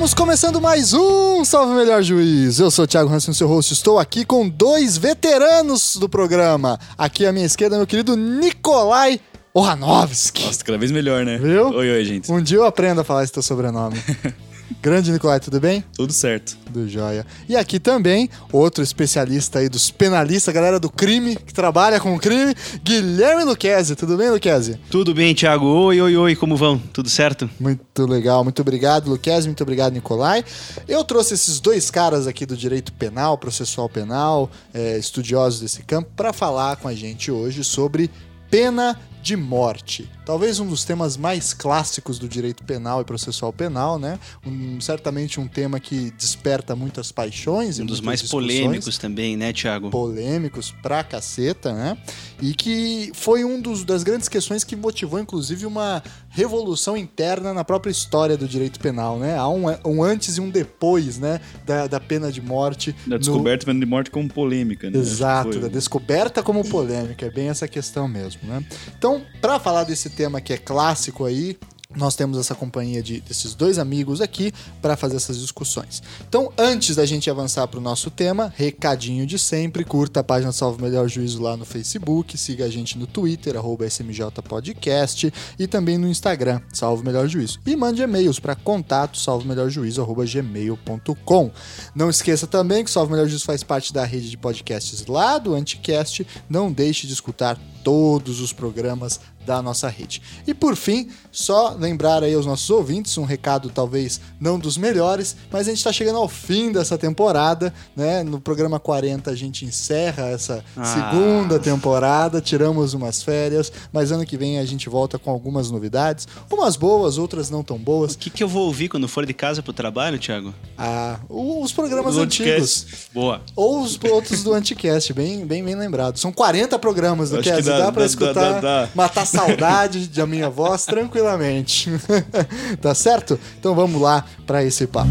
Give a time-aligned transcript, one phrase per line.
[0.00, 2.58] Estamos começando mais um Salve Melhor Juiz.
[2.58, 3.74] Eu sou o Thiago Hansen, seu host.
[3.74, 6.80] Estou aqui com dois veteranos do programa.
[6.96, 9.20] Aqui à minha esquerda, meu querido Nikolai
[9.52, 10.42] Ohanovski.
[10.42, 11.36] Nossa, cada vez melhor, né?
[11.36, 11.68] Viu?
[11.68, 12.32] Oi, oi, gente.
[12.32, 14.02] Um dia eu aprendo a falar esse teu sobrenome.
[14.80, 15.84] Grande Nicolai, tudo bem?
[15.94, 16.56] Tudo certo.
[16.70, 17.26] Do joia.
[17.48, 22.54] E aqui também, outro especialista aí dos penalistas, galera do crime, que trabalha com crime,
[22.82, 23.96] Guilherme Luquezzi.
[23.96, 24.78] Tudo bem, Luquezzi?
[24.90, 25.66] Tudo bem, Thiago?
[25.66, 26.78] Oi, oi, oi, como vão?
[26.78, 27.50] Tudo certo?
[27.58, 30.44] Muito legal, muito obrigado, Luquezzi, muito obrigado, Nicolai.
[30.86, 36.10] Eu trouxe esses dois caras aqui do direito penal, processual penal, é, estudiosos desse campo,
[36.14, 38.10] para falar com a gente hoje sobre
[38.50, 40.08] pena de morte.
[40.30, 44.16] Talvez um dos temas mais clássicos do direito penal e processual penal, né?
[44.46, 49.52] Um, certamente um tema que desperta muitas paixões e Um dos mais polêmicos também, né,
[49.52, 49.90] Thiago?
[49.90, 51.98] polêmicos pra caceta, né?
[52.40, 57.64] E que foi um dos, das grandes questões que motivou, inclusive, uma revolução interna na
[57.64, 59.36] própria história do direito penal, né?
[59.36, 61.40] Há um, um antes e um depois, né?
[61.66, 62.92] Da, da pena de morte.
[63.04, 64.96] Da no- descoberta pena de morte como polêmica, né?
[64.96, 68.64] Exato, da descoberta como polêmica, é bem essa questão mesmo, né?
[68.96, 71.56] Então, para falar desse tema que é clássico aí,
[71.96, 76.02] nós temos essa companhia de, desses dois amigos aqui para fazer essas discussões.
[76.28, 80.52] Então, antes da gente avançar para o nosso tema, recadinho de sempre, curta a página
[80.52, 85.66] Salve Melhor Juízo lá no Facebook, siga a gente no Twitter, arroba SMJ Podcast, e
[85.66, 87.58] também no Instagram, Salve Melhor Juízo.
[87.66, 91.50] E mande e-mails para contato salvemelhorjuízo, arroba gmail.com.
[91.94, 95.54] Não esqueça também que Salve Melhor Juízo faz parte da rede de podcasts lá do
[95.54, 96.26] Anticast.
[96.48, 100.20] Não deixe de escutar todos os programas da nossa rede.
[100.46, 105.34] E por fim, só lembrar aí aos nossos ouvintes, um recado talvez não dos melhores,
[105.50, 108.22] mas a gente está chegando ao fim dessa temporada, né?
[108.22, 110.84] No programa 40 a gente encerra essa Ah.
[110.84, 116.28] segunda temporada, tiramos umas férias, mas ano que vem a gente volta com algumas novidades,
[116.52, 118.12] umas boas, outras não tão boas.
[118.12, 120.54] O que, que eu vou ouvir quando for de casa pro trabalho, Thiago?
[120.76, 122.50] Ah, os programas Os antigos.
[122.84, 123.08] podcasts.
[123.12, 123.40] Boa.
[123.56, 126.18] Ou os outros do Anticast, bem, bem, bem lembrado.
[126.18, 130.26] São 40 programas do Cast, dá- dá, pra dá- escutar, dá- dá- matar saudade da
[130.26, 131.90] minha voz tranquilamente.
[132.80, 133.38] tá certo?
[133.58, 135.10] Então vamos lá pra esse papo.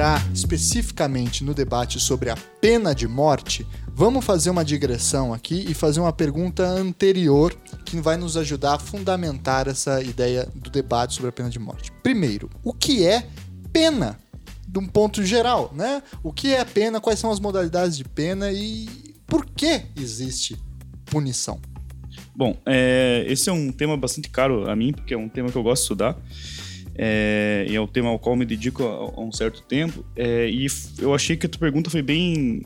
[0.00, 5.74] Entrar especificamente no debate sobre a pena de morte, vamos fazer uma digressão aqui e
[5.74, 11.28] fazer uma pergunta anterior que vai nos ajudar a fundamentar essa ideia do debate sobre
[11.28, 11.92] a pena de morte.
[12.02, 13.26] Primeiro, o que é
[13.74, 14.18] pena?
[14.66, 16.02] De um ponto geral, né?
[16.22, 18.88] O que é pena, quais são as modalidades de pena e
[19.26, 20.56] por que existe
[21.04, 21.60] punição?
[22.34, 25.58] Bom, é, esse é um tema bastante caro a mim, porque é um tema que
[25.58, 26.16] eu gosto de estudar.
[27.02, 30.04] É, e é um tema ao qual me dedico há, um certo tempo.
[30.14, 30.66] É, e
[30.98, 32.62] eu achei que a tua pergunta foi bem,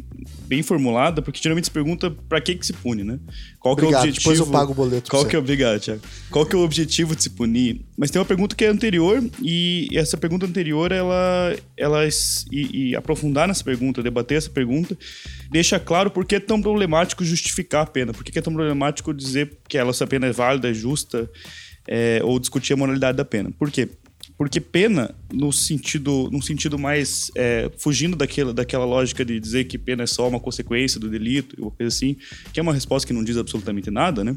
[0.48, 3.20] bem formulada, porque geralmente se pergunta pra que, que se pune, né?
[3.60, 4.32] Qual que é o Obrigado, objetivo?
[4.32, 6.00] depois eu pago o boleto Qual que é, obrigado, Thiago.
[6.32, 7.82] Qual que é o objetivo de se punir?
[7.96, 12.04] Mas tem uma pergunta que é anterior, e essa pergunta anterior, ela, ela
[12.50, 14.98] e, e aprofundar nessa pergunta, debater essa pergunta,
[15.48, 18.52] deixa claro por que é tão problemático justificar a pena, por que que é tão
[18.52, 21.30] problemático dizer que ela, essa pena é válida, é justa,
[21.86, 23.52] é, ou discutir a moralidade da pena.
[23.56, 23.88] Por quê?
[24.36, 29.78] Porque pena, no sentido, no sentido mais é, fugindo daquela, daquela lógica de dizer que
[29.78, 32.16] pena é só uma consequência do delito, uma coisa assim,
[32.52, 34.36] que é uma resposta que não diz absolutamente nada, né?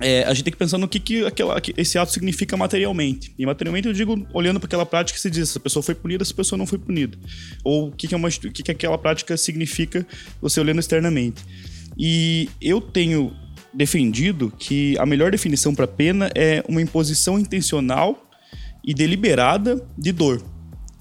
[0.00, 3.32] É, a gente tem que pensar no que, que, aquela, que esse ato significa materialmente.
[3.38, 6.34] E materialmente eu digo olhando para aquela prática se diz, essa pessoa foi punida, essa
[6.34, 7.16] pessoa não foi punida.
[7.62, 10.06] Ou o que, que, é uma, o que, que aquela prática significa
[10.40, 11.44] você olhando externamente.
[11.96, 13.32] E eu tenho
[13.72, 18.23] defendido que a melhor definição para pena é uma imposição intencional
[18.84, 20.42] e deliberada de dor.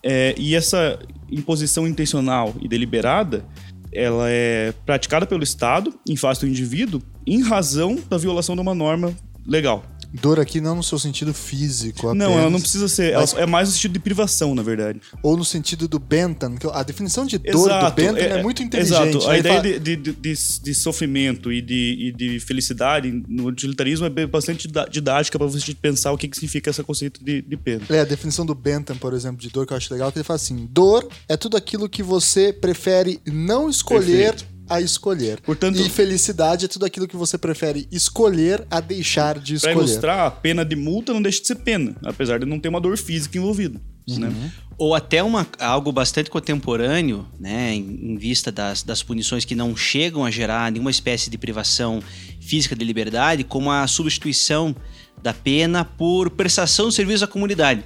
[0.02, 1.00] É, e essa
[1.30, 3.46] imposição intencional e deliberada,
[3.92, 8.74] ela é praticada pelo Estado em face do indivíduo em razão da violação de uma
[8.74, 9.14] norma
[9.46, 9.84] legal.
[10.14, 12.28] Dor aqui não no seu sentido físico apenas.
[12.30, 13.16] Não, ela não precisa ser.
[13.16, 15.02] Mas- é mais no sentido de privação, na verdade.
[15.22, 19.18] Ou no sentido do Bentham, a definição de dor do Bentham é, muito inteligente.
[19.18, 19.30] Exato.
[19.30, 24.06] A ideia fala- de, de, de, de sofrimento e de, e de felicidade no utilitarismo
[24.06, 27.82] é bastante didática para você pensar o que, que significa esse conceito de, de pena.
[27.90, 30.24] É, a definição do Bentham, por exemplo, de dor, que eu acho legal, que ele
[30.24, 34.53] fala assim: dor é tudo aquilo que você prefere não escolher Perfeito.
[34.70, 35.40] A escolher.
[35.42, 39.88] Portanto- e felicidade é tudo aquilo que você prefere escolher a deixar de Para escolher.
[39.88, 42.80] ilustrar, a pena de multa não deixa de ser pena, apesar de não ter uma
[42.82, 43.80] dor física envolvida.
[44.08, 44.52] né?
[44.78, 49.76] Ou até uma, algo bastante contemporâneo, né, em, em vista das, das punições que não
[49.78, 52.02] chegam a gerar nenhuma espécie de privação
[52.42, 54.76] física de liberdade, como a substituição
[55.22, 57.84] da pena por prestação de serviço à comunidade.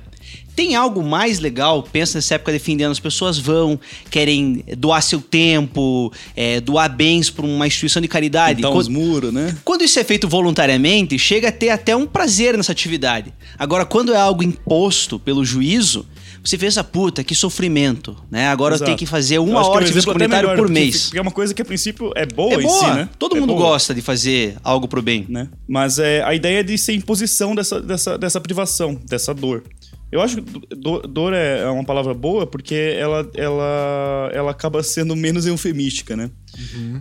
[0.56, 1.84] Tem algo mais legal?
[1.84, 3.80] Pensa nessa época defendendo, as pessoas vão,
[4.10, 8.64] querem doar seu tempo, é, doar bens para uma instituição de caridade.
[8.64, 9.56] Quando- uns muros, né?
[9.64, 13.32] quando isso é feito voluntariamente, chega a ter até um prazer nessa atividade.
[13.58, 16.06] Agora, quando é algo imposto pelo juízo,
[16.44, 18.48] você pensa, puta, que sofrimento, né?
[18.48, 18.86] Agora eu Exato.
[18.88, 21.04] tenho que fazer Eu uma hora de serviço comunitário melhor, por porque- mês.
[21.06, 23.10] Porque é uma coisa que a princípio é boa, É em boa, si, né?
[23.20, 25.26] todo É mundo boa, gosta de fazer algo pro bem.
[25.28, 25.50] Né?
[25.68, 29.64] Mas é, a ideia é de ser imposição dessa, dessa, dessa privação, dessa dor.
[30.10, 34.82] Eu acho que do- dor é é uma palavra boa porque ela, ela, ela acaba
[34.82, 36.32] sendo menos eufemística, né?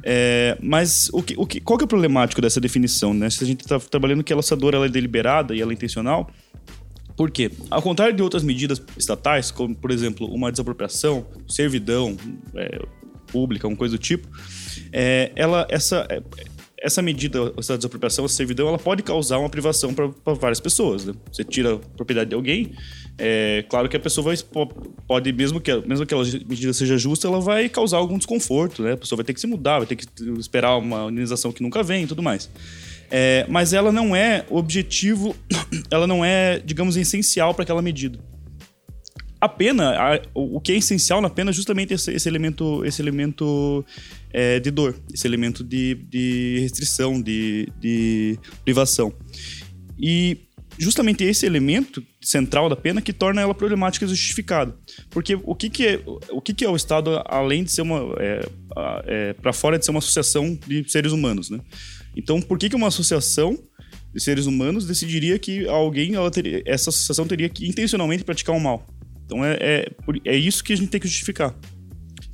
[0.03, 3.31] É, mas o que, o que, qual que é o problemático dessa definição, né?
[3.31, 5.75] Se a gente está trabalhando que ela, essa dor ela é deliberada e ela é
[5.75, 6.29] intencional,
[7.17, 7.51] por quê?
[7.71, 12.17] Ao contrário de outras medidas estatais, como, por exemplo, uma desapropriação, servidão
[12.57, 12.79] é,
[13.29, 14.29] pública, uma coisa do tipo,
[14.93, 16.21] é, ela, essa, é,
[16.79, 21.05] essa medida, essa desapropriação, essa servidão, ela pode causar uma privação para várias pessoas.
[21.07, 21.15] Né?
[21.33, 22.73] Você tira a propriedade de alguém,
[23.19, 24.67] é claro que a pessoa vai, po-
[25.09, 28.93] pode, mesmo que, mesmo que a medida seja justa, ela vai causar algum desconforto, né?
[28.93, 30.05] A pessoa vai ter que se mudar, vai ter que
[30.39, 32.51] esperar uma indenização que nunca vem e tudo mais.
[33.11, 35.35] É, mas ela não é objetivo,
[35.91, 38.19] ela não é, digamos, essencial para aquela medida.
[39.41, 42.85] A pena, a- o o que é essencial na pena é justamente esse, esse elemento,
[42.85, 43.85] esse elemento
[44.37, 49.11] é, de dor, esse elemento de, de restrição, de, de privação.
[49.99, 50.37] E
[50.79, 54.77] justamente esse elemento central da pena que torna ela problemática e justificada.
[55.09, 58.15] Porque o que, que, é, o que, que é o Estado, além de ser uma.
[59.07, 61.59] É, para fora de ser uma associação de seres humanos, né?
[62.15, 63.59] Então, por que, que uma associação
[64.13, 68.87] de seres humanos decidiria que alguém, teria, essa associação teria que intencionalmente praticar um mal?
[69.25, 69.91] Então, é, é,
[70.27, 71.55] é isso que a gente tem que justificar.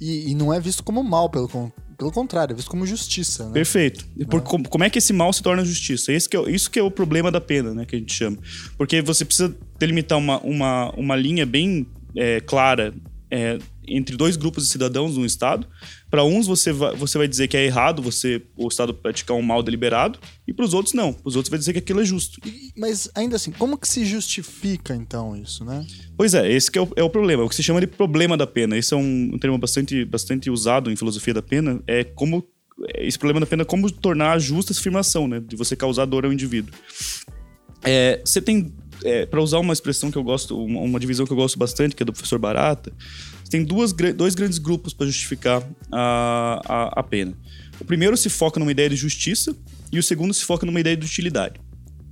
[0.00, 3.52] E, e não é visto como mal, pelo, pelo contrário, é visto como justiça, né?
[3.52, 4.06] Perfeito.
[4.16, 6.12] E por, como, como é que esse mal se torna justiça?
[6.12, 7.84] Esse que é, isso que é o problema da pena, né?
[7.84, 8.38] Que a gente chama.
[8.76, 11.86] Porque você precisa delimitar uma, uma, uma linha bem
[12.16, 12.94] é, clara
[13.30, 15.66] é, entre dois grupos de cidadãos num Estado.
[16.12, 19.40] Para uns, você vai, você vai dizer que é errado você o Estado praticar um
[19.40, 20.18] mal deliberado.
[20.46, 21.10] E para os outros, não.
[21.10, 22.38] Para os outros, vai dizer que aquilo é justo.
[22.46, 25.86] E- Mas ainda assim, como que se justifica então isso, né?
[26.14, 27.42] Pois é, esse é o, é o problema.
[27.44, 28.76] O que se chama de problema da pena.
[28.76, 31.82] Esse é um, um termo bastante, bastante usado em filosofia da pena.
[31.86, 32.46] É como
[32.98, 35.40] esse problema da pena é como tornar justa essa afirmação, né?
[35.40, 36.74] De você causar dor ao indivíduo.
[37.82, 38.70] É, você tem,
[39.04, 41.94] é, para usar uma expressão que eu gosto, uma, uma divisão que eu gosto bastante,
[41.94, 42.92] que é do professor Barata,
[43.50, 47.34] tem duas, dois grandes grupos para justificar a, a, a pena.
[47.80, 49.54] O primeiro se foca numa ideia de justiça
[49.92, 51.60] e o segundo se foca numa ideia de utilidade,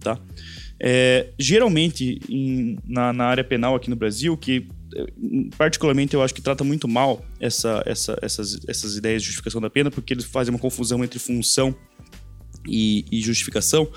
[0.00, 0.19] tá?
[0.78, 4.66] É, geralmente, em- na, na área penal aqui no Brasil, que
[4.96, 5.06] eh,
[5.56, 9.69] particularmente eu acho que trata muito mal essa, essa- essas, essas ideias de justificação da
[9.70, 11.75] pena, porque eles fazem uma confusão entre função
[12.66, 13.88] e, e justificação,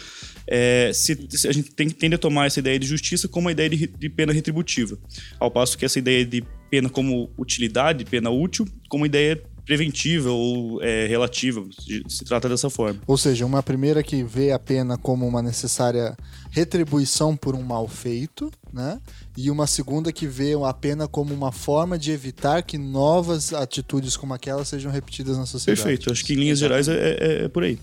[0.47, 3.51] é, se, se a gente tem, tende a tomar essa ideia de justiça como uma
[3.51, 4.97] ideia de, de pena retributiva,
[5.39, 10.83] ao passo que essa ideia de pena como utilidade, pena útil, como ideia preventiva ou
[10.83, 11.65] é, relativa,
[12.07, 12.99] se, trata dessa forma.
[13.07, 16.17] Ou seja, uma primeira que vê a pena como uma necessária
[16.51, 18.99] retribuição por um mal feito, né?
[19.37, 24.17] E uma segunda que vê a pena como uma forma de evitar que novas atitudes
[24.17, 25.81] como aquela sejam repetidas na sociedade.
[25.81, 27.79] Perfeito, acho que em linhas gerais é, é- é por aí.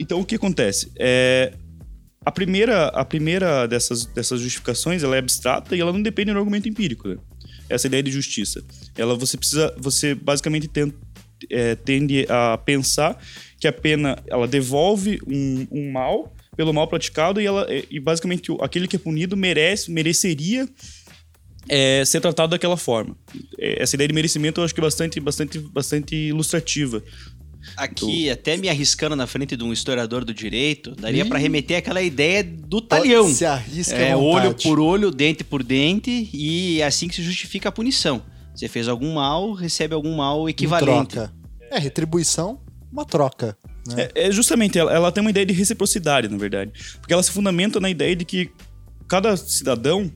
[0.00, 0.90] Então o que acontece?
[0.98, 1.52] É,
[2.24, 6.38] a primeira, a primeira dessas, dessas justificações ela é abstrata e ela não depende do
[6.38, 7.06] argumento empírico.
[7.06, 7.16] né?
[7.68, 8.64] Essa ideia de justiça.
[8.96, 10.70] Ela você precisa, você basicamente
[11.50, 13.22] é, tende a pensar
[13.58, 18.50] que a pena ela devolve um, um mal pelo mal praticado e ela e basicamente
[18.60, 20.68] aquele que é punido merece mereceria
[21.68, 23.16] é, ser tratado daquela forma.
[23.58, 27.02] É, Essa ideia de merecimento eu acho que é bastante, bastante, bastante ilustrativa.
[27.76, 32.00] Aqui, até me arriscando na frente de um historiador do direito, daria pra remeter aquela
[32.02, 33.28] ideia do talhão.
[33.28, 37.68] Se arrisca É olho por olho, dente por dente, e é assim que se justifica
[37.68, 38.22] a punição.
[38.54, 41.14] Você fez algum mal, recebe algum mal Em equivalente.
[41.14, 41.32] troca.
[41.70, 42.60] É, retribuição,
[42.92, 43.56] uma troca.
[43.86, 44.08] Né?
[44.14, 46.72] É, é justamente, ela, ela tem uma ideia de reciprocidade, na verdade.
[47.00, 48.50] Porque ela se fundamenta na ideia de que
[49.08, 50.10] cada cidadão.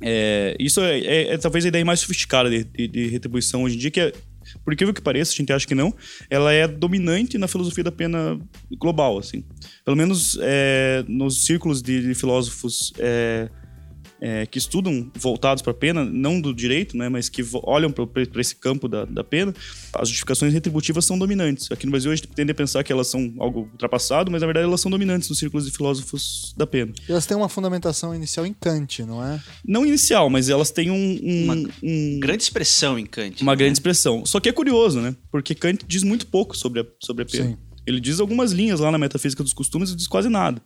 [0.00, 3.76] é, isso é, é- é talvez a ideia mais sofisticada de, de- de retribuição hoje
[3.76, 4.12] em dia, que é,
[4.64, 5.94] por incrível que pareça, a gente acha que não,
[6.30, 8.40] ela é dominante na filosofia da pena
[8.78, 9.44] global, assim.
[9.84, 13.48] Pelo menos é, nos círculos de, de filósofos é,
[14.24, 18.40] é, que estudam voltados para a pena, não do direito, né, mas que olham para
[18.40, 19.54] esse campo da, da pena,
[19.92, 21.70] as justificações retributivas são dominantes.
[21.70, 24.46] Aqui no Brasil a gente tende a pensar que elas são algo ultrapassado, mas na
[24.46, 26.94] verdade elas são dominantes nos círculos de filósofos da pena.
[27.06, 29.38] E elas têm uma fundamentação inicial em Kant, não é?
[29.62, 33.42] Não inicial, mas elas têm um, um, uma um, grande expressão em Kant.
[33.42, 33.56] Uma né?
[33.56, 34.24] grande expressão.
[34.24, 35.14] Só que é curioso, né?
[35.30, 37.48] Porque Kant diz muito pouco sobre a, sobre a pena.
[37.50, 37.58] Sim.
[37.86, 40.62] Ele diz algumas linhas lá na Metafísica dos Costumes e diz quase nada.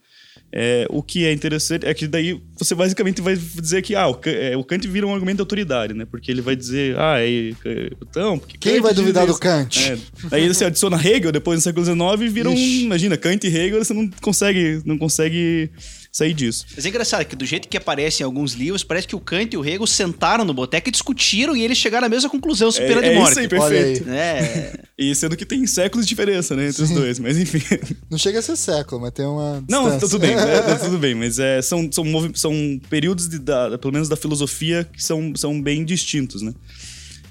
[0.50, 4.18] É, o que é interessante é que daí você basicamente vai dizer que ah, o,
[4.24, 6.06] é, o Kant vira um argumento de autoridade, né?
[6.10, 7.52] Porque ele vai dizer, ah, é,
[8.00, 9.78] então, porque Quem Kant vai duvidar do Kant?
[9.78, 9.98] É.
[10.30, 12.56] Aí você adiciona Hegel depois no século XIX e vira um.
[12.56, 15.70] Imagina, Kant e Hegel, você não consegue, não consegue
[16.10, 16.66] sair disso.
[16.74, 19.54] Mas é engraçado que do jeito que aparece em alguns livros, parece que o Kant
[19.54, 22.98] e o Hegel sentaram no boteco e discutiram e eles chegaram à mesma conclusão, super
[22.98, 23.28] é, de morte.
[23.28, 24.08] É isso aí, perfeito.
[24.10, 24.72] É.
[24.98, 26.82] e sendo que tem séculos de diferença, né, entre Sim.
[26.84, 27.62] os dois, mas enfim.
[28.10, 30.98] Não chega a ser século, mas tem uma Não, tá tudo bem, né, tá tudo
[30.98, 35.32] bem, mas é, são, são, são períodos, de, da, pelo menos da filosofia, que são,
[35.36, 36.52] são bem distintos, né.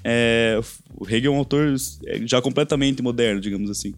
[0.04, 0.58] É,
[0.96, 1.74] o Hegel é um autor
[2.06, 3.94] é, já completamente moderno, digamos assim.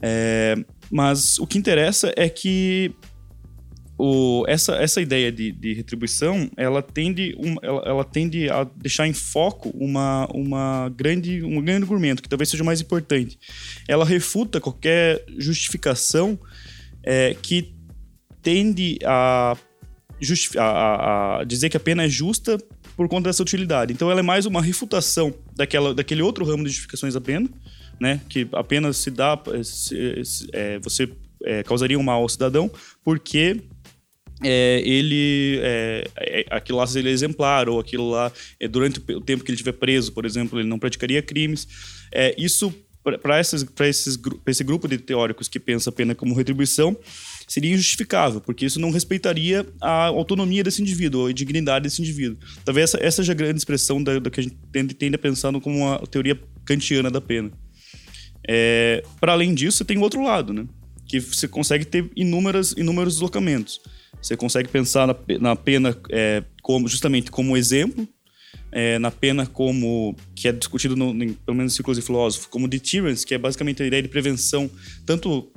[0.00, 0.56] É,
[0.90, 2.92] mas o que interessa é que
[3.98, 9.06] o, essa, essa ideia de, de retribuição ela tende, um, ela, ela, tende a deixar
[9.06, 13.38] em foco uma, uma grande, um grande argumento, que talvez seja o mais importante.
[13.88, 16.38] Ela refuta qualquer justificação
[17.02, 17.74] é, que
[18.42, 19.56] tende a,
[20.58, 22.58] a, a, dizer que a pena é justa
[22.96, 23.92] por conta dessa utilidade.
[23.92, 27.48] Então ela é mais uma refutação daquela, daquele outro ramo de justificações da pena,
[27.98, 28.20] né?
[28.28, 31.08] que a pena se dá, se, se, é, você
[31.44, 32.70] é, causaria um mal ao cidadão
[33.04, 33.62] porque
[34.42, 39.20] é, ele é, é, aquilo lá ele é exemplar ou aquilo lá é, durante o
[39.20, 41.66] tempo que ele estiver preso, por exemplo, ele não praticaria crimes.
[42.12, 42.72] É, isso
[43.22, 46.96] para esse grupo de teóricos que pensa a pena como retribuição
[47.46, 52.36] seria injustificável, porque isso não respeitaria a autonomia desse indivíduo, a dignidade desse indivíduo.
[52.64, 54.56] Talvez essa, essa seja a grande expressão da, da que a gente
[54.94, 57.52] tende a pensar como uma teoria kantiana da pena.
[58.48, 60.66] É, para além disso, tem o outro lado, né?
[61.06, 63.80] que você consegue ter inúmeras, inúmeros deslocamentos.
[64.26, 68.08] Você consegue pensar na, na pena é, como, justamente como exemplo,
[68.72, 72.46] é, na pena como que é discutido no, no, pelo menos em círculos de filósofos,
[72.46, 74.68] como deterrence, que é basicamente a ideia de prevenção
[75.04, 75.48] tanto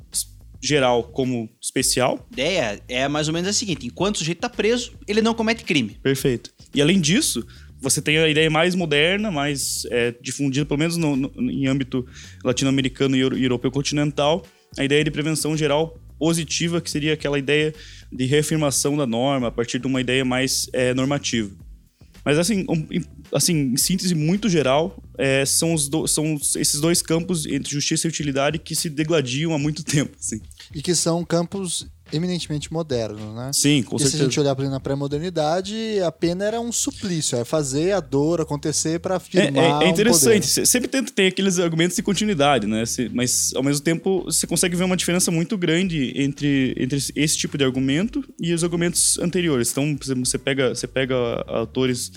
[0.62, 2.24] geral como especial.
[2.30, 5.34] A ideia é mais ou menos a seguinte: enquanto o sujeito está preso, ele não
[5.34, 5.98] comete crime.
[6.00, 6.52] Perfeito.
[6.72, 7.44] E além disso,
[7.80, 12.06] você tem a ideia mais moderna, mais é, difundida, pelo menos no, no, em âmbito
[12.44, 14.46] latino-americano e europeu continental,
[14.78, 17.74] a ideia de prevenção geral positiva, que seria aquela ideia
[18.12, 21.50] de reafirmação da norma a partir de uma ideia mais é, normativa.
[22.24, 22.86] Mas assim, um,
[23.32, 28.10] assim, em síntese muito geral, é, são, do, são esses dois campos entre justiça e
[28.10, 30.16] utilidade que se degladiam há muito tempo.
[30.18, 30.40] Assim.
[30.74, 33.50] E que são campos eminentemente moderno, né?
[33.52, 34.16] Sim, com e certeza.
[34.16, 38.00] se a gente olhar para na pré-modernidade, a pena era um suplício, é fazer a
[38.00, 42.02] dor acontecer para afirmar É, é, é interessante, um sempre tenta ter aqueles argumentos de
[42.02, 42.84] continuidade, né?
[43.12, 47.56] Mas ao mesmo tempo você consegue ver uma diferença muito grande entre, entre esse tipo
[47.56, 49.70] de argumento e os argumentos anteriores.
[49.70, 51.14] Então, por exemplo, você pega, você pega
[51.46, 52.12] autores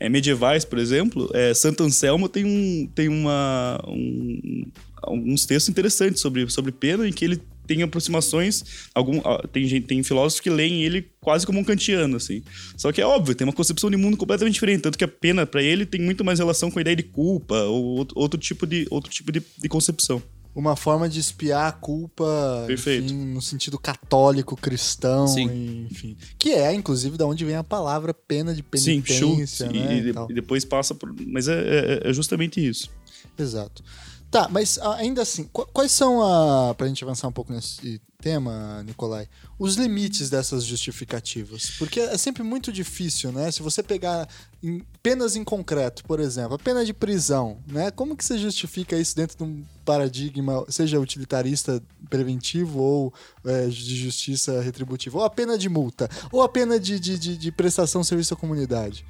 [0.00, 4.66] é, medievais, por exemplo, é, Santo Anselmo tem, um, tem uma, um,
[5.02, 8.64] alguns textos interessantes sobre, sobre pena em que ele tem aproximações.
[8.94, 9.20] Algum,
[9.52, 12.42] tem, gente, tem filósofos que leem ele quase como um kantiano, assim.
[12.76, 14.80] Só que é óbvio, tem uma concepção de mundo completamente diferente.
[14.80, 17.54] Tanto que a pena, para ele, tem muito mais relação com a ideia de culpa
[17.64, 20.22] ou outro tipo de, outro tipo de, de concepção.
[20.54, 25.86] Uma forma de espiar a culpa, enfim, no sentido católico, cristão, Sim.
[25.88, 26.16] enfim.
[26.36, 29.98] Que é, inclusive, da onde vem a palavra pena de penitência, Sim, né?
[29.98, 31.14] E, e, e depois passa por...
[31.26, 32.90] Mas é, é, é justamente isso.
[33.38, 33.84] Exato.
[34.30, 36.74] Tá, mas ah, ainda assim, quais são a.
[36.74, 39.26] Pra gente avançar um pouco nesse tema, Nicolai,
[39.58, 41.70] os limites dessas justificativas?
[41.78, 43.50] Porque é sempre muito difícil, né?
[43.50, 44.28] Se você pegar
[44.62, 47.90] em, penas em concreto, por exemplo, a pena de prisão, né?
[47.90, 53.14] Como que você justifica isso dentro de um paradigma, seja utilitarista preventivo ou
[53.46, 55.18] é, de justiça retributiva?
[55.18, 56.06] Ou a pena de multa?
[56.30, 59.06] Ou a pena de, de, de, de prestação de serviço à comunidade?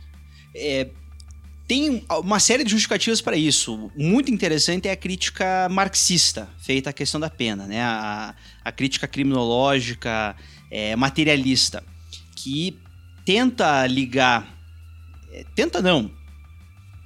[0.54, 0.88] É
[1.68, 3.92] tem uma série de justificativas para isso.
[3.94, 7.82] Muito interessante é a crítica marxista feita à questão da pena, né?
[7.82, 8.34] A,
[8.64, 10.34] a crítica criminológica
[10.70, 11.84] é, materialista,
[12.34, 12.74] que
[13.22, 14.48] tenta ligar.
[15.30, 16.10] É, tenta não.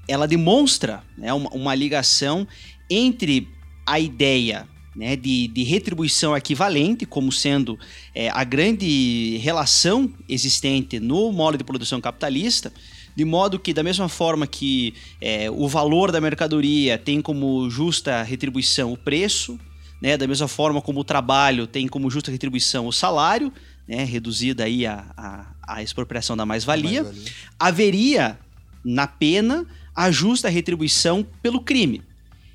[0.06, 2.46] Ela demonstra né, uma, uma ligação
[2.88, 3.48] entre
[3.84, 7.76] a ideia né, de, de, retribuição equivalente, como sendo
[8.14, 12.72] é, a grande relação existente no modo de produção capitalista,
[13.14, 18.22] de modo que, da mesma forma que é, o valor da mercadoria tem como justa
[18.22, 19.58] retribuição o preço,
[20.00, 20.16] né?
[20.16, 23.52] Da mesma forma como o trabalho tem como justa retribuição o salário,
[23.86, 24.04] né?
[24.04, 27.32] Reduzida aí a, a, a expropriação da mais-valia, Mais-valia.
[27.58, 28.38] haveria
[28.84, 32.02] na pena a justa retribuição pelo crime.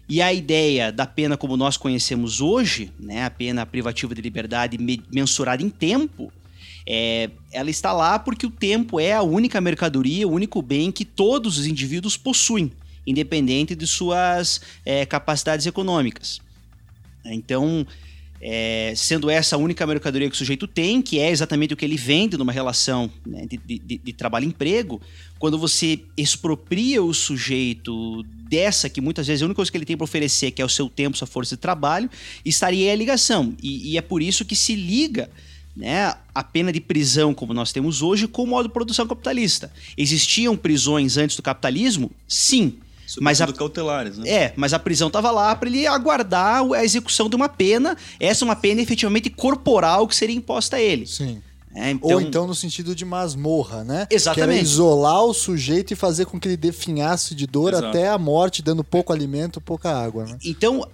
[0.09, 4.77] E a ideia da pena como nós conhecemos hoje, né, a pena privativa de liberdade
[4.77, 6.31] me- mensurada em tempo,
[6.89, 11.03] é, ela está lá porque o tempo é a única mercadoria, o único bem que
[11.03, 12.71] todos os indivíduos possuem,
[13.05, 16.39] independente de suas é, capacidades econômicas.
[17.25, 17.85] Então,
[18.39, 21.83] é, sendo essa a única mercadoria que o sujeito tem, que é exatamente o que
[21.83, 25.01] ele vende numa relação né, de, de- de- trabalho-emprego,
[25.37, 29.85] quando você expropria o sujeito dessa, que muitas vezes é a única coisa que ele
[29.85, 32.09] tem para oferecer, que é o seu tempo, sua força de trabalho,
[32.45, 33.53] estaria aí a ligação.
[33.61, 35.29] E, e é por isso que se liga
[35.77, 39.71] né, a pena de prisão, como nós temos hoje, com o modo de produção capitalista.
[39.95, 42.09] Existiam prisões antes do capitalismo?
[42.27, 42.79] Sim.
[43.21, 44.29] Mas a, Sobretudo cautelares, né?
[44.29, 47.95] é, mas a prisão estava lá para ele aguardar a execução de uma pena.
[48.19, 51.05] Essa é uma pena efetivamente corporal que seria imposta a ele.
[51.05, 51.41] Sim.
[51.73, 54.07] É, Ou então no sentido de masmorra, né?
[54.09, 54.63] Exatamente.
[54.63, 57.87] Isolar o sujeito e fazer com que ele definhasse de dor Exato.
[57.87, 60.37] até a morte, dando pouco alimento, pouca água, né?
[60.43, 60.85] Então,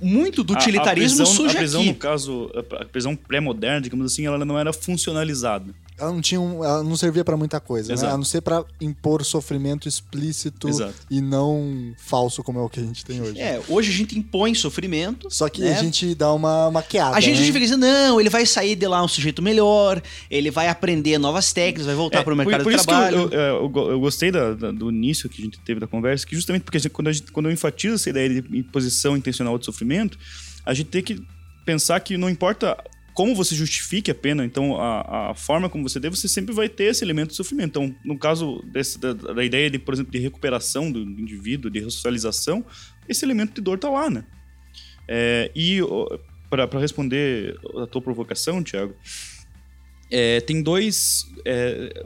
[0.00, 1.90] muito do A- utilitarismo a prisão, surge A prisão, aqui.
[1.90, 5.74] no caso, a a prisão pré-moderna, digamos assim, ela não era funcionalizada.
[5.98, 8.06] Ela não tinha um- ela não servia pra muita coisa, né?
[8.08, 10.94] A não ser pra impor sofrimento explícito Exato.
[11.10, 13.40] e não falso como é o que a gente tem hoje.
[13.40, 15.28] É, hoje a gente impõe sofrimento.
[15.30, 15.72] Só que né?
[15.78, 17.16] a gente dá uma maquiada.
[17.16, 17.46] A gente né?
[17.46, 21.52] fica dizendo, não, ele vai sair de lá um sujeito melhor, ele vai aprender novas
[21.52, 23.28] técnicas, vai voltar É, para o mercado por, por de isso trabalho.
[23.30, 25.86] que eu, eu, eu eu gostei da- da- do início que a gente teve da
[25.86, 28.58] conversa, que justamente porque a gente- quando, a gente, quando eu enfatizo essa ideia de
[28.58, 30.18] imposição intencional de sofrimento,
[30.64, 31.22] a gente tem que
[31.64, 32.76] pensar que não importa
[33.16, 36.68] como você justifique a pena, então a, a forma como você dê, você sempre vai
[36.68, 37.70] ter esse elemento de sofrimento.
[37.70, 41.80] Então, no caso desse- da, da ideia de, por exemplo, de recuperação do indivíduo, de
[41.80, 42.64] ressocialização,
[43.08, 44.22] esse elemento de dor tá lá, né?
[45.08, 45.78] É, e
[46.50, 48.94] para responder a tua provocação, Thiago,
[50.10, 51.26] é, tem dois.
[51.44, 52.04] é,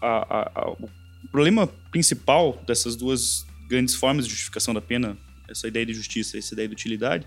[0.00, 5.16] a- a- o problema principal dessas duas grandes formas de justificação da pena,
[5.48, 7.26] essa ideia de justiça e essa ideia de utilidade,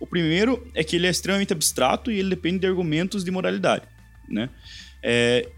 [0.00, 3.84] o primeiro é que ele é extremamente abstrato e ele depende de argumentos de moralidade,
[4.28, 4.50] né?
[5.02, 5.48] É,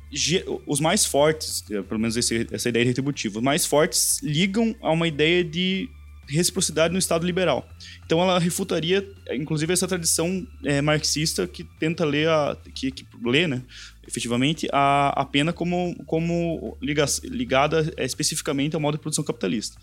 [0.66, 4.90] os mais fortes, é, pelo menos esse- essa ideia retributiva, os mais fortes ligam a
[4.90, 5.88] uma ideia de
[6.28, 7.66] reciprocidade no Estado liberal.
[8.04, 13.46] Então ela refutaria, inclusive, essa tradição é, marxista que tenta ler, a, que, que lê,
[13.46, 13.62] né,
[14.06, 19.78] efetivamente, a, a pena como, como liga, ligada é, especificamente ao modo de produção capitalista.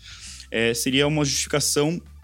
[0.48, 2.15] É, seria uma justificação é,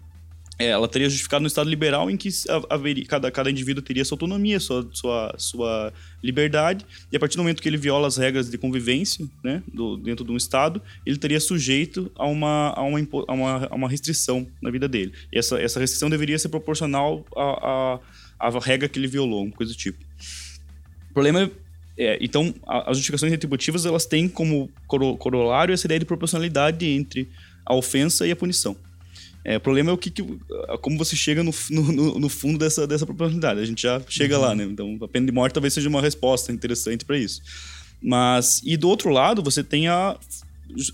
[0.66, 4.16] ela teria justificado no Estado liberal em que ha- haveria, cada, cada indivíduo teria sua
[4.16, 8.50] autonomia, sua, sua, sua liberdade, e a partir do momento que ele viola as regras
[8.50, 12.98] de convivência né, do, dentro de um Estado, ele teria sujeito a uma, a uma,
[13.28, 15.12] a uma, a uma restrição na vida dele.
[15.32, 17.98] E essa, essa restrição deveria ser proporcional à,
[18.40, 19.98] à, à regra que ele violou, uma coisa do tipo.
[21.10, 21.50] O problema é,
[22.14, 26.86] é, então, a- as justificações retributivas elas têm como coro- corolário essa ideia de proporcionalidade
[26.86, 27.28] entre
[27.66, 28.76] a ofensa e a punição.
[29.44, 30.24] É, o problema é o que, que-
[30.80, 33.60] como você chega no, no, no fundo dessa, dessa proporcionalidade.
[33.60, 34.64] A gente já chega lá, né?
[34.64, 37.40] Então, a pena de morte talvez seja uma resposta interessante para isso.
[38.00, 40.16] Mas e do outro lado, você tem a,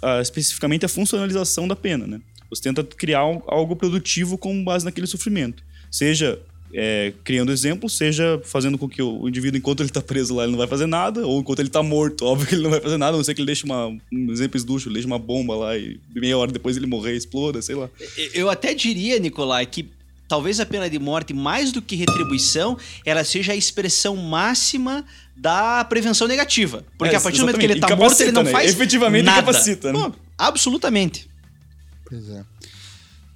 [0.02, 2.20] a- especificamente a funcionalização da pena, né?
[2.50, 6.40] Você tenta criar al- algo produtivo com base naquele sofrimento, seja
[6.72, 10.52] é, criando exemplos, seja fazendo com que o indivíduo, enquanto ele está preso lá, ele
[10.52, 12.96] não vai fazer nada, ou enquanto ele está morto, óbvio que ele não vai fazer
[12.98, 15.54] nada, a não ser que ele deixe uma, um exemplo esducho, ele deixe uma bomba
[15.54, 17.88] lá e meia hora depois ele morrer, exploda, sei lá.
[18.34, 19.88] Eu até diria, Nicolai, que
[20.28, 25.04] talvez a pena de morte, mais do que retribuição, ela seja a expressão máxima
[25.34, 26.84] da prevenção negativa.
[26.98, 27.98] Porque É, a partir do momento que ele exatamente.
[27.98, 28.50] tá morto, ele não né?
[28.50, 29.40] faz Efetivamente nada.
[29.40, 29.98] incapacita, né?
[29.98, 31.28] Pô, absolutamente.
[32.06, 32.44] Pois é.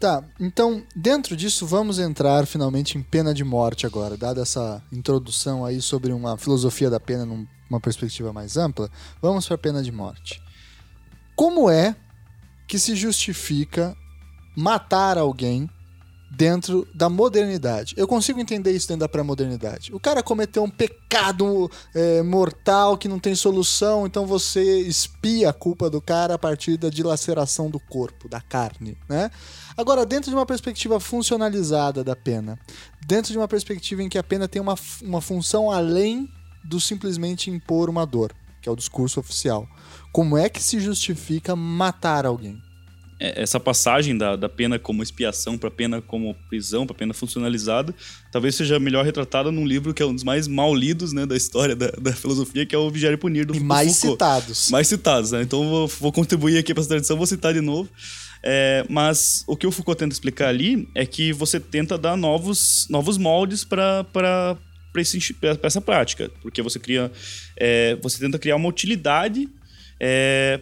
[0.03, 4.17] Tá, então, dentro disso, vamos entrar finalmente em pena de morte agora.
[4.17, 9.55] Dada essa introdução aí sobre uma filosofia da pena numa perspectiva mais ampla, vamos para
[9.55, 10.43] a pena de morte.
[11.37, 11.95] Como é
[12.67, 13.97] que se justifica
[14.57, 15.71] matar alguém
[16.33, 17.95] dentro da modernidade?
[17.97, 19.95] Eu consigo entender isso dentro da pré-modernidade.
[19.95, 25.53] O cara cometeu um pecado é, mortal que não tem solução, então você espia a
[25.53, 29.31] culpa do cara a partir da dilaceração do corpo, da carne, né?
[29.77, 32.59] Agora, dentro de uma perspectiva funcionalizada da pena,
[33.07, 36.29] dentro de uma perspectiva em que a pena tem uma, uma função além
[36.65, 39.67] do simplesmente impor uma dor, que é o discurso oficial,
[40.13, 42.61] como é que se justifica matar alguém?
[43.19, 47.95] É, essa passagem da, da pena como expiação para pena como prisão, para pena funcionalizada,
[48.33, 51.37] talvez seja melhor retratada num livro que é um dos mais mal lidos né, da
[51.37, 54.13] história da, da filosofia, que é o Vigiar e Punir, do E mais Foucault.
[54.13, 54.71] citados.
[54.71, 55.43] mais citados, né?
[55.43, 57.89] Então vou, vou contribuir aqui para essa tradição, vou citar de novo.
[58.45, 62.87] É, mas o que o Foucault tenta explicar ali é que você tenta dar novos,
[62.91, 64.05] novos moldes para
[65.63, 67.11] essa prática, porque você cria,
[67.57, 69.49] é, você tenta criar uma utilidade
[70.01, 70.61] é,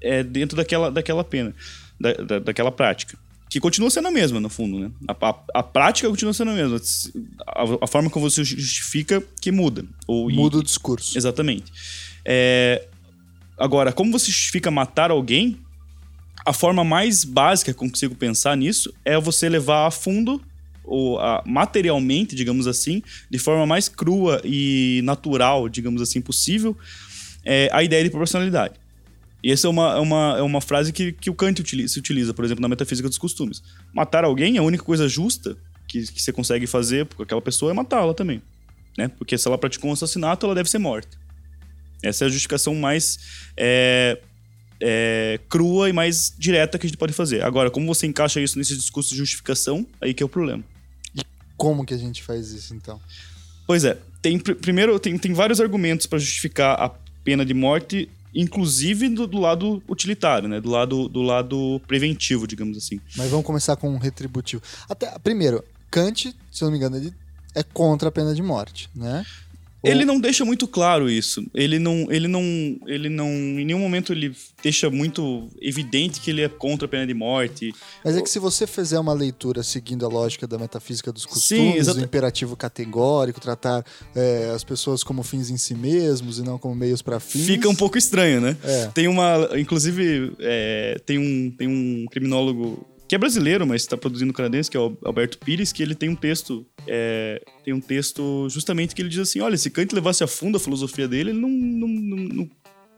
[0.00, 1.54] é, dentro daquela, daquela pena,
[2.00, 3.16] da, da, daquela prática
[3.52, 4.90] que continua sendo a mesma, no fundo, né?
[5.06, 6.80] A, a, a prática continua sendo a mesma.
[7.46, 9.84] A, a, forma como você justifica que muda.
[10.06, 11.18] Ou, muda e, o discurso.
[11.18, 11.70] Exatamente.
[12.24, 12.88] É,
[13.58, 15.60] agora, como você justifica matar alguém,
[16.44, 20.42] a forma mais básica que eu consigo pensar nisso é você levar a fundo
[20.84, 26.76] ou a, materialmente, digamos assim, de forma mais crua e natural, digamos assim, possível,
[27.44, 28.74] é, a ideia de proporcionalidade.
[29.42, 31.98] E essa é uma, é uma, é uma frase que, que o Kant utiliza, se
[31.98, 33.62] utiliza, por exemplo, na metafísica dos costumes.
[33.92, 35.56] Matar alguém, a única coisa justa
[35.88, 38.40] que, que você consegue fazer com aquela pessoa é matá-la também.
[38.96, 39.08] Né?
[39.08, 41.18] Porque se ela praticou um assassinato, ela deve ser morta.
[42.02, 43.18] Essa é a justificação mais
[43.56, 44.20] é,
[44.82, 47.42] é, crua e mais direta que a gente pode fazer.
[47.44, 50.64] Agora, como você encaixa isso nesse discurso de justificação, aí que é o problema.
[51.14, 51.22] E
[51.56, 53.00] como que a gente faz isso, então?
[53.66, 53.96] Pois é.
[54.20, 56.90] Tem, primeiro, tem, tem vários argumentos para justificar a
[57.24, 60.58] pena de morte inclusive do, do, lado utilitário, né?
[60.58, 62.98] Do lado, do lado preventivo, digamos assim.
[63.14, 64.62] Mas vamos começar com um retributivo.
[64.88, 67.14] Até, primeiro, Kant, se eu não me engano, ele
[67.54, 69.24] é contra a pena de morte, né?
[69.84, 71.44] Ele não deixa muito claro isso.
[71.54, 72.42] Ele não, ele não,
[72.86, 77.06] ele não, em nenhum momento ele deixa muito evidente que ele é contra a pena
[77.06, 77.74] de morte.
[78.04, 81.86] Mas é que se você fizer uma leitura seguindo a lógica da metafísica dos costumes,
[81.86, 86.58] Sim, do imperativo categórico, tratar é, as pessoas como fins em si mesmos e não
[86.58, 88.56] como meios para fins, fica um pouco estranho, né?
[88.62, 88.86] É.
[88.94, 94.32] Tem uma, inclusive, é, tem um, tem um criminólogo que é brasileiro, mas está produzindo
[94.32, 98.48] canadense, que é o Alberto Pires, que ele tem um texto, é, tem um texto
[98.48, 101.38] justamente que ele diz assim, olha, se Kant levasse a fundo a filosofia dele, ele
[101.38, 102.50] não, não, não, não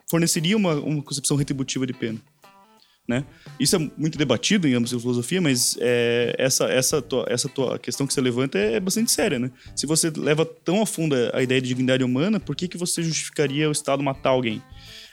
[0.09, 2.21] forneceria uma, uma concepção retributiva de pena.
[3.09, 3.25] Né?
[3.59, 7.77] Isso é muito debatido em ambos de filosofia, mas é, essa, essa, tua, essa tua
[7.77, 9.51] questão que você levanta é, é, bastante séria, né?
[9.75, 13.03] Se você leva tão a fundo a ideia de dignidade humana, por que, que você
[13.03, 14.63] justificaria o Estado matar alguém?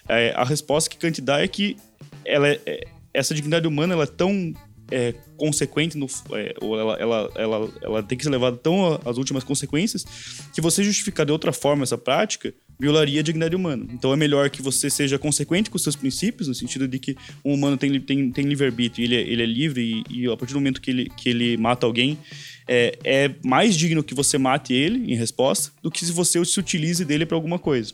[0.08, 1.76] É, a resposta que Kant dá é que
[2.24, 4.54] ela é, é essa dignidade humana ela é tão
[4.92, 9.18] é, consequente, no, é, ou ela, ela, ela, ela tem que ser levada tão às
[9.18, 10.06] últimas consequências,
[10.54, 13.86] que você justificar de outra forma essa prática violaria a dignidade humana.
[13.92, 17.16] Então é melhor que você seja consequente com os seus princípios, no sentido de que
[17.46, 20.54] um humano tem, tem, tem livre-arbítrio, ele, é, ele é livre e, e, a partir
[20.54, 22.18] do momento que ele, que ele mata alguém,
[22.68, 26.60] é, é mais digno que você mate ele em resposta do que se você se
[26.60, 27.94] utilize dele para alguma coisa.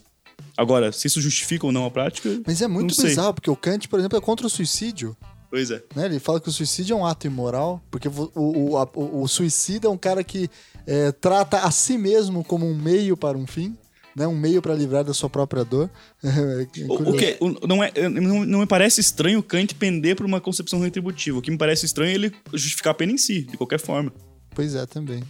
[0.56, 2.42] Agora, se isso justifica ou não a prática.
[2.46, 5.16] Mas é muito bizarro, porque o Kant, por exemplo, é contra o suicídio.
[5.50, 5.82] Pois é.
[5.96, 6.06] Né?
[6.06, 9.88] Ele fala que o suicídio é um ato imoral, porque o, o, o, o suicida
[9.88, 10.50] é um cara que
[10.86, 13.78] é, trata a si mesmo como um meio para um fim.
[14.16, 15.92] Né, um meio para livrar da sua própria dor.
[16.90, 20.80] o, o que não, é, não, não me parece estranho Kant pender por uma concepção
[20.80, 21.38] retributiva.
[21.38, 24.12] O que me parece estranho é ele justificar a pena em si, de qualquer forma.
[24.56, 25.22] Pois é, também.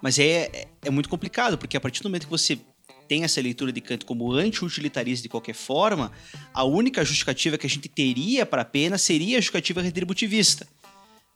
[0.00, 2.58] Mas é, é, é muito complicado, porque a partir do momento que você
[3.10, 6.12] tem essa leitura de Kant como anti-utilitarista de qualquer forma,
[6.54, 10.64] a única justificativa que a gente teria para a pena seria a justificativa retributivista.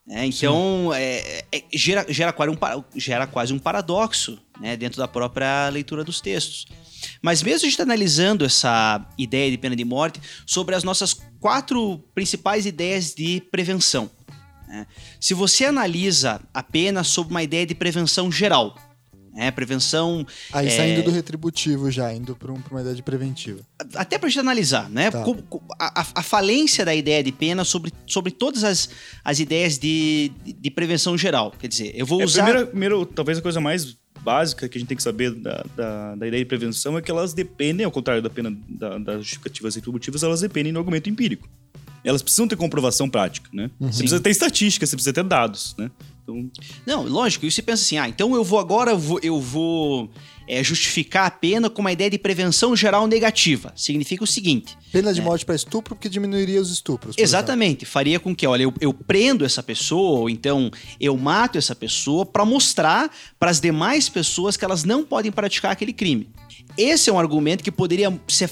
[0.09, 5.09] É, então, é, é, gera, gera, quase um, gera quase um paradoxo né, dentro da
[5.09, 6.67] própria leitura dos textos.
[7.21, 11.99] Mas mesmo a gente analisando essa ideia de pena de morte sobre as nossas quatro
[12.15, 14.09] principais ideias de prevenção.
[14.69, 14.87] Né?
[15.19, 18.77] Se você analisa a pena sob uma ideia de prevenção geral,
[19.37, 20.27] é, prevenção.
[20.53, 20.71] Aí é...
[20.71, 23.61] saindo do retributivo já, indo para um, uma ideia de preventiva.
[23.95, 25.11] Até para a gente analisar, né?
[25.11, 25.25] Tá.
[25.79, 28.89] A, a, falência da ideia de pena sobre, sobre todas as,
[29.25, 31.53] as ideias de, de prevenção geral.
[31.59, 32.45] Quer dizer, eu vou é, usar.
[32.45, 36.15] Primeiro, primeiro, talvez a coisa mais básica que a gente tem que saber da, da,
[36.15, 39.75] da ideia de prevenção é que elas dependem, ao contrário da pena da, das justificativas
[39.75, 41.49] retributivas, elas dependem do argumento empírico
[42.05, 43.71] elas precisam ter comprovação prática, né?
[43.81, 43.91] Uhum.
[43.91, 45.91] Você precisa ter estatística, você precisa ter dados, né?
[46.25, 46.51] Então...
[46.87, 50.11] Não, lógico, e você pensa assim, ah, então eu vou agora, eu vou, eu vou
[50.49, 53.73] é, justificar a pena com uma ideia de prevenção geral negativa.
[53.77, 54.77] Significa o seguinte...
[54.91, 57.15] Pena de é, morte para estupro porque diminuiria os estupros.
[57.19, 57.93] Exatamente, exemplo.
[57.93, 62.25] faria com que, olha, eu, eu prendo essa pessoa, ou então eu mato essa pessoa
[62.25, 66.29] para mostrar para as demais pessoas que elas não podem praticar aquele crime.
[66.77, 68.49] Esse é um argumento que poderia ser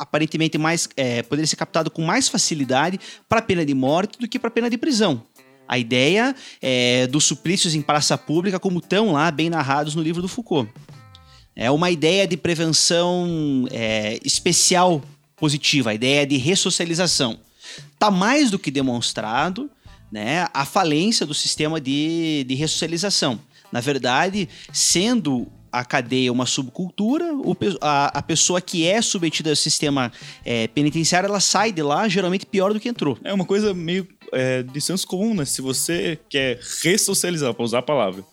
[0.00, 4.38] aparentemente mais é, poderia ser captado com mais facilidade para pena de morte do que
[4.38, 5.22] para pena de prisão.
[5.70, 10.20] A ideia é, dos suplícios em praça pública, como estão lá bem narrados no livro
[10.20, 10.68] do Foucault.
[11.54, 15.00] É uma ideia de prevenção é, especial
[15.36, 17.38] positiva, a ideia de ressocialização.
[17.92, 19.70] Está mais do que demonstrado
[20.10, 23.38] né, a falência do sistema de, de ressocialização.
[23.70, 29.56] Na verdade, sendo a cadeia uma subcultura, o, a, a pessoa que é submetida ao
[29.56, 30.10] sistema
[30.44, 33.16] é, penitenciário, ela sai de lá geralmente pior do que entrou.
[33.24, 35.44] É uma coisa meio é, de senso comum, né?
[35.44, 38.24] Se você quer ressocializar, para usar a palavra,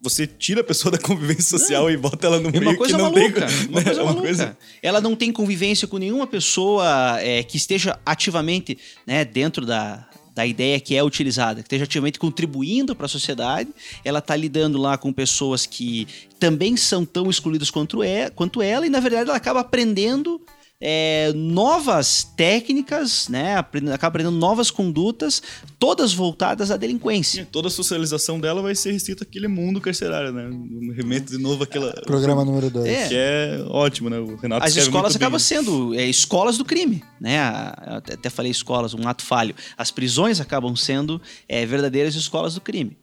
[0.00, 2.96] você tira a pessoa da convivência social e bota ela no É meio uma coisa
[2.96, 3.46] que não maluca.
[3.46, 3.66] tem...
[3.68, 4.22] Uma coisa É uma maluca.
[4.22, 10.06] coisa- Ela não tem convivência com nenhuma pessoa é, que esteja ativamente né, dentro da,
[10.36, 13.70] da ideia que é utilizada, que esteja ativamente contribuindo para a sociedade.
[14.04, 16.06] Ela está lidando lá com pessoas que
[16.38, 20.38] também são tão excluídas quanto, é, quanto ela, e na verdade ela acaba aprendendo.
[20.80, 23.56] É, novas técnicas, né?
[23.56, 25.42] aprendendo- Acaba aprendendo novas condutas,
[25.78, 27.48] todas voltadas à delinquência.
[27.50, 30.46] Toda a socialização dela vai ser restrita àquele mundo carcerário, né?
[30.48, 31.92] Um Remete de novo àquela...
[32.02, 32.86] Programa número 2.
[32.86, 33.08] É.
[33.08, 34.18] Que é ótimo, né?
[34.18, 37.38] O Renato As escolas acabam sendo é, escolas do crime, né?
[37.38, 39.54] A- Até falei escolas, um ato falho.
[39.76, 42.96] As prisões acabam sendo é, verdadeiras escolas do crime.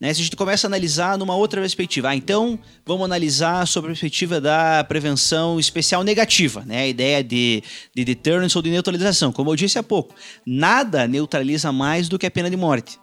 [0.00, 0.14] Né?
[0.14, 3.92] Se a gente começa a analisar numa outra perspectiva, ah, então vamos analisar sobre a
[3.92, 6.82] perspectiva da prevenção especial negativa, né?
[6.82, 7.62] A ideia de,
[7.94, 9.32] de deterrence ou de neutralização.
[9.32, 10.14] Como eu disse há pouco,
[10.46, 12.98] nada neutraliza mais do que a pena de morte.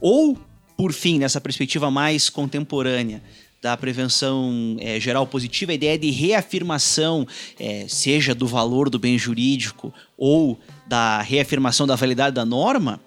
[0.00, 0.38] Ou,
[0.76, 3.20] por fim, nessa perspectiva mais contemporânea
[3.60, 7.26] da prevenção eh, geral positiva, a ideia de reafirmação,
[7.58, 13.00] eh, seja do valor do bem jurídico ou da reafirmação da validade da norma,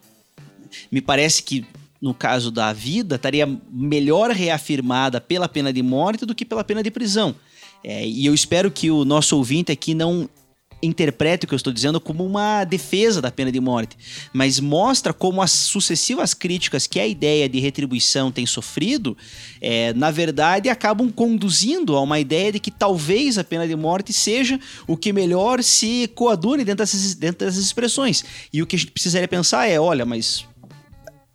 [0.91, 1.63] me parece que
[2.01, 6.83] no caso da vida estaria melhor reafirmada pela pena de morte do que pela pena
[6.83, 7.35] de prisão.
[7.83, 10.29] Eh, e eu espero que o nosso ouvinte aqui não
[10.81, 13.97] interprete o que eu estou dizendo como uma defesa da pena de morte,
[14.31, 19.17] mas mostra como as sucessivas críticas que a ideia de retribuição tem sofrido,
[19.59, 24.13] é, na verdade, acabam conduzindo a uma ideia de que talvez a pena de morte
[24.13, 28.23] seja o que melhor se coadune dentro dessas, dentro dessas expressões.
[28.53, 30.45] E o que a gente precisaria pensar é, olha, mas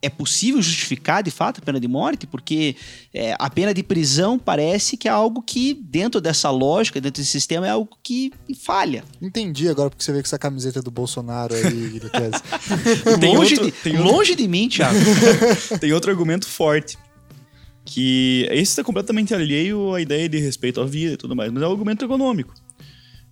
[0.02, 2.26] é possível justificar de fato a pena de morte?
[2.26, 2.74] Porque
[3.14, 7.30] é, a pena de prisão parece que é algo que, dentro dessa lógica, dentro desse
[7.30, 9.04] sistema, é algo que falha.
[9.22, 11.62] Entendi agora porque você vê com essa camiseta do Bolsonaro aí,
[13.22, 14.98] longe, outro- de, outro- longe de mim, Thiago.
[15.80, 16.98] Tem outro argumento forte.
[17.84, 21.62] Que esse está completamente alheio à ideia de respeito à vida e tudo mais, mas
[21.62, 22.54] é um argumento econômico.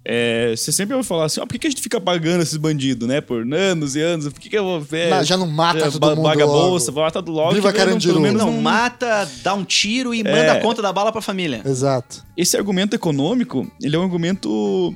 [0.03, 2.57] É, você sempre vai falar assim, ó, por que, que a gente fica pagando esses
[2.57, 3.21] bandidos, né?
[3.21, 5.11] Por anos e anos, por que, que eu vou ver?
[5.11, 6.69] Não, já não mata todo mundo Paga a logo.
[6.71, 7.53] bolsa, mata do logo.
[7.55, 8.15] Viva que Carandiru.
[8.15, 11.21] pelo menos Não, não- mata, dá um tiro e manda a conta da bala pra
[11.21, 11.61] família.
[11.67, 12.25] Exato.
[12.37, 14.95] Esse argumento econômico, ele é um argumento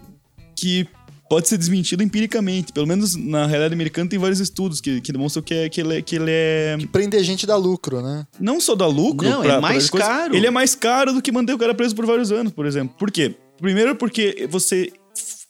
[0.57, 0.87] que
[1.29, 2.73] pode ser desmentido empiricamente.
[2.73, 5.99] Pelo menos na realidade americana tem vários estudos que, que demonstram que, é, que, ele
[5.99, 8.27] é, que ele é Prender gente dá lucro, né?
[8.41, 9.29] não só dá lucro.
[9.29, 10.35] Não, é mais coisas, caro.
[10.35, 12.95] Ele é mais caro do que manter o cara preso por vários anos, por exemplo.
[12.99, 13.35] Por quê?
[13.61, 14.93] Primeiro porque você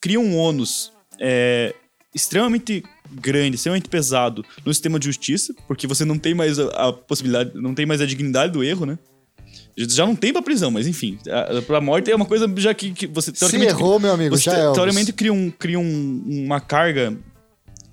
[0.01, 1.75] cria um ônus é,
[2.15, 6.93] extremamente grande, extremamente pesado no sistema de justiça, porque você não tem mais a, a
[6.93, 8.99] possibilidade, não tem mais a dignidade do erro, né?
[9.77, 12.93] Já não tem pra prisão, mas enfim, a- pra morte é uma coisa já que,
[12.93, 14.73] que você Se errou, meu amigo, você já é.
[14.73, 17.17] teoricamente cria, um, cria um- uma carga.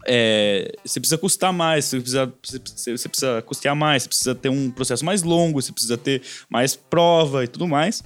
[0.08, 4.50] é, você precisa custar mais, você precisa, você, você precisa custear mais, você precisa ter
[4.50, 8.04] um processo mais longo, você precisa ter mais prova e tudo mais.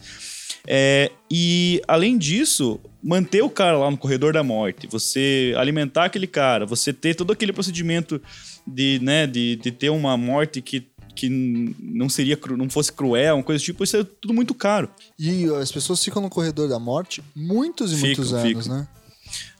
[0.67, 6.27] É, e além disso, manter o cara lá no corredor da morte, você alimentar aquele
[6.27, 8.21] cara, você ter todo aquele procedimento
[8.65, 13.43] de, né, de, de ter uma morte que, que não seria não fosse cruel, uma
[13.43, 14.89] coisa do tipo, isso é tudo muito caro.
[15.19, 18.77] E as pessoas ficam no corredor da morte muitos e Ficam, muitos anos, ficam.
[18.77, 18.87] né?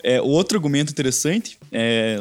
[0.04, 2.18] É, outro argumento interessante, é,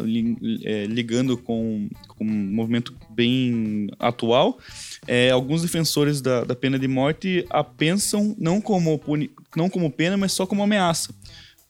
[0.64, 4.59] é, ligando com, com um movimento bem atual,
[5.06, 9.90] é, alguns defensores da, da pena de morte a pensam não como, puni- não como
[9.90, 11.12] pena, mas só como ameaça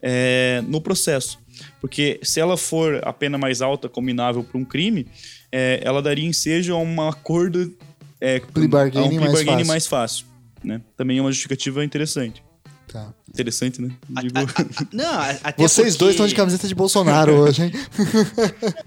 [0.02, 1.38] é, no processo.
[1.80, 5.06] Porque se ela for a pena mais alta combinável para um crime,
[5.50, 7.74] é, ela daria ensejo a um acordo
[8.20, 9.66] é, a um plea mais bargaining fácil.
[9.66, 10.26] mais fácil.
[10.62, 10.80] Né?
[10.96, 12.42] Também é uma justificativa interessante.
[12.94, 13.12] Tá.
[13.28, 13.90] Interessante, né?
[14.22, 17.72] Digo- A- a- a- não, Vocês porque- dois estão de camiseta de Bolsonaro hoje, hein?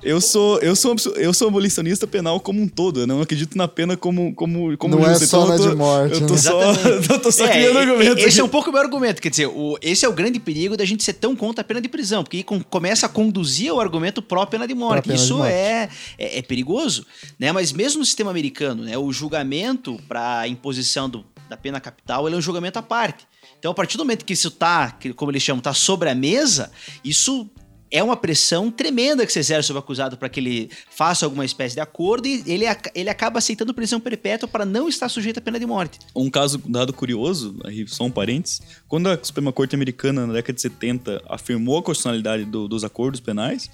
[0.02, 3.02] Eu sou, eu sou, eu sou abolicionista penal como um todo.
[3.02, 5.28] Eu não acredito na pena como, como, como Não é justa.
[5.28, 6.40] só Então na eu tô, de morte, Eu tô né?
[6.40, 7.10] só, Exatamente.
[7.12, 8.24] eu tô só É, criando e- argumentos.
[8.24, 8.52] Esse é um aqui.
[8.54, 9.22] pouco o meu argumento.
[9.22, 11.82] Quer dizer, o- esse é o grande perigo da gente ser tão contra a pena
[11.82, 15.10] de prisão, porque com- começa a conduzir o argumento pró-pena de morte.
[15.10, 15.52] De Isso morte.
[15.52, 17.06] É, é, é perigoso,
[17.38, 17.52] né?
[17.52, 22.36] Mas mesmo no sistema americano, né, o julgamento para imposição do- da pena capital ele
[22.36, 23.26] é um julgamento à parte.
[23.68, 26.72] Então, a partir do momento que isso tá, como eles chamam, tá sobre a mesa,
[27.04, 27.50] isso
[27.92, 31.44] é uma pressão tremenda que se exerce sobre o acusado para que ele faça alguma
[31.44, 32.64] espécie de acordo e ele,
[32.96, 36.00] ele acaba aceitando prisão perpétua para não estar sujeito à pena de morte.
[36.16, 38.62] Um caso, dado curioso, aí só um parênteses.
[38.88, 43.20] Quando a Suprema Corte Americana, na década de 70, afirmou a constitucionalidade do- dos acordos
[43.20, 43.70] penais,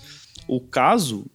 [0.48, 1.26] o caso,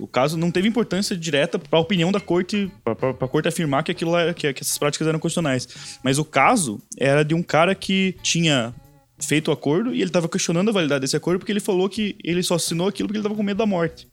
[0.00, 3.82] o caso não teve importância direta para a opinião da corte, para a corte afirmar
[3.82, 5.98] que aquilo era, que, que essas práticas eram constitucionais.
[6.02, 8.74] Mas o caso era de um cara que tinha
[9.20, 12.16] feito o acordo e ele estava questionando a validade desse acordo porque ele falou que
[12.22, 14.08] ele só assinou aquilo porque ele estava com medo da morte.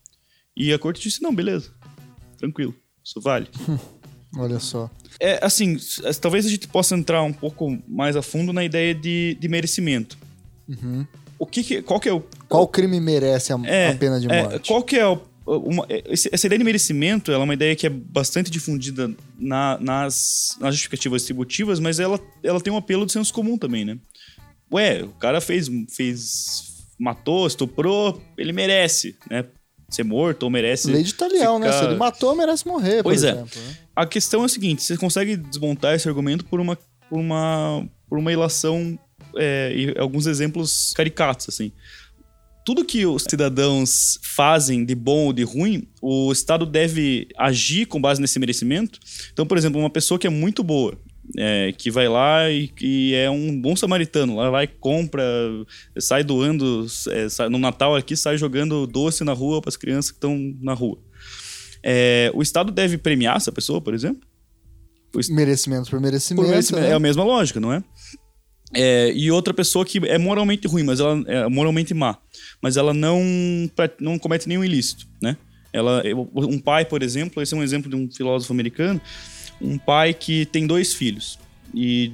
[0.55, 1.71] E a corte disse: não, beleza,
[2.37, 3.47] tranquilo, isso vale.
[4.37, 4.91] Olha só.
[5.19, 5.77] É, assim,
[6.21, 10.17] talvez a gente possa entrar um pouco mais a fundo na ideia de, de merecimento.
[11.39, 14.27] O que, que- qual que é o Qual crime merece a, é, a pena de
[14.29, 14.67] é, morte?
[14.67, 17.31] qual que é o- uma- é, essa ideia de merecimento?
[17.31, 22.19] Ela é uma ideia que é bastante difundida na- nas, nas justificativas distributivas, mas ela,
[22.43, 23.97] ela tem um apelo de senso comum também, né?
[24.71, 29.45] Ué, o cara fez, fez matou, estuprou, ele merece, né?
[29.89, 30.91] Ser morto ou merece.
[30.91, 31.65] Lei de Talião, né?
[31.67, 33.31] ficar- Se ele matou, merece morrer, Pois é.
[33.31, 33.59] exemplo.
[33.59, 33.77] né?
[33.95, 36.77] A questão é a seguinte: você consegue desmontar esse argumento por uma,
[37.09, 38.99] por uma, por uma ilação
[39.37, 41.71] é, e alguns exemplos caricatos, assim.
[42.65, 47.99] Tudo que os cidadãos fazem de bom ou de ruim, o Estado deve agir com
[47.99, 48.99] base nesse merecimento.
[49.33, 50.95] Então, por exemplo, uma pessoa que é muito boa,
[51.37, 55.23] é, que vai lá e, e é um bom samaritano, lá vai, compra,
[55.97, 60.11] sai doando, é, sai- no Natal aqui sai jogando doce na rua para as crianças
[60.11, 60.99] que estão na rua.
[61.81, 64.27] É, o Estado deve premiar essa pessoa, por exemplo?
[65.29, 66.45] Merecimento por merecimento.
[66.45, 66.85] Por merecimento.
[66.85, 66.91] né?
[66.91, 67.83] É a mesma lógica, não é?
[68.73, 72.17] É, e outra pessoa que é moralmente ruim, mas ela é moralmente má,
[72.61, 73.21] mas ela não,
[73.99, 75.37] não comete nenhum ilícito, né?
[75.73, 76.03] Ela,
[76.35, 78.99] um pai, por exemplo, esse é um exemplo de um filósofo americano,
[79.61, 81.37] um pai que tem dois filhos
[81.73, 82.11] e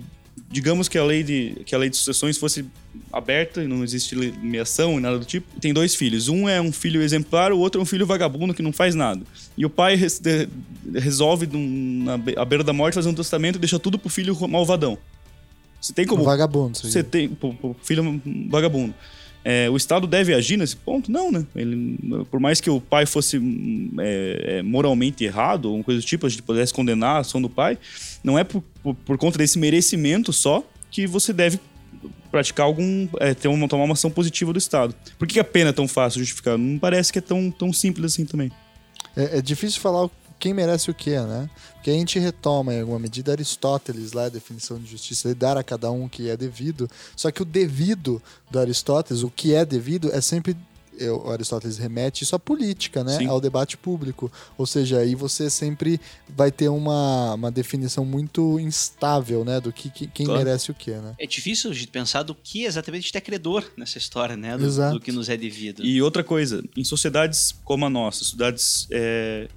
[0.50, 2.66] digamos que a lei de que a lei de sucessões fosse
[3.12, 5.60] aberta e não existe nomeação e nada do tipo.
[5.60, 8.62] Tem dois filhos, um é um filho exemplar, o outro é um filho vagabundo que
[8.62, 9.22] não faz nada.
[9.58, 9.98] E o pai
[10.94, 14.98] resolve na beira da morte fazer um testamento e deixa tudo pro filho malvadão.
[15.86, 16.78] Você tem como Um vagabundo.
[16.80, 18.20] Você tem pro, pro filho
[18.50, 18.94] vagabundo.
[19.44, 21.12] É, o Estado deve agir nesse ponto?
[21.12, 21.46] Não, né?
[21.56, 26.06] Ele, por mais que o pai fosse hum, é, é, moralmente errado, ou coisa do
[26.06, 27.78] tipo, a gente pudesse condenar a ação do pai,
[28.24, 31.60] não é por, por, por conta desse merecimento só que você deve
[32.32, 33.08] praticar algum.
[33.20, 34.96] É, ter uma, tomar uma ação positiva do Estado.
[35.20, 36.58] Por que a pena é tão fácil de justificar?
[36.58, 38.52] Não parece que é tão, tão simples assim também.
[39.16, 41.50] É, é difícil falar quem merece o quê, né?
[41.76, 45.58] Porque a gente retoma em alguma medida Aristóteles lá, a definição de justiça, de dar
[45.58, 46.90] a cada um o que é devido.
[47.16, 50.56] Só que o devido do Aristóteles, o que é devido, é sempre.
[51.00, 53.18] é, O Aristóteles remete isso à política, né?
[53.18, 53.28] Sim.
[53.28, 54.32] Ao debate público.
[54.58, 59.60] Ou seja, aí você sempre vai ter uma, uma definição muito instável, né?
[59.60, 60.44] Do que, que- quem Claro.
[60.44, 61.14] merece o quê, né?
[61.20, 64.58] É difícil de pensar do que exatamente a gente é credor nessa história, né?
[64.58, 64.96] Do, Exato.
[64.96, 65.84] do que nos é devido.
[65.86, 69.48] E outra coisa, em sociedades como a nossa, sociedades é,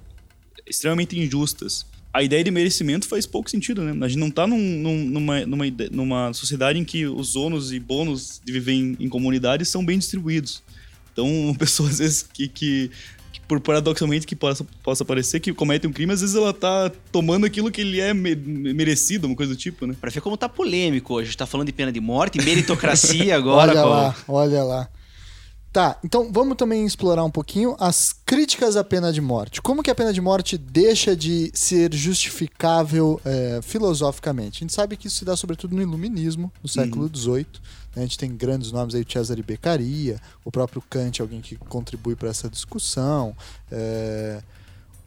[0.68, 3.96] extremamente injustas, a ideia de merecimento faz pouco sentido, né?
[4.04, 7.78] A gente não tá num- num- numa, numa, numa sociedade em que os ônus e
[7.78, 10.62] bônus de viver em, em comunidades são bem distribuídos.
[11.12, 12.90] Então, uma pessoa, às vezes, que, que,
[13.32, 16.90] que por paradoxalmente que possa, possa parecer que comete um crime, às vezes ela tá
[17.12, 19.94] tomando aquilo que ele é me- merecido, uma coisa do tipo, né?
[20.00, 21.24] Pra ver como tá polêmico hoje.
[21.24, 23.72] A gente tá falando de pena de morte, meritocracia agora.
[23.76, 24.88] olha lá, olha lá.
[25.70, 29.60] Tá, então vamos também explorar um pouquinho as críticas à pena de morte.
[29.60, 34.58] Como que a pena de morte deixa de ser justificável é, filosoficamente?
[34.58, 37.46] A gente sabe que isso se dá sobretudo no iluminismo, no século XVIII.
[37.94, 37.96] né?
[37.96, 42.30] A gente tem grandes nomes aí, Cesare Beccaria, o próprio Kant, alguém que contribui para
[42.30, 43.36] essa discussão.
[43.70, 44.42] é,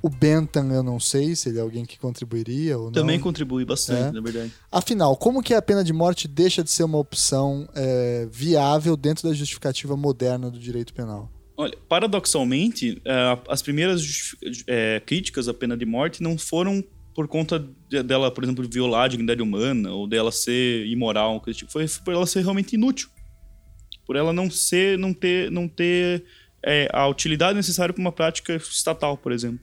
[0.04, 2.92] O Bentham, eu não sei se ele é alguém que contribuiria ou não.
[2.92, 4.12] Também contribui bastante, É.
[4.12, 4.52] na verdade.
[4.72, 9.28] Afinal, como que a pena de morte deixa de ser uma opção é, viável dentro
[9.30, 11.32] da justificativa moderna do direito penal?
[11.56, 14.02] Olha, paradoxalmente, eh, as primeiras
[14.66, 16.84] eh, críticas à pena de morte não foram
[17.14, 17.60] por conta
[17.90, 21.72] de- dela, por exemplo, violar a dignidade humana ou dela ser imoral, coisa tipo.
[21.72, 23.10] Foi por ela ser realmente inútil.
[24.08, 26.24] Por ela não ser, não ter, não ter
[26.66, 29.60] eh, a utilidade necessária para uma prática estatal, por exemplo.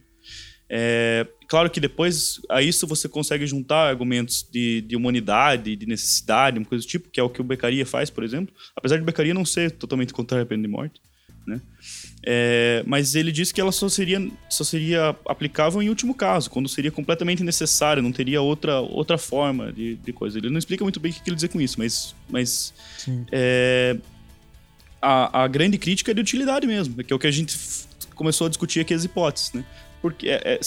[0.70, 6.58] É, claro que depois a isso você consegue juntar argumentos de, de humanidade, de necessidade,
[6.58, 8.54] uma coisa do tipo, que é o que o Beccaria faz, por exemplo.
[8.76, 11.00] Apesar de Beccaria não ser totalmente contrário à pena de morte.
[11.46, 11.60] Né?
[12.22, 16.68] É, mas ele diz que ela só seria, só seria aplicável em último caso, quando
[16.68, 20.36] seria completamente necessário, não teria outra, outra forma de, de coisa.
[20.36, 22.74] Ele não explica muito bem o que ele dizer com isso, mas, mas
[23.32, 23.96] é,
[25.00, 27.56] a, a grande crítica é de utilidade mesmo, que é o que a gente
[28.18, 29.64] começou a discutir aqui as hipóteses, né?
[30.02, 30.60] Porque é- é,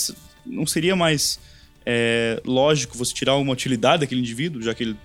[0.46, 1.40] não seria mais
[1.86, 4.98] é, lógico você tirar uma utilidade daquele indivíduo, já que ele,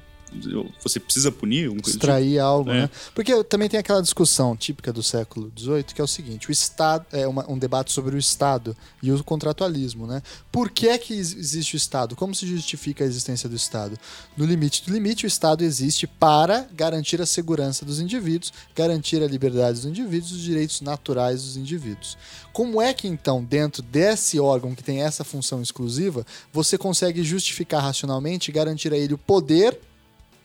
[0.82, 1.88] você precisa punir, tipo.
[1.88, 2.82] Extrair algo, É.
[2.82, 2.90] né?
[3.14, 7.06] Porque também tem aquela discussão típica do século XVIII, que é o seguinte: o Estado
[7.12, 10.22] é uma- um debate sobre o Estado e o contratualismo, né?
[10.52, 12.14] Por que é que ex- existe o Estado?
[12.16, 13.98] Como se justifica a existência do Estado?
[14.36, 19.26] No limite do limite, o Estado existe para garantir a segurança dos indivíduos, garantir a
[19.26, 22.16] liberdade dos indivíduos, os direitos naturais dos indivíduos.
[22.52, 27.82] Como é que então, dentro desse órgão que tem essa função exclusiva, você consegue justificar
[27.82, 29.78] racionalmente e garantir a ele o poder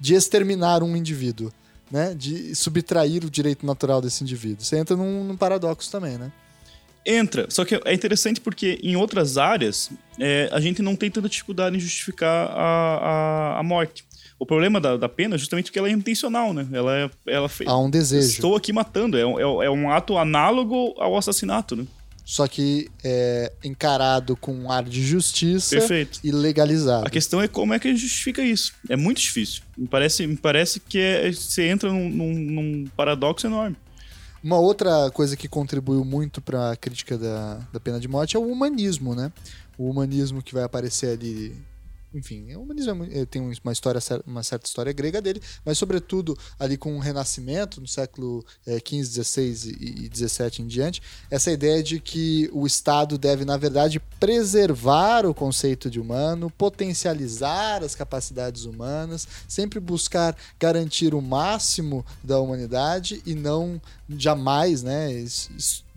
[0.02, 1.54] de exterminar um indivíduo,
[1.91, 2.16] né?
[2.16, 4.66] De subtrair o direito natural desse indivíduo.
[4.66, 6.32] Você entra num, num paradoxo também, né?
[7.06, 11.30] Entra, só que é interessante porque em outras áreas é, a gente não tem tanta
[11.30, 12.97] dificuldade em justificar a,
[13.56, 14.04] a, a morte.
[14.39, 16.68] O problema da, da pena é justamente que ela é intencional, né?
[16.72, 17.70] Ela, é, ela fez.
[17.70, 18.28] Há um desejo.
[18.28, 19.18] Estou aqui matando.
[19.18, 21.86] É, é, é um ato análogo ao assassinato, né?
[22.32, 26.21] Só que é encarado com um ar de justiça Perfeito.
[26.23, 27.05] e legalizado.
[27.05, 28.71] A questão é como é que a gente justifica isso.
[28.88, 29.63] É muito difícil.
[29.77, 33.75] Me parece, me parece que é, você entra num, num, num paradoxo enorme.
[34.41, 38.39] Uma outra coisa que contribuiu muito para a crítica da, da pena de morte é
[38.39, 39.29] o humanismo, né?
[39.77, 41.53] O humanismo que vai aparecer ali
[42.14, 46.78] enfim, o humanismo é, tem uma história, uma certa história grega dele, mas sobretudo ali
[46.78, 52.49] com o Renascimento, no século XV, XVI e XVII em diante, essa ideia de que
[52.51, 59.80] o Estado deve, na verdade, preservar o conceito de humano, potencializar as capacidades humanas, sempre
[59.80, 65.12] buscar garantir o máximo da humanidade e não jamais, né,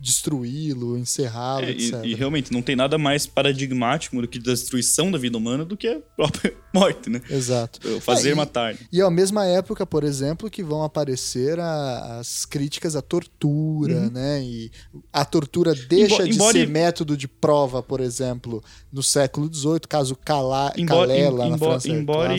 [0.05, 2.01] destruí-lo, encerrá-lo, é, etc.
[2.03, 5.65] E, e, realmente não tem nada mais paradigmático do que da destruição da vida humana
[5.65, 7.19] do que a própria morte, né?
[7.27, 7.79] Exato.
[8.01, 8.75] Fazer é, e, matar.
[8.91, 13.95] E é a mesma época, por exemplo, que vão aparecer a, as críticas à tortura,
[13.95, 14.11] uhum.
[14.11, 14.43] né?
[14.43, 14.71] E
[15.11, 16.53] a tortura deixa Embo de embora...
[16.53, 21.55] ser método de prova, por exemplo, no século XVIII, caso Calá, embora, Calé, lá na
[21.55, 22.35] embora, França Embora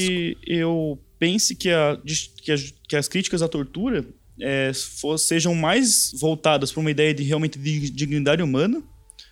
[0.47, 1.99] eu pense que, a,
[2.43, 2.57] que, a,
[2.89, 4.07] que as críticas à tortura
[4.41, 8.83] é, for, sejam mais voltadas para uma ideia de realmente de dignidade humana.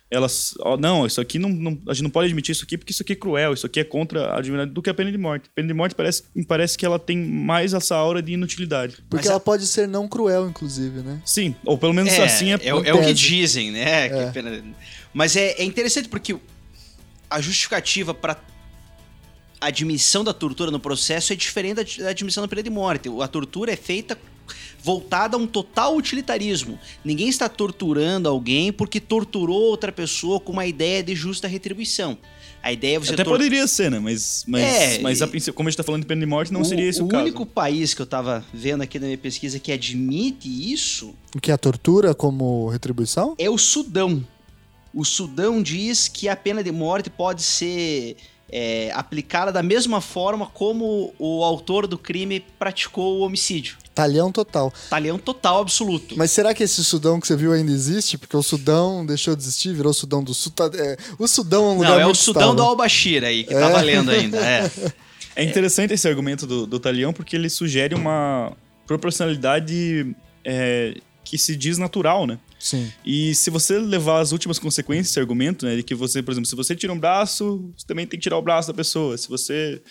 [0.09, 2.91] Elas, ó, não, isso aqui não, não, a gente não pode admitir isso aqui porque
[2.91, 5.17] isso aqui é cruel, isso aqui é contra a dignidade do que a pena de
[5.17, 5.49] morte.
[5.49, 8.97] A pena de morte parece, me parece que ela tem mais essa aura de inutilidade.
[9.09, 9.39] Porque Mas ela a...
[9.39, 11.19] pode ser não cruel, inclusive, né?
[11.25, 12.55] Sim, ou pelo menos é, assim é.
[12.61, 14.05] É, é o que dizem, né?
[14.05, 14.31] É.
[14.31, 14.63] Pena...
[15.11, 16.37] Mas é, é interessante porque
[17.27, 18.37] a justificativa para
[19.59, 23.09] admissão da tortura no processo é diferente da admissão da pena de morte.
[23.21, 24.17] A tortura é feita
[24.85, 26.77] voltada a um total utilitarismo.
[27.03, 32.15] Ninguém está torturando alguém porque torturou outra pessoa com uma ideia de justa retribuição.
[32.61, 33.13] A ideia é você.
[33.13, 33.33] Até tor...
[33.33, 33.97] poderia ser, né?
[33.97, 36.53] Mas, mas, é, mas a princípio, como a gente está falando de pena de morte,
[36.53, 37.23] não o, seria esse o, o caso.
[37.23, 41.15] O único país que eu estava vendo aqui na minha pesquisa que admite isso.
[41.35, 41.51] O que?
[41.51, 43.33] A tortura como retribuição?
[43.39, 44.23] É o Sudão.
[44.93, 48.17] O Sudão diz que a pena de morte pode ser
[48.51, 53.77] é, aplicada da mesma forma como o autor do crime praticou o homicídio.
[53.93, 54.73] Talhão total.
[54.89, 56.15] Talhão total absoluto.
[56.17, 58.17] Mas será que esse Sudão que você viu ainda existe?
[58.17, 60.51] Porque o Sudão deixou de existir, virou o Sudão do Sul.
[60.51, 63.53] Tá, é, o Sudão é um lugar Não, é o Sudão do Al-Bashir aí, que
[63.53, 63.61] tá é.
[63.61, 64.37] tá valendo ainda.
[64.37, 64.69] É.
[65.37, 68.51] é interessante esse argumento do, do Talhão, porque ele sugere uma
[68.85, 72.39] proporcionalidade é, que se diz natural, né?
[72.59, 72.89] Sim.
[73.05, 75.75] E se você levar as últimas consequências desse argumento, né?
[75.75, 78.37] De que você, por exemplo, se você tira um braço, você também tem que tirar
[78.37, 79.17] o braço da pessoa.
[79.17, 79.81] Se você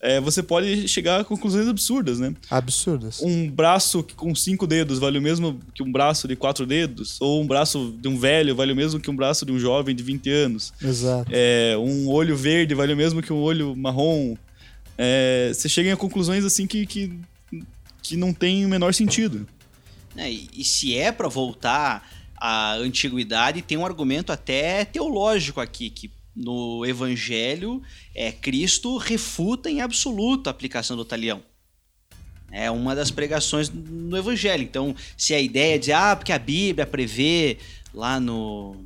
[0.00, 2.32] é, você pode chegar a conclusões absurdas, né?
[2.48, 3.20] Absurdas.
[3.20, 7.20] Um braço com cinco dedos vale o mesmo que um braço de quatro dedos?
[7.20, 9.94] Ou um braço de um velho vale o mesmo que um braço de um jovem
[9.96, 10.72] de 20 anos?
[10.80, 11.28] Exato.
[11.32, 14.36] É, um olho verde vale o mesmo que um olho marrom?
[14.96, 17.18] É, você chega a conclusões assim que, que,
[18.00, 19.48] que não tem o menor sentido.
[20.18, 22.06] É, e, e se é para voltar
[22.36, 27.82] à antiguidade, tem um argumento até teológico aqui, que no Evangelho,
[28.14, 31.42] é, Cristo refuta em absoluto a aplicação do talião.
[32.50, 34.62] É uma das pregações no Evangelho.
[34.62, 37.58] Então, se a ideia de, ah, porque a Bíblia prevê
[37.92, 38.76] lá no.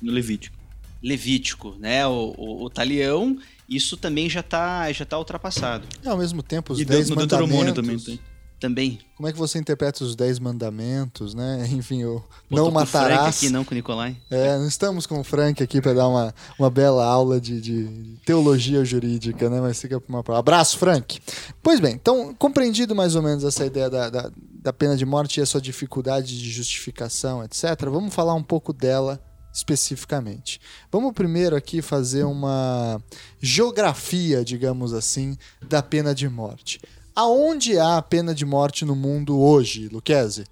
[0.00, 0.56] No Levítico.
[1.02, 2.06] Levítico, né?
[2.06, 3.38] O, o, o talião,
[3.68, 5.86] isso também já está já tá ultrapassado.
[6.04, 7.74] E ao mesmo tempo, os e dez no mandamentos...
[7.74, 8.20] também tem
[8.58, 8.98] também.
[9.16, 11.66] Como é que você interpreta os dez mandamentos, né?
[11.72, 13.18] Enfim, o Pô, não matarás.
[13.18, 14.16] Com o Frank aqui, não com o Nicolai.
[14.30, 18.18] É, não estamos com o Frank aqui para dar uma, uma bela aula de, de
[18.24, 19.60] teologia jurídica, né?
[19.60, 20.40] Mas fica para uma prova.
[20.40, 21.18] Abraço, Frank.
[21.62, 25.38] Pois bem, então, compreendido mais ou menos essa ideia da, da, da pena de morte
[25.38, 29.20] e a sua dificuldade de justificação, etc., vamos falar um pouco dela
[29.56, 30.60] especificamente.
[30.92, 33.00] Vamos primeiro aqui fazer uma
[33.40, 35.36] geografia, digamos assim,
[35.66, 36.78] da pena de morte.
[37.16, 40.44] Aonde há a pena de morte no mundo hoje, Luquezzi?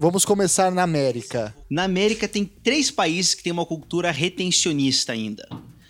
[0.00, 1.54] Vamos começar na América.
[1.68, 5.46] Na América tem três países que têm uma cultura retencionista ainda.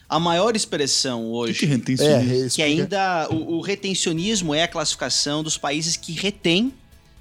[0.09, 1.61] A maior expressão hoje.
[1.61, 2.47] Que, que retencionismo?
[2.47, 3.29] É, que ainda.
[3.31, 6.75] O, o, retencionismo é a classificação dos países que retêm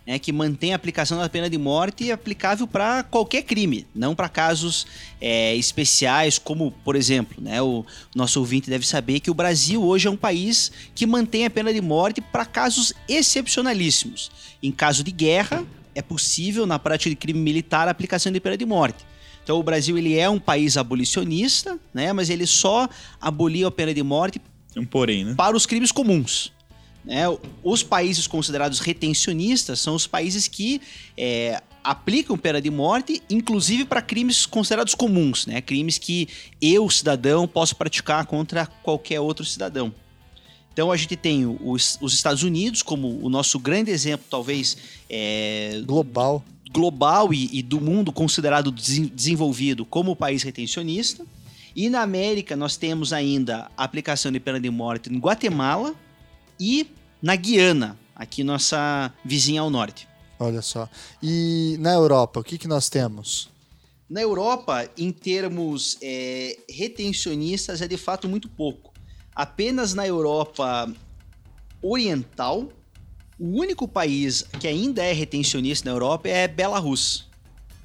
[0.07, 4.29] né, que mantém a aplicação da pena de morte aplicável para qualquer crime, não para
[4.29, 4.87] casos
[5.19, 7.85] é, especiais, como, por exemplo, né, o
[8.15, 11.73] nosso ouvinte deve saber que o Brasil hoje é um país que mantém a pena
[11.73, 14.31] de morte para casos excepcionalíssimos.
[14.63, 18.55] Em caso de guerra, é possível, na prática de crime militar, a aplicação de pena
[18.55, 19.05] de morte.
[19.43, 22.87] Então, o Brasil ele é um país abolicionista, né, mas ele só
[23.19, 24.39] aboliu a pena de morte
[24.75, 25.33] um porém, né?
[25.35, 26.53] para os crimes comuns.
[27.07, 27.23] Né?
[27.63, 30.81] Os países considerados retencionistas são os países que
[31.17, 35.61] é, aplicam pena de morte, inclusive para crimes considerados comuns, né?
[35.61, 36.27] Crimes que
[36.61, 39.93] eu, cidadão, posso praticar contra qualquer outro cidadão.
[40.73, 44.75] Então a gente tem os, os Estados Unidos como o nosso grande exemplo, talvez
[45.09, 51.25] é, global, global e, e, do mundo considerado desenvolvido como país retencionista.
[51.73, 55.95] E na América nós temos ainda a aplicação de pena de morte em Guatemala
[56.59, 56.89] e
[57.21, 60.07] na Guiana, aqui nossa vizinha ao norte.
[60.39, 60.87] Olha só.
[61.21, 63.49] E na Europa, o que, que nós temos?
[64.09, 68.93] Na Europa, em termos é, retencionistas, é de fato muito pouco.
[69.35, 70.91] Apenas na Europa
[71.81, 72.69] Oriental,
[73.39, 77.27] o único país que ainda é retencionista na Europa é Belarus.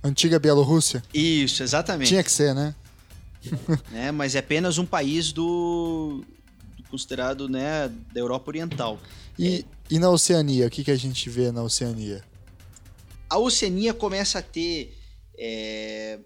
[0.02, 1.02] Antiga Bielorrússia?
[1.12, 2.08] Isso, exatamente.
[2.08, 2.74] Tinha que ser, né?
[3.92, 6.41] é, mas é apenas um país do, do
[6.93, 9.01] considerado né, da Europa Oriental.
[9.38, 12.22] E, e na Oceania, o que, que a gente vê na Oceania?
[13.32, 14.95] a Oceania começa a ter,
[15.38, 16.18] é,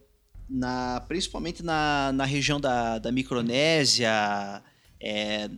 [0.50, 4.10] na, principalmente na, na região da, da Micronésia,
[5.00, 5.48] é,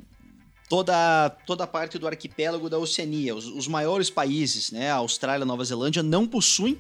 [0.69, 3.35] toda, toda a parte do arquipélago da Oceania.
[3.35, 6.79] Os, os maiores países, né, a Austrália, Nova Zelândia, não possuem.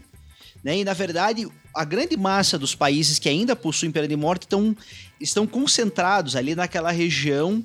[0.62, 4.42] Né, e, na verdade, a grande massa dos países que ainda possuem pena de morte
[4.42, 4.76] estão,
[5.18, 7.64] estão concentrados ali naquela região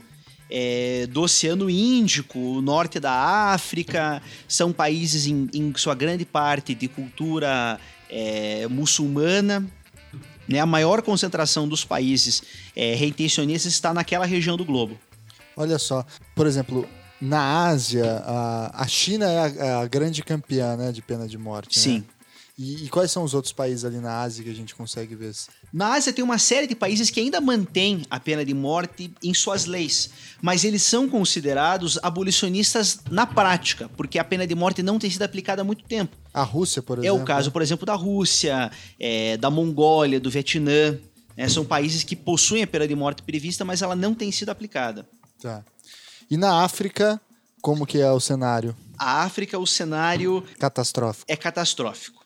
[0.55, 3.11] é, do Oceano Índico, o norte da
[3.51, 9.65] África, são países em, em sua grande parte de cultura é, muçulmana.
[10.47, 10.59] Né?
[10.59, 12.43] A maior concentração dos países
[12.75, 14.99] é, reintencionistas está naquela região do globo.
[15.57, 16.87] Olha só, por exemplo,
[17.19, 21.37] na Ásia, a, a China é a, é a, grande campeã né, de pena de
[21.37, 21.79] morte.
[21.79, 21.99] Sim.
[21.99, 22.03] Né?
[22.57, 25.33] E, e, quais são os outros países ali na Ásia que a gente consegue ver?
[25.73, 29.33] Na Ásia tem uma série de países que ainda mantêm a pena de morte em
[29.33, 34.99] suas leis, mas eles são considerados abolicionistas na prática, porque a pena de morte não
[34.99, 36.15] tem sido aplicada há muito tempo.
[36.31, 37.17] A Rússia, por exemplo.
[37.17, 40.99] É o caso, por exemplo, da Rússia, é, da Mongólia, do Vietnã.
[41.35, 41.49] Né?
[41.49, 45.09] São países que possuem a pena de morte prevista, mas ela não tem sido aplicada.
[45.41, 45.65] Tá.
[46.29, 47.19] E na África,
[47.63, 48.75] como que é o cenário?
[48.95, 50.43] A África, o cenário...
[50.59, 51.25] Catastrófico.
[51.27, 52.22] É catastrófico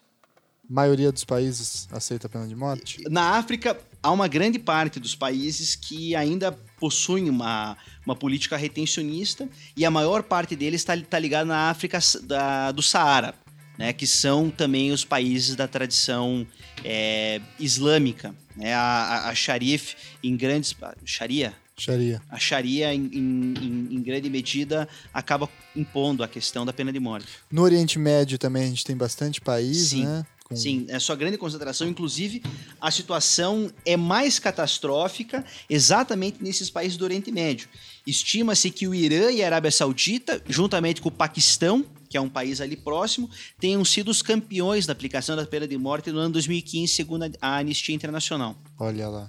[0.68, 3.02] maioria dos países aceita a pena de morte?
[3.08, 9.48] Na África, há uma grande parte dos países que ainda possuem uma, uma política retencionista
[9.76, 13.34] e a maior parte deles está tá ligada na África da, do Saara,
[13.78, 16.46] né, que são também os países da tradição
[16.84, 18.34] é, islâmica.
[18.56, 20.74] Né, a, a, Sharif, em grandes...
[21.04, 21.54] Sharia?
[21.76, 22.20] Sharia.
[22.28, 27.28] A Sharia, em, em, em, grande medida, acaba impondo a questão da pena de morte.
[27.50, 30.04] No Oriente Médio também a gente tem bastante país, Sim.
[30.04, 30.26] né?
[30.48, 30.56] Com...
[30.56, 31.86] Sim, é sua grande concentração.
[31.86, 32.42] Inclusive,
[32.80, 37.68] a situação é mais catastrófica exatamente nesses países do Oriente Médio.
[38.06, 42.28] Estima-se que o Irã e a Arábia Saudita, juntamente com o Paquistão, que é um
[42.28, 43.28] país ali próximo,
[43.60, 47.58] tenham sido os campeões da aplicação da pena de morte no ano 2015, segundo a
[47.58, 48.56] Anistia Internacional.
[48.78, 49.28] Olha lá.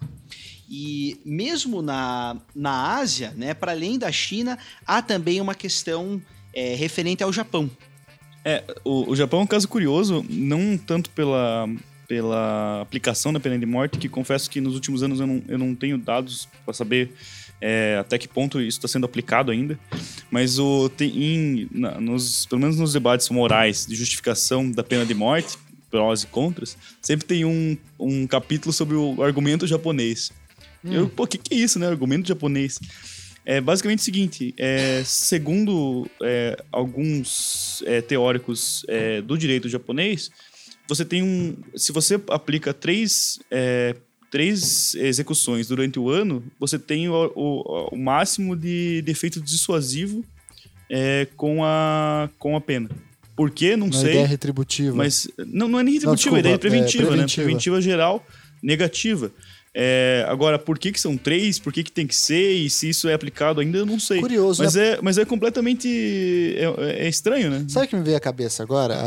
[0.69, 6.21] E mesmo na, na Ásia, né, para além da China, há também uma questão
[6.53, 7.69] é, referente ao Japão.
[8.43, 11.67] É, o, o Japão é um caso curioso, não tanto pela,
[12.07, 15.57] pela aplicação da pena de morte, que confesso que nos últimos anos eu não, eu
[15.57, 17.11] não tenho dados para saber
[17.61, 19.77] é, até que ponto isso está sendo aplicado ainda.
[20.31, 25.05] Mas o, tem, em, na, nos, pelo menos nos debates morais de justificação da pena
[25.05, 25.57] de morte,
[25.91, 30.31] prós e contras, sempre tem um, um capítulo sobre o argumento japonês.
[30.83, 30.93] Hum.
[30.93, 31.87] Eu, pô, o que, que é isso, né?
[31.87, 32.79] Argumento japonês.
[33.49, 40.29] É basicamente o seguinte: é, segundo é, alguns é, teóricos é, do direito japonês,
[40.87, 41.57] você tem um.
[41.75, 43.95] Se você aplica três, é,
[44.29, 50.23] três execuções durante o ano, você tem o, o, o máximo de, de efeito dissuasivo
[50.87, 52.87] é, com, a, com a pena.
[53.35, 53.75] Por quê?
[53.75, 54.11] Não, não sei.
[54.11, 54.95] Ideia retributiva.
[54.95, 57.47] Mas não, não é nem retributiva, não, desculpa, é ideia preventiva, preventiva, né?
[57.47, 58.23] Preventiva geral,
[58.61, 59.31] negativa.
[59.81, 61.57] É, agora, por que, que são três?
[61.57, 62.51] Por que, que tem que ser?
[62.51, 64.19] E se isso é aplicado ainda, eu não sei.
[64.19, 64.61] Curioso.
[64.61, 64.87] Mas, né?
[64.89, 65.87] é, mas é completamente.
[66.57, 67.65] É, é, estranho, né?
[67.69, 68.99] Sabe o que me veio à cabeça agora?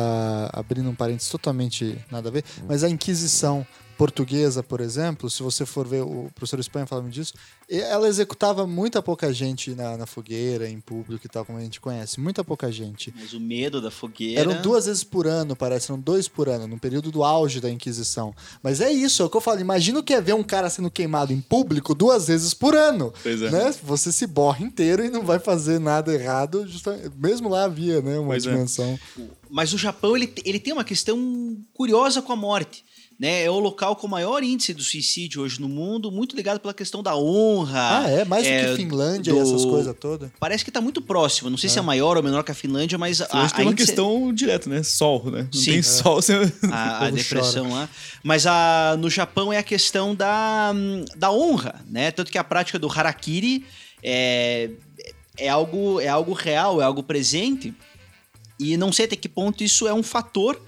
[0.50, 3.66] abrindo um parênteses totalmente nada a ver, mas a Inquisição
[3.96, 7.34] portuguesa, por exemplo, se você for ver o professor Espanha falando disso,
[7.68, 11.80] ela executava muita pouca gente na, na, fogueira, em público e tal, como a gente
[11.80, 12.20] conhece.
[12.20, 13.12] Muita pouca gente.
[13.16, 14.40] Mas o medo da fogueira.
[14.40, 17.70] Eram duas vezes por ano, parece, eram dois por ano, no período do auge da
[17.70, 18.34] Inquisição.
[18.62, 19.60] Mas é isso, é o que eu falo.
[19.60, 23.12] Imagina o que é ver um cara sendo queimado em público duas vezes por ano.
[23.22, 23.50] Pois é.
[23.50, 23.74] Né?
[23.82, 26.66] Você se borra inteiro e não vai fazer nada errado.
[26.66, 27.10] Justamente...
[27.16, 28.50] Mesmo lá havia né, uma pois é.
[28.50, 28.98] dimensão.
[29.18, 29.22] É.
[29.50, 32.84] Mas o Japão ele, ele tem uma questão curiosa com a morte
[33.22, 33.44] né?
[33.44, 36.74] É o local com o maior índice do suicídio hoje no mundo, muito ligado pela
[36.74, 38.00] questão da honra.
[38.04, 38.24] Ah, é?
[38.24, 40.28] Mais é, do que Finlândia do- e essas coisas todas?
[40.40, 41.48] Parece que está muito próximo.
[41.48, 43.64] Não sei se é maior ou menor que a Finlândia, mas a, Hoje a tem
[43.66, 44.82] uma índice- questão direta, né?
[44.82, 45.48] Sol, né?
[45.54, 45.70] Não Sim.
[45.70, 45.82] tem É.
[45.82, 46.52] sol, você...
[46.70, 47.88] a, a depressão lá.
[48.24, 50.72] Mas a, no Japão é a questão da,
[51.16, 52.10] da honra, né?
[52.10, 53.64] Tanto que a prática do harakiri
[54.02, 54.68] é,
[55.38, 57.72] é, algo, é algo real, é algo presente.
[58.58, 60.60] E não sei até que ponto isso é um fator,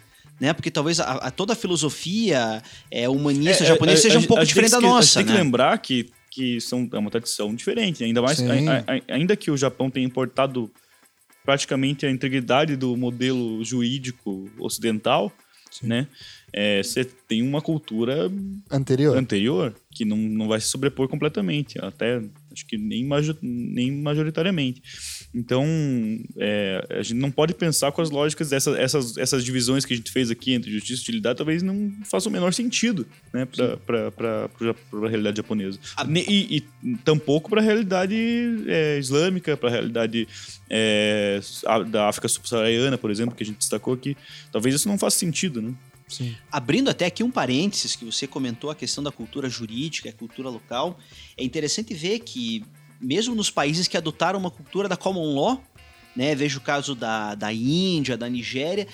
[0.44, 0.52] né?
[0.52, 4.24] Porque talvez a, a- toda a filosofia é, humanista É, japonesa a- seja a- um
[4.24, 5.38] pouco diferente da que- A nossa, gente tem que né?
[5.38, 8.48] lembrar que, que são, é uma tradição diferente, ainda mais Sim.
[8.68, 10.70] a- a- ainda que o Japão tenha importado
[11.44, 15.30] praticamente a integridade do modelo jurídico ocidental,
[15.82, 16.06] né?
[16.52, 18.30] É, Você tem uma cultura
[18.70, 19.16] Anterior?
[19.18, 22.22] anterior que não, não vai se sobrepor completamente, até
[22.52, 24.80] acho que nem, majo- nem majoritariamente.
[25.34, 25.66] Então,
[26.38, 29.96] é, a gente não pode pensar com as lógicas dessas essas, essas divisões que a
[29.96, 34.48] gente fez aqui entre justiça e utilidade, talvez não façam o menor sentido né, para
[35.04, 35.78] a realidade japonesa.
[36.06, 38.14] Ne- E, e tampouco para a realidade
[38.68, 40.28] é, islâmica, para a realidade
[40.70, 44.16] é, a- da África subsaariana, por exemplo, que a gente destacou aqui.
[44.52, 45.74] Talvez isso não faça sentido, né?
[46.06, 46.34] Sim.
[46.52, 50.48] Abrindo até aqui um parênteses, que você comentou a questão da cultura jurídica, a cultura
[50.48, 50.98] local,
[51.36, 52.62] é interessante ver que,
[53.04, 55.62] mesmo nos países que adotaram uma cultura da common law,
[56.16, 58.86] né, veja o caso da, da Índia, da Nigéria,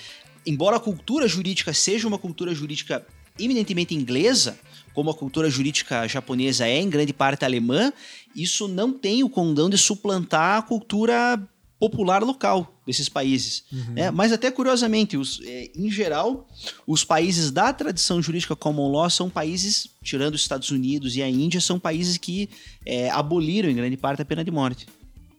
[0.47, 3.07] embora a cultura jurídica seja uma cultura jurídica
[3.39, 4.59] eminentemente inglesa,
[4.93, 7.93] como a cultura jurídica japonesa é em grande parte alemã,
[8.35, 11.41] isso não tem o condão de suplantar a cultura
[11.81, 13.65] popular local desses países.
[13.95, 14.11] né?
[14.11, 16.47] Mas até curiosamente, os, é, em geral,
[16.87, 21.29] os países da tradição jurídica common law são países, tirando os Estados Unidos e a
[21.29, 22.51] Índia, são países que
[22.85, 24.87] é, aboliram em grande parte a pena de morte.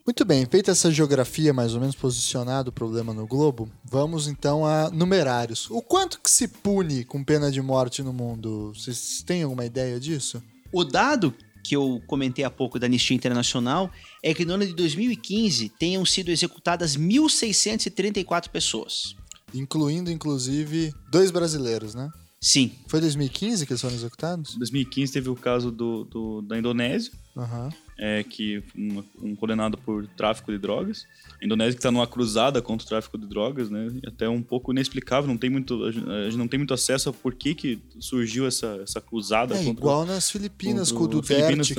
[0.04, 4.66] Muito bem, feita essa geografia mais ou menos posicionado o problema no globo, vamos então
[4.66, 5.70] a numerários.
[5.70, 8.74] O quanto que se pune com pena de morte no mundo?
[8.74, 10.42] Vocês têm alguma ideia disso?
[10.74, 13.92] O dado que eu comentei há pouco da Anistia Internacional
[14.24, 19.16] é que no ano de 2015 tenham sido executadas 1.634 pessoas.
[19.54, 22.10] Incluindo, inclusive, dois brasileiros, né?
[22.44, 24.56] Sim, Foi 2015 que eles foram executados?
[24.56, 27.70] Em 2015 teve o caso do, do- da Indonésia, Aham.
[28.02, 31.06] É, que um, um condenado por tráfico de drogas.
[31.40, 33.92] A Indonésia que está numa cruzada contra o tráfico de drogas, né?
[34.04, 37.14] E Até um pouco inexplicável, não tem muito, a gente não tem muito acesso a
[37.14, 41.76] por que, que surgiu essa, essa cruzada É contra igual nas Filipinas com o Duterte,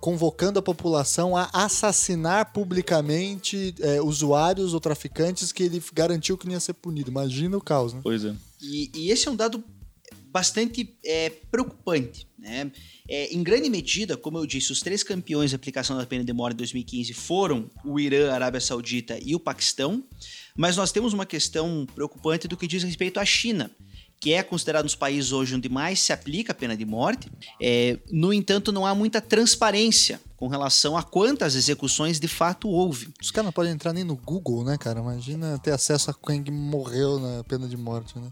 [0.00, 6.54] convocando a população a assassinar publicamente é, usuários ou traficantes que ele garantiu que não
[6.54, 7.12] ia ser punido.
[7.12, 8.00] Imagina o caos, né?
[8.02, 8.34] Pois é.
[8.60, 9.62] E, e esse é um dado
[10.30, 12.26] bastante é, preocupante.
[12.38, 12.70] Né?
[13.08, 16.32] É, em grande medida, como eu disse, os três campeões da aplicação da pena de
[16.32, 20.04] morte em 2015 foram o Irã, a Arábia Saudita e o Paquistão,
[20.56, 23.70] mas nós temos uma questão preocupante do que diz respeito à China,
[24.20, 27.30] que é considerado um dos países hoje onde mais se aplica a pena de morte.
[27.60, 33.08] É, no entanto, não há muita transparência com relação a quantas execuções de fato houve.
[33.20, 35.00] Os caras não podem entrar nem no Google, né, cara?
[35.00, 38.30] Imagina ter acesso a quem morreu na pena de morte, né?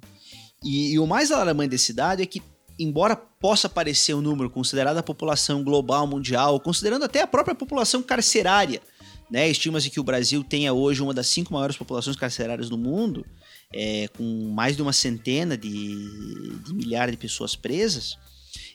[0.62, 2.42] E, e o mais alarmante desse dado é que,
[2.78, 8.02] embora possa parecer um número considerado a população global, mundial, considerando até a própria população
[8.02, 8.80] carcerária,
[9.30, 9.48] né?
[9.48, 13.24] Estima-se que o Brasil tenha hoje uma das cinco maiores populações carcerárias do mundo,
[13.72, 18.16] é, com mais de uma centena de, de milhares de pessoas presas.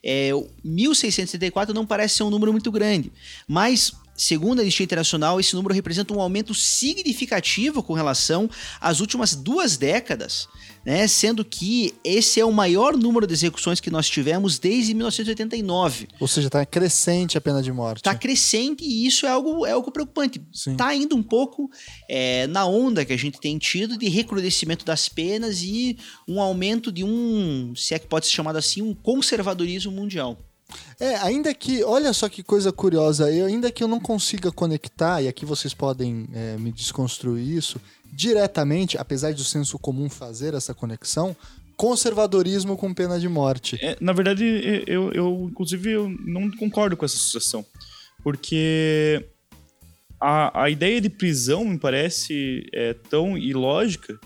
[0.03, 3.11] É, o 1.634 não parece ser um número muito grande,
[3.47, 8.49] mas segundo a Anistia Internacional, esse número representa um aumento significativo com relação
[8.79, 10.47] às últimas duas décadas,
[10.85, 11.07] né?
[11.07, 16.07] sendo que esse é o maior número de execuções que nós tivemos desde 1989.
[16.19, 17.97] Ou seja, tá crescente a pena de morte.
[17.97, 20.41] Está crescente e isso é algo, é algo preocupante.
[20.53, 21.69] Está indo um pouco
[22.09, 25.97] é, na onda que a gente tem tido de recrudescimento das penas e
[26.27, 30.37] um aumento de um, se é que pode ser chamado assim, um conservadorismo mundial.
[30.99, 35.21] É, ainda que, olha só que coisa curiosa, eu, ainda que eu não consiga conectar,
[35.21, 37.79] e aqui vocês podem é, me desconstruir isso,
[38.11, 41.35] diretamente, apesar do senso comum fazer essa conexão,
[41.75, 43.77] conservadorismo com pena de morte.
[43.81, 44.45] É, na verdade,
[44.87, 47.65] eu, eu, inclusive, eu não concordo com essa associação.
[48.23, 49.25] Porque
[50.19, 54.17] a, a ideia de prisão me parece é, tão ilógica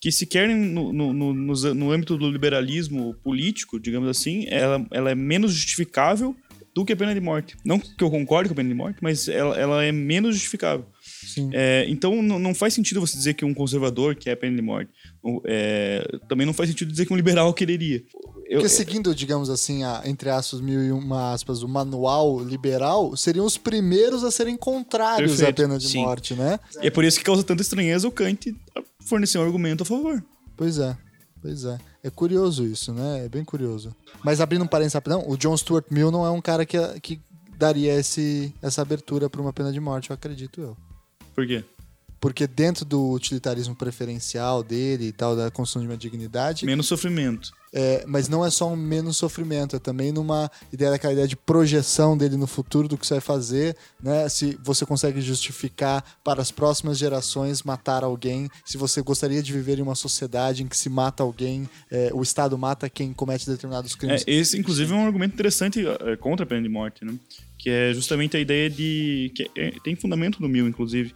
[0.00, 5.14] que sequer no, no, no, no, âmbito do liberalismo político, digamos assim, ela, ela é
[5.14, 6.36] menos justificável
[6.74, 7.56] do que a pena de morte.
[7.64, 10.84] Não que eu concorde com a pena de morte, mas ela, ela é menos justificável.
[11.02, 11.48] Sim.
[11.54, 14.90] É, então não, faz sentido você dizer que um conservador quer a pena de morte.
[15.46, 18.04] É, também não faz sentido dizer que um liberal quereria.
[18.46, 23.16] Eu- Porque seguindo, digamos assim, a, entre aspas, mil e uma aspas, o manual liberal,
[23.16, 26.02] seriam os primeiros a serem contrários à Perfeito, pena de sim.
[26.02, 26.60] morte, né?
[26.82, 28.54] E é por isso que causa tanta estranheza o Kant
[29.06, 30.22] fornecer um argumento a favor.
[30.56, 30.96] Pois é.
[31.40, 31.78] Pois é.
[32.02, 33.24] É curioso isso, né?
[33.24, 33.94] É bem curioso.
[34.24, 37.20] Mas abrindo um parênteses rapidão, o John Stuart Mill não é um cara que, que
[37.56, 40.76] daria esse, essa abertura para uma pena de morte, eu acredito eu.
[41.34, 41.64] Por quê?
[42.20, 47.52] Porque dentro do utilitarismo preferencial dele e tal, da construção de uma dignidade, Menos sofrimento.
[47.72, 51.36] é, mas não é só um menos sofrimento, é também numa ideia daquela ideia de
[51.36, 54.28] projeção dele no futuro do que você vai fazer, né?
[54.30, 59.78] Se você consegue justificar para as próximas gerações matar alguém, se você gostaria de viver
[59.78, 63.92] em uma sociedade em que se mata alguém, é, o Estado mata quem comete determinados
[63.94, 64.24] É, crimes.
[64.26, 67.14] esse, inclusive, é um argumento interessante é, contra a pena de morte, né?
[67.58, 69.32] Que é justamente a ideia de.
[69.34, 71.12] que é- tem fundamento no Mill, inclusive.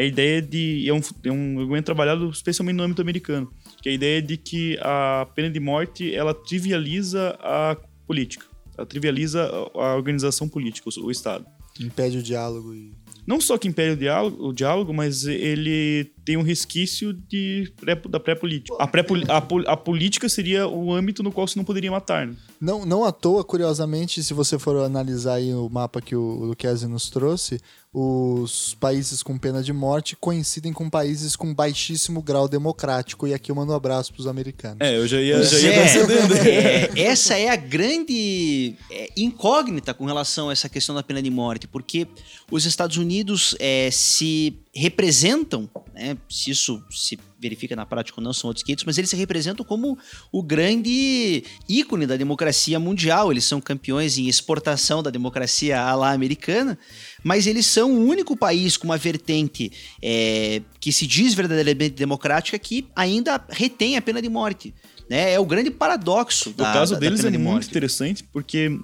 [0.00, 0.88] É a ideia de.
[0.88, 3.52] É um, é um argumento trabalhado especialmente no âmbito americano.
[3.82, 7.76] Que é a ideia de que a pena de morte ela trivializa a
[8.06, 8.46] política.
[8.78, 11.44] Ela trivializa a organização política, o, o Estado.
[11.78, 12.94] Impede o diálogo e.
[13.26, 18.00] Não só que impede o diálogo, o diálogo mas ele tem um resquício de pré-
[18.08, 18.76] da pré-política.
[18.78, 22.26] A, pré a, a política seria o âmbito no qual você não poderia matar.
[22.26, 22.34] Né?
[22.60, 26.86] Não, não à toa, curiosamente, se você for analisar aí o mapa que o Luquezzi
[26.86, 27.60] nos trouxe,
[27.92, 33.26] os países com pena de morte coincidem com países com baixíssimo grau democrático.
[33.26, 34.78] E aqui eu mando um abraço pros americanos.
[34.80, 36.34] É, eu já ia, já ia é, concedendo.
[36.36, 41.30] é, essa é a grande é, incógnita com relação a essa questão da pena de
[41.30, 42.06] morte, porque
[42.48, 48.32] os Estados Unidos é, se representam, né, se isso se verifica na prática ou não,
[48.32, 49.98] são outros 500, mas eles se representam como
[50.30, 53.30] o grande ícone da democracia mundial.
[53.30, 56.78] Eles são campeões em exportação da democracia à lá americana,
[57.24, 59.70] mas eles são o único país com uma vertente
[60.02, 64.74] é, que se diz verdadeiramente democrática que ainda retém a pena de morte.
[65.08, 65.32] Né?
[65.32, 68.22] É o grande paradoxo O da, caso da- da deles pena é de muito interessante
[68.32, 68.78] porque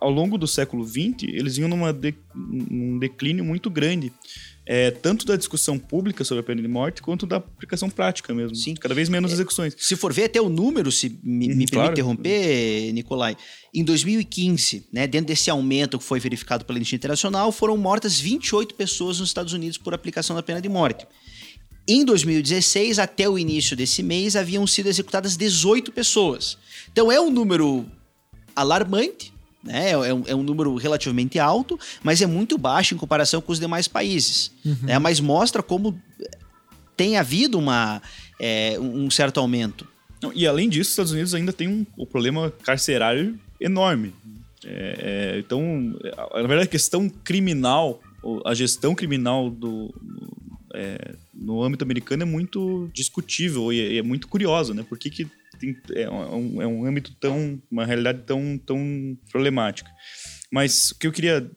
[0.00, 4.12] ao longo do século XX eles vinham numa de- num declínio muito grande.
[4.72, 8.54] É, tanto da discussão pública sobre a pena de morte quanto da aplicação prática mesmo.
[8.54, 8.74] Sim.
[8.74, 9.74] Cada vez menos execuções.
[9.76, 11.92] Se for ver até o número, se me, Uhum, me permite claro.
[11.92, 13.36] interromper, Nicolai,
[13.74, 18.76] em 2015, né, dentro desse aumento que foi verificado pela Anistia Internacional, foram mortas 28
[18.76, 21.04] pessoas nos Estados Unidos por aplicação da pena de morte.
[21.88, 26.56] Em 2016, até o início desse mês, haviam sido executadas 18 pessoas.
[26.92, 27.84] Então é um número
[28.54, 29.29] alarmante,
[29.62, 29.90] né?
[29.90, 33.60] É um, é um número relativamente alto, mas é muito baixo em comparação com os
[33.60, 34.50] demais países.
[34.82, 34.98] né?
[34.98, 36.00] Mas mostra como
[36.96, 38.02] tem havido uma,
[38.38, 39.86] é, um certo aumento.
[40.34, 44.12] E além disso, os Estados Unidos ainda tem um, um problema carcerário enorme.
[44.64, 48.00] É, é, então, a- na verdade, a questão criminal,
[48.44, 53.98] a gestão criminal do, no, é, no âmbito americano é muito discutível e é, e
[53.98, 54.84] é muito curiosa, né?
[54.86, 55.26] Por que, que
[55.60, 59.90] tem- é, um, é um âmbito tão, uma realidade tão, tão problemática.
[60.50, 61.48] Mas o que eu queria,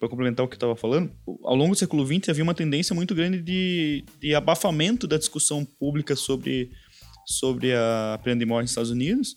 [0.00, 1.12] para complementar o que eu estava falando,
[1.44, 5.64] ao longo do século XX havia uma tendência muito grande de, de abafamento da discussão
[5.64, 6.70] pública sobre
[7.24, 9.36] sobre a pena de morte nos Estados Unidos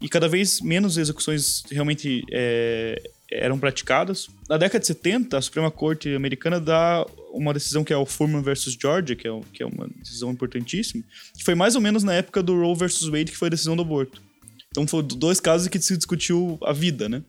[0.00, 4.28] e cada vez menos execuções realmente é, eram praticadas.
[4.48, 8.42] Na década de 70, a Suprema Corte americana dá uma decisão que é o Furman
[8.42, 11.04] versus Georgia, que é, que é uma decisão importantíssima,
[11.36, 13.76] que foi mais ou menos na época do Roe versus Wade, que foi a decisão
[13.76, 14.22] do aborto.
[14.70, 17.22] Então foram dois casos que se discutiu a vida, né?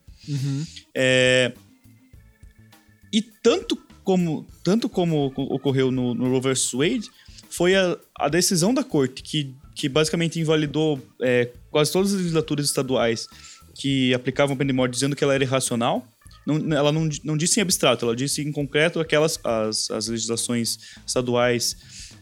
[0.96, 1.54] É,
[3.12, 6.72] e tanto como, tanto como ocorreu no, no Roe vs.
[6.74, 7.10] Wade,
[7.50, 12.66] foi a, a decisão da corte que, que basicamente invalidou é, quase todas as legislaturas
[12.66, 13.28] estaduais
[13.80, 16.06] que aplicavam pena de morte dizendo que ela era irracional.
[16.46, 20.78] Não, ela não, não disse em abstrato, ela disse em concreto aquelas as, as legislações
[21.06, 21.76] estaduais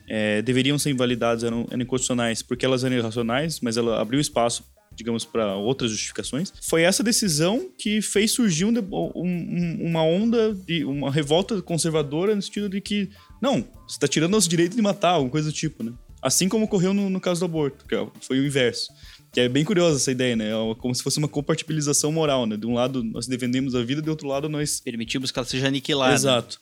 [0.07, 4.63] é, deveriam ser invalidadas, eram, eram inconstitucionais porque elas eram irracionais, mas ela abriu espaço
[4.97, 8.73] digamos, para outras justificações, foi essa decisão que fez surgir um,
[9.15, 14.31] um, uma onda de uma revolta conservadora no sentido de que, não, você está tirando
[14.31, 15.93] nosso direito de matar, alguma coisa do tipo, né?
[16.19, 17.95] Assim como ocorreu no, no caso do aborto, que
[18.25, 18.91] foi o inverso.
[19.31, 20.49] Que é bem curiosa essa ideia, né?
[20.49, 22.57] É como se fosse uma compartibilização moral, né?
[22.57, 24.79] De um lado nós defendemos a vida, do outro lado nós...
[24.79, 26.13] Permitimos que ela seja aniquilada.
[26.13, 26.59] Exato.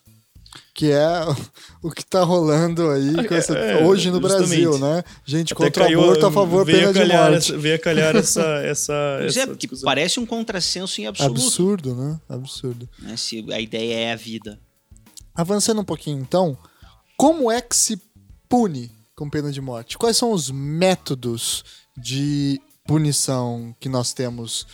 [0.74, 1.07] Que é
[1.82, 4.61] o que tá rolando aí essa, é, hoje no justamente.
[4.61, 5.03] Brasil, né?
[5.26, 7.36] Gente Até contra caiu, aborto a favor pena de morte.
[7.36, 8.41] Essa, veio a calhar essa...
[8.63, 11.41] essa, pois essa é, porque parece um contrassenso em absoluto.
[11.41, 12.20] Absurdo, né?
[12.28, 12.89] Absurdo.
[12.99, 13.18] Né?
[13.18, 14.59] Se a ideia é a vida.
[15.34, 16.57] Avançando um pouquinho, então,
[17.18, 18.01] como é que se
[18.47, 19.97] pune com pena de morte?
[19.97, 21.63] Quais são os métodos
[21.98, 24.66] de punição que nós temos?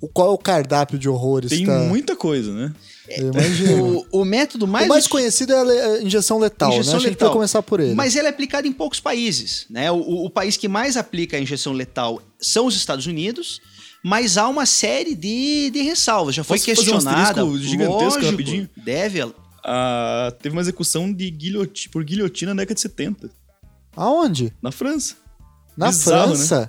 [0.00, 1.50] O, qual é o cardápio de horrores?
[1.50, 1.78] Tem tá?
[1.80, 2.72] muita coisa, né?
[3.08, 4.06] Eu imagino.
[4.10, 4.86] O, o método mais...
[4.86, 7.06] O mais conhecido é a injeção letal, injeção né?
[7.06, 7.94] A gente começar por ele.
[7.94, 9.90] Mas ele é aplicado em poucos países, né?
[9.90, 13.60] O, o, país que mais aplica a injeção letal são os Estados Unidos,
[14.02, 16.34] mas há uma série de, de ressalvas.
[16.34, 17.44] Já foi Posso questionada.
[17.44, 18.70] Um gigantesco lógico, rapidinho?
[18.76, 19.20] Deve.
[19.62, 23.30] Ah, teve uma execução de guilhoti por guilhotina na década de 70.
[23.94, 24.54] Aonde?
[24.62, 25.16] Na França.
[25.80, 26.60] Na Bizarro, França?
[26.60, 26.68] Né?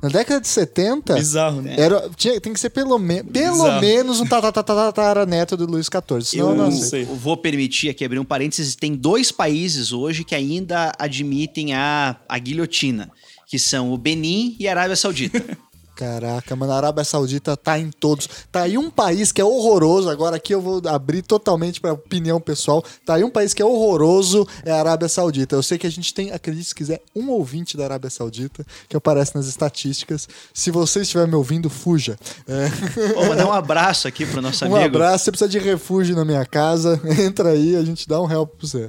[0.00, 1.74] Na década de 70, Bizarro, né?
[1.76, 3.80] era, tinha, tem que ser pelo, me, pelo Bizarro.
[3.80, 6.24] menos um tataraneto do Luiz XIV.
[6.24, 7.02] Senão eu não sei.
[7.02, 8.74] Eu vou permitir aqui abrir um parênteses.
[8.74, 13.10] Tem dois países hoje que ainda admitem a, a guilhotina,
[13.46, 15.44] que são o Benin e a Arábia Saudita.
[15.98, 18.28] Caraca, mano, a Arábia Saudita tá em todos.
[18.52, 20.08] Tá aí um país que é horroroso.
[20.08, 22.84] Agora aqui eu vou abrir totalmente pra opinião pessoal.
[23.04, 25.56] Tá aí um país que é horroroso, é a Arábia Saudita.
[25.56, 28.96] Eu sei que a gente tem, acredite se quiser, um ouvinte da Arábia Saudita, que
[28.96, 30.28] aparece nas estatísticas.
[30.54, 32.16] Se você estiver me ouvindo, fuja.
[32.46, 32.68] É,
[33.14, 34.96] Vou mandar um abraço aqui pro nosso um amigo.
[34.96, 38.50] abraço, você precisa de refúgio na minha casa, entra aí, a gente dá um help
[38.56, 38.86] pra você.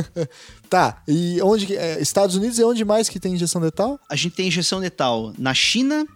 [0.70, 1.76] tá, e onde.
[1.76, 4.00] é, Estados Unidos é onde mais que tem injeção letal?
[4.08, 6.06] A gente tem injeção letal na China,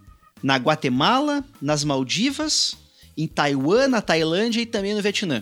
[0.43, 2.75] na Guatemala, nas Maldivas,
[3.17, 5.41] em Taiwan, na Tailândia e também no Vietnã.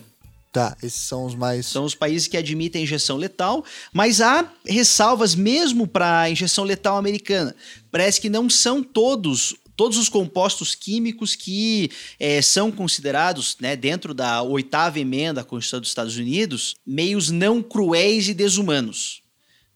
[0.51, 1.65] Tá, esses são os mais.
[1.65, 6.97] São os países que admitem injeção letal, mas há ressalvas mesmo para a injeção letal
[6.97, 7.55] americana.
[7.89, 11.89] Parece que não são todos todos os compostos químicos que
[12.19, 17.63] eh, são considerados, né, dentro da oitava emenda da Constituição dos Estados Unidos, meios não
[17.63, 19.20] cruéis e desumanos.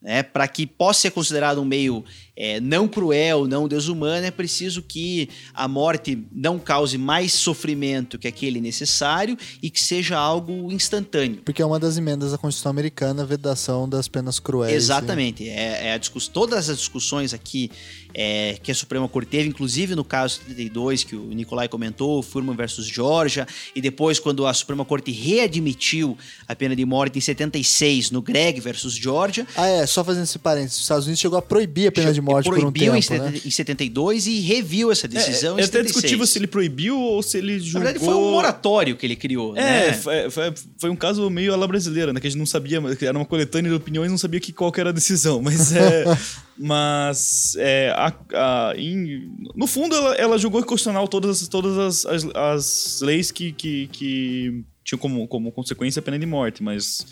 [0.06, 0.22] Né?
[0.22, 2.06] Para que possa ser considerado um meio
[2.38, 8.28] eh, não cruel, não desumano, é preciso que a morte não cause mais sofrimento que
[8.28, 11.41] aquele necessário e que seja algo instantâneo.
[11.43, 14.76] Porque é uma das emendas da Constituição Americana, a vedação das penas cruéis.
[14.76, 15.49] Exatamente.
[15.49, 16.28] É, é a discuss...
[16.28, 17.72] Todas as discussões aqui
[18.18, 22.55] é, que a Suprema Corte teve, inclusive no caso 32, que o Nicolai comentou, Furman
[22.55, 23.45] versus Georgia,
[23.76, 28.61] e depois quando a Suprema Corte readmitiu a pena de morte em 76 no Greg
[28.61, 29.45] versus Georgia.
[29.57, 30.78] Ah, é, só fazendo esse parênteses.
[30.78, 33.20] Os Estados Unidos chegou a proibir a pena de morte por um proibiu tempo, em,
[33.20, 33.41] né?
[33.43, 35.93] em 72 e reviu essa decisão é, em é até 76.
[35.93, 37.82] discutível se ele proibiu ou se ele Na julgou...
[37.82, 39.93] verdade, foi um moratório que ele criou, É, né?
[39.93, 42.22] foi, foi, foi um caso meio à la brasileira, né?
[42.22, 44.72] Que a gente não sabia, que era uma coletânea de opiniões, não sabia que, qual
[44.72, 45.41] que era a decisão.
[45.41, 46.05] Mas é.
[46.58, 52.06] mas é, a- a- em- no fundo, ela, ela julgou inconstitucional todas, as- todas as,
[52.06, 57.06] as, as leis que, que, que tinham como, como consequência a pena de morte, mas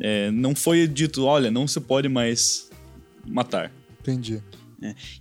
[0.00, 2.68] é, não foi dito, olha, não se pode mais
[3.26, 3.72] matar.
[4.00, 4.42] Entendi.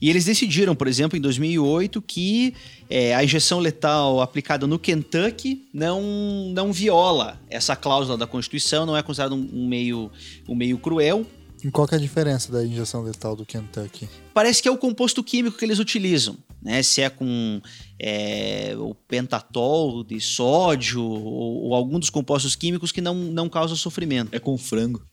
[0.01, 2.53] E eles decidiram, por exemplo, em 2008, que
[2.89, 8.95] é, a injeção letal aplicada no Kentucky não, não viola essa cláusula da Constituição, não
[8.95, 10.09] é considerado um, um meio,
[10.47, 11.26] um meio cruel.
[11.64, 14.07] E qual que é a diferença da injeção letal do Kentucky?
[14.34, 16.82] Parece que é o composto químico que eles utilizam, né?
[16.82, 17.62] Se é com
[17.99, 23.76] é, o pentatol de sódio ou, ou algum dos compostos químicos que não, não causa
[23.76, 24.34] sofrimento.
[24.34, 25.05] É com frango.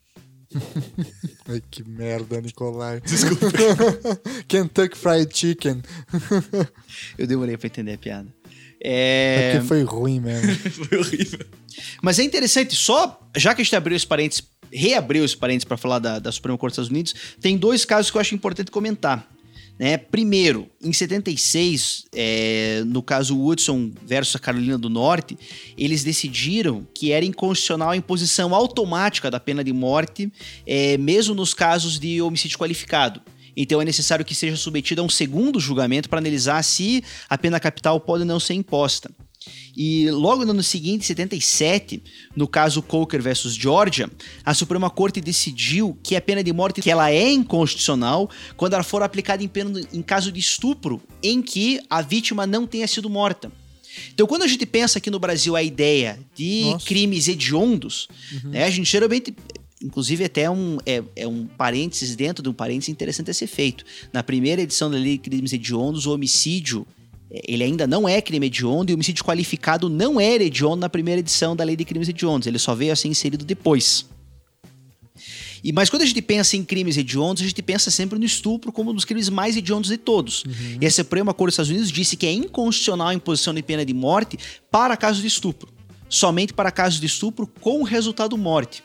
[1.48, 3.00] Ai, que merda, Nicolai.
[3.00, 3.46] Desculpa.
[4.46, 5.82] Kentucky Fried Chicken.
[7.18, 8.28] Eu demorei para entender a piada.
[8.80, 10.54] É É, porque foi ruim mesmo.
[10.70, 11.46] Foi horrível.
[12.02, 14.44] Mas é interessante, só já que a gente abriu esse parênteses,
[14.76, 18.10] reabriu esse parênteses para falar da, da Suprema Corte dos Estados Unidos, tem dois casos
[18.10, 19.28] que eu acho importante comentar.
[19.78, 19.98] Né?
[19.98, 25.36] Primeiro, em 76, é, no caso Woodson versus a Carolina do Norte,
[25.76, 30.32] eles decidiram que era inconstitucional a imposição automática da pena de morte,
[30.66, 33.20] é, mesmo nos casos de homicídio qualificado.
[33.56, 37.58] Então é necessário que seja submetido a um segundo julgamento para analisar se a pena
[37.58, 39.10] capital pode não ser imposta.
[39.76, 42.02] E logo no ano seguinte, 77,
[42.34, 44.10] no caso Coker versus Georgia,
[44.44, 48.82] a Suprema Corte decidiu que a pena de morte que ela é inconstitucional quando ela
[48.82, 53.10] for aplicada em, pena, em caso de estupro em que a vítima não tenha sido
[53.10, 53.52] morta.
[54.12, 56.86] Então, quando a gente pensa aqui no Brasil a ideia de Nossa.
[56.86, 58.08] crimes hediondos,
[58.44, 59.34] né, a gente geralmente
[59.82, 63.84] Inclusive, até um, é, é um parênteses dentro de um parênteses interessante a ser feito.
[64.10, 66.86] Na primeira edição da Lei de Crimes Hediondos, o homicídio
[67.30, 71.20] ele ainda não é crime hediondo e o homicídio qualificado não era hediondo na primeira
[71.20, 72.46] edição da Lei de Crimes Hediondos.
[72.46, 74.06] Ele só veio a ser inserido depois.
[75.64, 78.70] E, mas quando a gente pensa em crimes hediondos, a gente pensa sempre no estupro
[78.70, 80.44] como um dos crimes mais hediondos de todos.
[80.80, 83.84] E a Suprema Corte dos Estados Unidos disse que é inconstitucional a imposição de pena
[83.84, 84.38] de morte
[84.70, 85.68] para casos de estupro.
[86.08, 88.84] Somente para casos de estupro com resultado morte.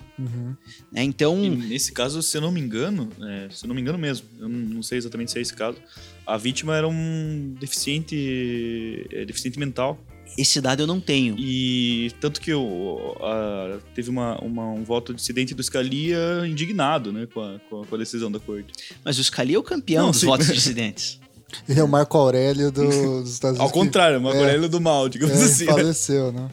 [0.91, 1.03] Né?
[1.03, 3.97] Então, E nesse caso, se eu não me engano, é, se eu não me engano
[3.97, 5.78] mesmo, eu não sei exatamente se é esse caso,
[6.26, 9.97] a vítima era um deficiente, é, deficiente mental.
[10.38, 11.36] esse dado eu não tenho.
[11.38, 16.17] E tanto que o, a- teve uma, uma- um voto dissidente do Scalia
[16.47, 18.72] indignado né, com, a, com a- com a decisão da corte.
[19.03, 20.28] Mas o Scali é o campeão Não, dos sim.
[20.28, 21.19] votos dissidentes.
[21.67, 22.86] Ele é o Marco Aurélio do-
[23.22, 23.59] dos Estados Unidos.
[23.59, 24.39] Ao contrário, uma É.
[24.39, 25.65] Aurélio do mal, digamos É, assim.
[25.65, 25.72] né?
[25.74, 26.49] faleceu, né?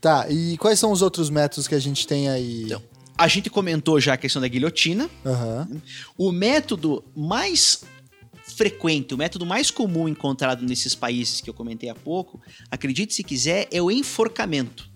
[0.00, 2.64] Tá, e quais são os outros métodos que a gente tem aí?
[2.64, 2.82] Então.
[3.16, 5.10] A gente comentou já a questão da guilhotina.
[5.26, 5.68] Aham.
[6.16, 7.82] O método mais
[8.56, 12.40] frequente, o método mais comum encontrado nesses países que eu comentei há pouco,
[12.70, 14.88] acredite se quiser, é o enforcamento.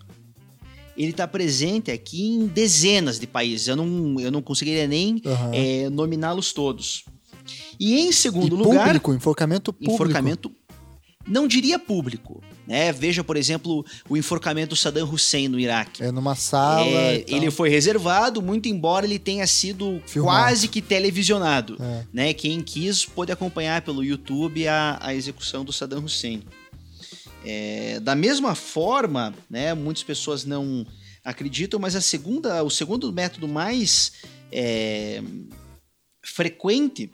[0.96, 3.66] Ele está presente aqui em dezenas de países.
[3.66, 5.50] Eu não, eu não conseguiria nem Aham.
[5.52, 7.04] é, nominá-los todos.
[7.80, 9.94] E em E segundo lugar, público, enforcamento público.
[9.94, 10.52] enforcamento
[11.26, 12.92] não diria público, né?
[12.92, 16.02] Veja, por exemplo, o enforcamento do Saddam Hussein no Iraque.
[16.02, 16.86] É numa sala.
[16.86, 20.38] É, ele foi reservado, muito embora ele tenha sido Filmado.
[20.38, 21.76] quase que televisionado.
[21.80, 22.04] É.
[22.12, 22.34] Né?
[22.34, 26.42] Quem quis pôde acompanhar pelo YouTube a, a execução do Saddam Hussein.
[27.44, 30.86] É, da mesma forma, né, muitas pessoas não
[31.24, 34.12] acreditam, mas a segunda, o segundo método mais
[34.50, 35.22] é,
[36.22, 37.10] frequente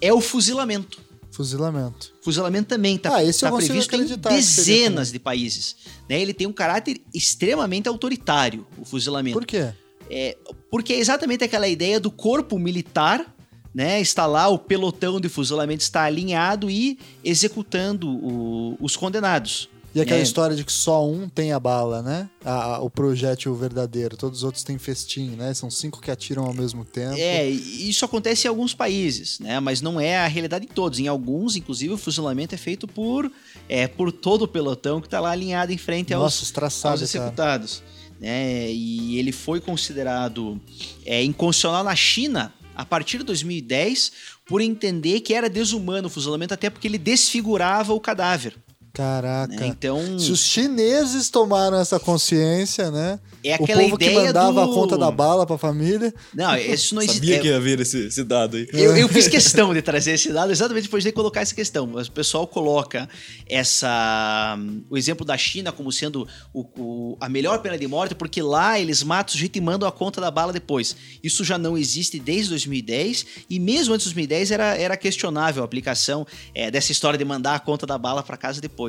[0.00, 1.09] é o fuzilamento.
[1.42, 2.12] Fuzilamento.
[2.22, 5.76] Fuzilamento também está Ah, consigo previsto em dezenas de países.
[6.08, 6.20] Né?
[6.20, 9.38] Ele tem um caráter extremamente autoritário, o fuzilamento.
[9.38, 9.72] Por quê?
[10.10, 10.36] É,
[10.70, 13.34] porque é exatamente aquela ideia do corpo militar,
[13.74, 14.00] né?
[14.00, 19.68] Está lá, o pelotão de fuzilamento está alinhado e executando o- os condenados.
[19.92, 20.22] E aquela É.
[20.22, 22.30] história de que só um tem a bala, né?
[22.44, 24.16] A- a- o projétil verdadeiro.
[24.16, 25.52] Todos os outros têm festim, né?
[25.52, 27.16] São cinco que atiram ao mesmo tempo.
[27.18, 29.58] É, isso acontece em alguns países, né?
[29.58, 31.00] Mas não é a realidade de todos.
[31.00, 33.30] Em alguns, inclusive, o fuzilamento é feito por,
[33.68, 36.94] é, por todo o pelotão que está lá alinhado em frente aos, Nossa, aos cara.
[37.02, 37.82] executados.
[38.20, 38.70] Né?
[38.70, 40.60] E ele foi considerado
[41.04, 44.12] é, inconstitucional na China a partir de 2010
[44.46, 48.54] por entender que era desumano o fuzilamento, até porque ele desfigurava o cadáver.
[48.92, 49.54] Caraca.
[49.54, 49.66] né?
[49.66, 53.18] Então, Se os chineses tomaram essa consciência, né?
[53.42, 54.70] é o aquela povo que ideia mandava do...
[54.70, 56.12] a conta da bala pra família.
[56.34, 57.16] Não, isso não existe.
[57.20, 58.68] Sabia é- que ia vir esse, esse dado aí.
[58.72, 61.84] Eu, eu fiz questão de trazer esse dado exatamente depois de colocar essa questão.
[61.90, 63.08] O pessoal coloca
[63.48, 68.42] essa o exemplo da China como sendo o- o- a melhor pena de morte, porque
[68.42, 70.96] lá eles matam o sujeito e mandam a conta da bala depois.
[71.22, 75.64] Isso já não existe desde 2010, e mesmo antes de 2010 era, era questionável a
[75.64, 78.79] aplicação é, dessa história de mandar a conta da bala para casa depois.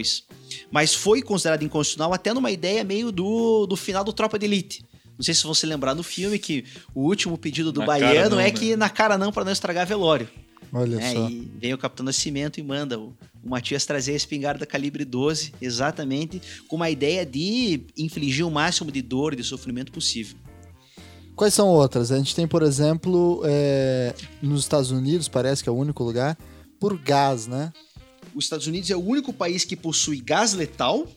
[0.71, 4.85] Mas foi considerado inconstitucional até numa ideia meio do, do final do Tropa de Elite.
[5.17, 6.65] Não sei se vão se lembrar no filme que
[6.95, 8.51] o último pedido do Na baiano não, é né?
[8.51, 10.27] que na cara não para não estragar velório.
[10.73, 11.13] Olha né?
[11.13, 11.29] só.
[11.29, 13.13] E vem o Capitão Nascimento e manda o,
[13.43, 18.91] o Matias trazer a espingarda calibre 12, exatamente com uma ideia de infligir o máximo
[18.91, 20.37] de dor e de sofrimento possível.
[21.35, 22.11] Quais são outras?
[22.11, 26.37] A gente tem, por exemplo, é, nos Estados Unidos, parece que é o único lugar,
[26.79, 27.71] por gás, né?
[28.35, 31.07] Os Estados Unidos é o único país que possui gás letal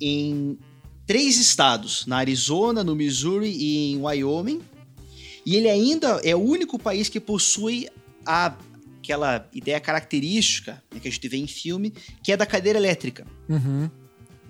[0.00, 0.58] em
[1.06, 4.60] três estados, na Arizona, no Missouri e em Wyoming.
[5.44, 7.88] E ele ainda é o único país que possui
[8.26, 8.54] a,
[8.98, 13.26] aquela ideia característica né, que a gente vê em filme, que é da cadeira elétrica.
[13.48, 13.88] Uhum.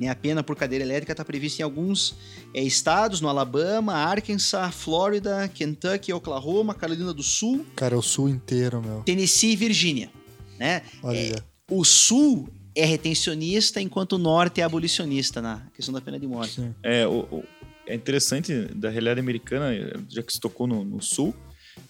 [0.00, 2.16] Né, A pena por cadeira elétrica está prevista em alguns
[2.52, 8.82] é, estados, no Alabama, Arkansas, Flórida, Kentucky, Oklahoma, Carolina do Sul, Cara, o sul inteiro,
[8.82, 9.02] meu.
[9.02, 10.10] Tennessee e Virgínia.
[10.58, 10.82] Né?
[11.02, 11.44] Olha.
[11.70, 16.54] O Sul é retencionista, enquanto o Norte é abolicionista na questão da pena de morte.
[16.54, 16.74] Sim.
[16.82, 17.44] É, o, o-
[17.86, 19.70] é interessante da realidade americana,
[20.08, 21.34] já que se tocou no, no sul,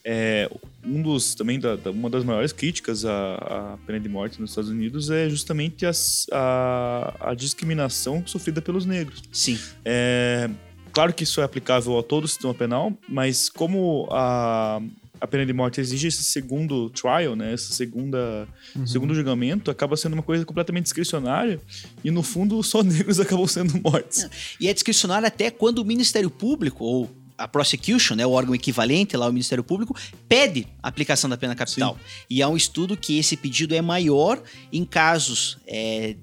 [0.04, 0.48] é,
[0.84, 3.34] um dos também da, da- uma das maiores críticas à,
[3.74, 8.86] à pena de morte nos Estados Unidos é justamente as- a, a discriminação sofrida pelos
[8.86, 9.22] negros.
[9.32, 9.58] Sim.
[9.84, 10.48] É,
[10.92, 14.80] claro que isso é aplicável a todo o sistema penal, mas como a,
[15.20, 18.86] a pena de morte exige esse segundo trial, né, essa segunda Uhum.
[18.86, 21.60] segundo julgamento, acaba sendo uma coisa completamente discricionária
[22.04, 24.28] e no fundo só negros acabam sendo mortos.
[24.60, 29.16] E é discricionário até quando o Ministério Público, ou a prosecution, né, o órgão equivalente
[29.16, 29.96] lá ao Ministério Público,
[30.28, 31.98] pede a aplicação da pena capital.
[32.28, 34.42] E há um estudo que esse pedido é maior
[34.72, 36.16] em casos é,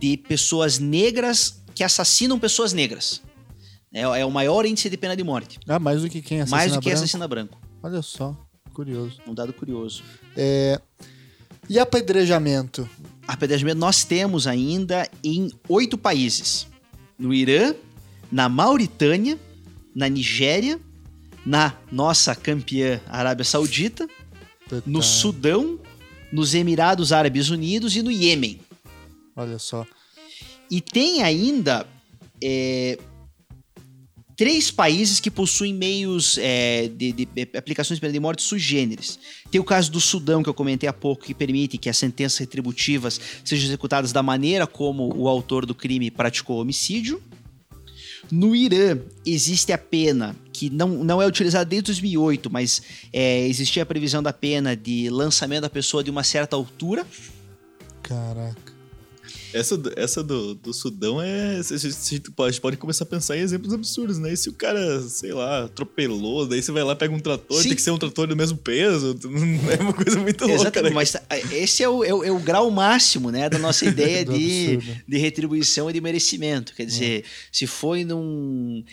[0.00, 3.22] de pessoas negras que assassinam pessoas negras.
[3.92, 5.58] É, é o maior índice de pena de morte.
[5.68, 6.98] Ah, mais do que quem assassina mais do que branco?
[6.98, 7.65] assassina branco.
[7.86, 8.36] Olha só,
[8.74, 9.20] curioso.
[9.28, 10.02] Um dado curioso.
[10.36, 10.80] É...
[11.68, 12.90] E apedrejamento?
[13.28, 16.66] Apedrejamento nós temos ainda em oito países:
[17.16, 17.76] no Irã,
[18.30, 19.38] na Mauritânia,
[19.94, 20.80] na Nigéria,
[21.46, 24.08] na nossa campeã Arábia Saudita,
[24.84, 25.78] no Sudão,
[26.32, 28.60] nos Emirados Árabes Unidos e no Iêmen.
[29.36, 29.86] Olha só.
[30.68, 31.86] E tem ainda
[32.42, 32.98] é,
[34.36, 39.18] três países que possuem meios é, de, de aplicações de pena de morte sui generis.
[39.50, 42.38] Tem o caso do Sudão, que eu comentei há pouco, que permite que as sentenças
[42.38, 47.22] retributivas sejam executadas da maneira como o autor do crime praticou o homicídio.
[48.30, 52.82] No Irã, existe a pena, que não, não é utilizada desde 2008, mas
[53.12, 57.06] é, existia a previsão da pena de lançamento da pessoa de uma certa altura.
[58.02, 58.75] Caraca.
[59.56, 61.58] Essa, essa do, do Sudão é.
[61.58, 64.32] A gente pode, pode começar a pensar em exemplos absurdos, né?
[64.32, 67.68] E se o cara, sei lá, atropelou, daí você vai lá, pega um trator, Sim.
[67.68, 69.16] tem que ser um trator do mesmo peso.
[69.66, 70.62] É uma coisa muito louca.
[70.62, 70.94] Exatamente, né?
[70.94, 71.16] mas
[71.52, 75.18] esse é o, é o, é, o, grau máximo, né, da nossa ideia de, de
[75.18, 76.74] retribuição e de merecimento.
[76.74, 77.28] Quer dizer, hum.
[77.50, 78.84] se foi num.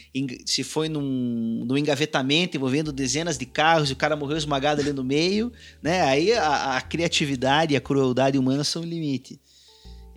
[0.45, 4.93] Se foi num, num engavetamento envolvendo dezenas de carros e o cara morreu esmagado ali
[4.93, 5.51] no meio,
[5.81, 6.01] né?
[6.01, 9.39] Aí a, a criatividade e a crueldade humana são o limite.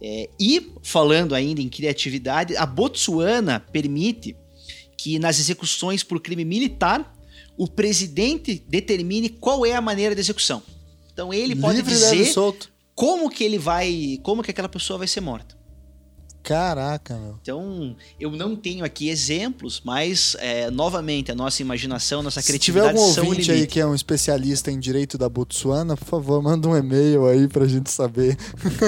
[0.00, 4.36] É, e, falando ainda em criatividade, a Botsuana permite
[4.96, 7.14] que nas execuções por crime militar,
[7.56, 10.62] o presidente determine qual é a maneira de execução.
[11.12, 12.34] Então ele pode Livre dizer
[12.94, 15.55] como que ele vai, como que aquela pessoa vai ser morta.
[16.46, 17.34] Caraca, meu.
[17.42, 22.96] Então, eu não tenho aqui exemplos, mas, é, novamente, a nossa imaginação, a nossa criatividade
[22.96, 26.04] são Se tiver algum ouvinte aí que é um especialista em direito da Botsuana, por
[26.04, 28.38] favor, manda um e-mail aí pra gente saber.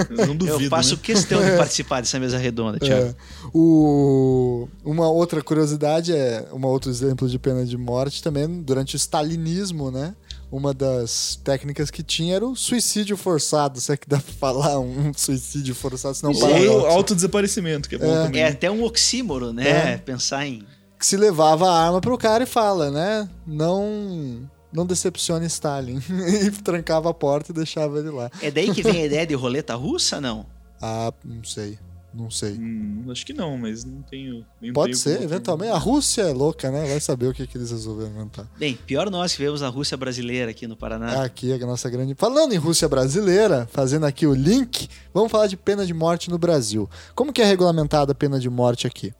[0.08, 1.00] Eu não duvido, Eu faço né?
[1.02, 3.08] questão de participar dessa mesa redonda, Thiago.
[3.08, 3.14] É.
[3.52, 4.68] O...
[4.84, 9.90] Uma outra curiosidade é, um outro exemplo de pena de morte também, durante o stalinismo,
[9.90, 10.14] né?
[10.50, 13.80] Uma das técnicas que tinha era o suicídio forçado.
[13.80, 16.14] Será que dá pra falar um suicídio forçado?
[16.14, 18.24] Senão Ou o autodesaparecimento, que é bom é.
[18.24, 18.42] também.
[18.42, 19.94] É até um oxímoro, né?
[19.94, 19.96] É.
[19.98, 20.64] Pensar em.
[20.98, 23.28] Que se levava a arma pro cara e fala, né?
[23.46, 24.48] Não.
[24.72, 26.00] Não decepcione Stalin.
[26.46, 28.30] e trancava a porta e deixava ele lá.
[28.42, 30.46] É daí que vem a ideia de roleta russa, não?
[30.80, 31.78] Ah, não sei.
[32.18, 32.54] Não sei.
[32.54, 34.44] Hum, acho que não, mas não tenho.
[34.74, 35.70] Pode ser, eventualmente.
[35.70, 36.84] A Rússia é louca, né?
[36.88, 38.44] Vai saber o que, que eles resolveram inventar.
[38.58, 41.22] Bem, pior nós que vemos a Rússia brasileira aqui no Paraná.
[41.22, 42.16] Aqui, a nossa grande.
[42.16, 46.38] Falando em Rússia brasileira, fazendo aqui o link, vamos falar de pena de morte no
[46.38, 46.90] Brasil.
[47.14, 49.14] Como que é regulamentada a pena de morte aqui?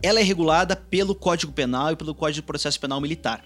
[0.00, 3.44] Ela é regulada pelo Código Penal e pelo Código de Processo Penal Militar.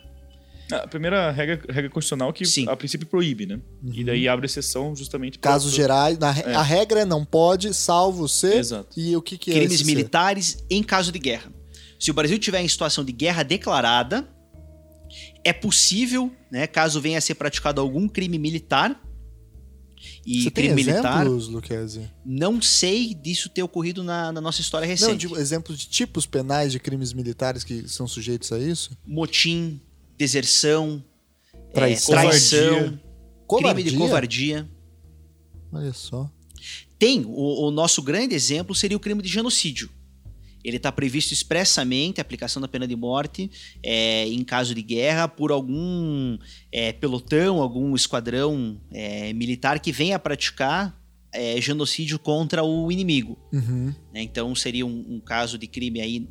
[0.70, 2.66] A primeira regra, regra constitucional que Sim.
[2.68, 3.60] a princípio proíbe, né?
[3.82, 3.92] Uhum.
[3.92, 5.82] E daí abre exceção justamente Casos pra...
[5.82, 6.18] gerais.
[6.18, 6.54] Na, é.
[6.54, 8.56] A regra é não pode, salvo ser.
[8.56, 8.88] Exato.
[8.98, 10.64] E o que, que é Crimes militares ser?
[10.70, 11.52] em caso de guerra.
[11.98, 14.28] Se o Brasil tiver em situação de guerra declarada,
[15.44, 19.00] é possível, né, caso venha a ser praticado algum crime militar.
[20.26, 21.54] E Você crime tem exemplos, militar.
[21.54, 22.10] Luquezzi?
[22.24, 25.28] Não sei disso ter ocorrido na, na nossa história recente.
[25.28, 28.96] Não, de, exemplos de tipos penais de crimes militares que são sujeitos a isso?
[29.06, 29.80] Motim,
[30.16, 31.02] deserção,
[31.72, 33.00] traição, é, traição
[33.60, 34.68] crime de covardia.
[35.72, 36.30] Olha só.
[36.98, 39.90] Tem, o, o, nosso grande exemplo seria o crime de genocídio.
[40.64, 43.50] Ele está previsto expressamente a aplicação da pena de morte
[43.82, 46.38] é, em caso de guerra por algum
[46.70, 50.96] é, pelotão, algum esquadrão é, militar que venha a praticar
[51.32, 53.36] é, genocídio contra o inimigo.
[53.52, 53.92] Uhum.
[54.14, 56.28] Então seria um, um caso de crime aí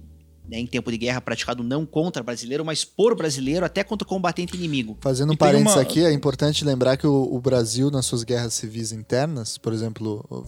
[0.52, 4.10] né, em tempo de guerra praticado não contra brasileiro, mas por brasileiro, até contra o
[4.10, 4.97] combatente inimigo.
[4.99, 5.82] Fazendo um parênteses uma...
[5.82, 10.45] aqui, é importante lembrar que o, o Brasil, nas suas guerras civis internas, por exemplo,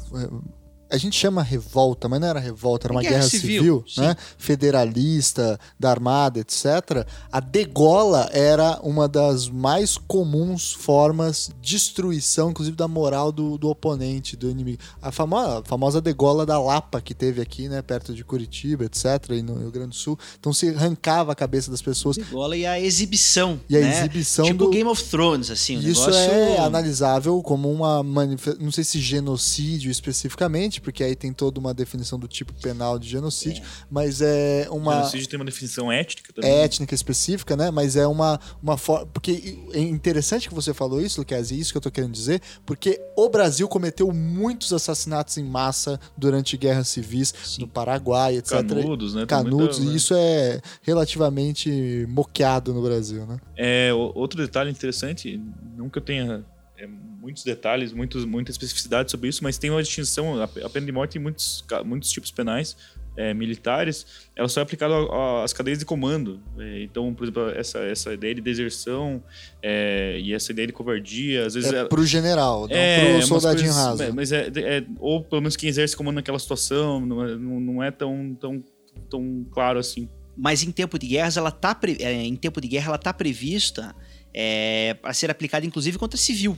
[0.93, 4.15] a gente chama revolta, mas não era revolta, era uma guerra, guerra civil, civil né?
[4.37, 7.05] Federalista, da armada, etc.
[7.31, 13.69] A degola era uma das mais comuns formas de destruição, inclusive da moral do, do
[13.69, 14.77] oponente, do inimigo.
[15.01, 19.31] A famosa, a famosa degola da Lapa que teve aqui, né, perto de Curitiba, etc,
[19.31, 20.17] e no Rio Grande do Sul.
[20.39, 22.17] Então se arrancava a cabeça das pessoas.
[22.19, 23.97] A degola e a exibição, E a né?
[23.97, 24.69] exibição tipo do...
[24.69, 26.13] Game of Thrones, assim, Isso negócio...
[26.13, 31.73] é analisável como uma manifestação, não sei se genocídio especificamente, porque aí tem toda uma
[31.73, 33.67] definição do tipo penal de genocídio, é.
[33.89, 34.97] mas é uma.
[34.97, 36.51] Genocídio tem uma definição étnica também.
[36.51, 37.71] Étnica específica, né?
[37.71, 39.07] Mas é uma, uma forma.
[39.07, 42.41] Porque é interessante que você falou isso, Luquez, e isso que eu tô querendo dizer,
[42.65, 47.61] porque o Brasil cometeu muitos assassinatos em massa durante guerras civis Sim.
[47.61, 48.57] no Paraguai, etc.
[48.57, 49.25] Canudos, né?
[49.25, 53.39] Canudos, e isso é relativamente moqueado no Brasil, né?
[53.55, 55.39] É, outro detalhe interessante,
[55.75, 56.43] nunca tenha
[56.77, 56.87] é,
[57.23, 60.41] muitos detalhes, muitos, muita especificidade sobre isso, mas tem uma distinção.
[60.43, 62.75] A pena de morte tem muitos, muitos tipos penais
[63.15, 64.05] é, militares,
[64.35, 64.93] ela só é aplicada
[65.41, 66.41] às cadeias de comando.
[66.59, 69.23] É, então, por exemplo, essa, essa ideia de deserção
[69.61, 71.71] é, e essa ideia de covardia, às vezes.
[71.71, 71.89] É ela...
[71.89, 74.03] pro general, não é, pro soldadinho coisas, raso.
[74.03, 77.83] É, mas é, é, ou pelo menos quem exerce comando naquela situação, não é, não,
[77.83, 78.63] é tão, tão,
[79.09, 80.09] tão claro assim.
[80.35, 81.93] Mas em tempo de guerras, ela tá pre...
[81.93, 83.95] em tempo de guerra, ela está prevista
[84.33, 86.57] é, para ser aplicada, inclusive, contra civil.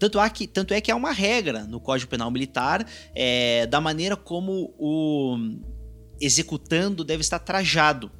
[0.00, 3.82] Tanto, há que, tanto é que há uma regra no Código Penal Militar é, da
[3.82, 5.36] maneira como o
[6.18, 8.10] executando deve estar trajado.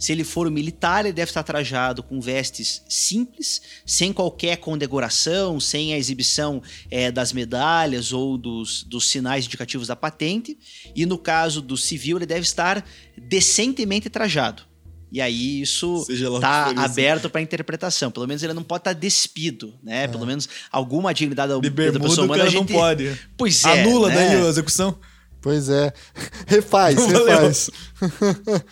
[0.00, 5.94] Se ele for militar, ele deve estar trajado com vestes simples, sem qualquer condecoração, sem
[5.94, 10.58] a exibição é, das medalhas ou dos, dos sinais indicativos da patente.
[10.94, 12.84] E no caso do civil, ele deve estar
[13.16, 14.71] decentemente trajado.
[15.12, 18.10] E aí isso está aberto para interpretação.
[18.10, 20.04] Pelo menos ele não pode estar tá despido, né?
[20.04, 20.08] É.
[20.08, 22.72] Pelo menos alguma dignidade de bermuda, da pessoa humana a gente...
[22.72, 23.20] não pode.
[23.36, 23.82] Pois é.
[23.82, 24.14] Anula né?
[24.14, 24.98] daí a execução.
[25.42, 25.92] Pois é.
[26.48, 27.26] Refaz, Valeu.
[27.26, 27.70] refaz.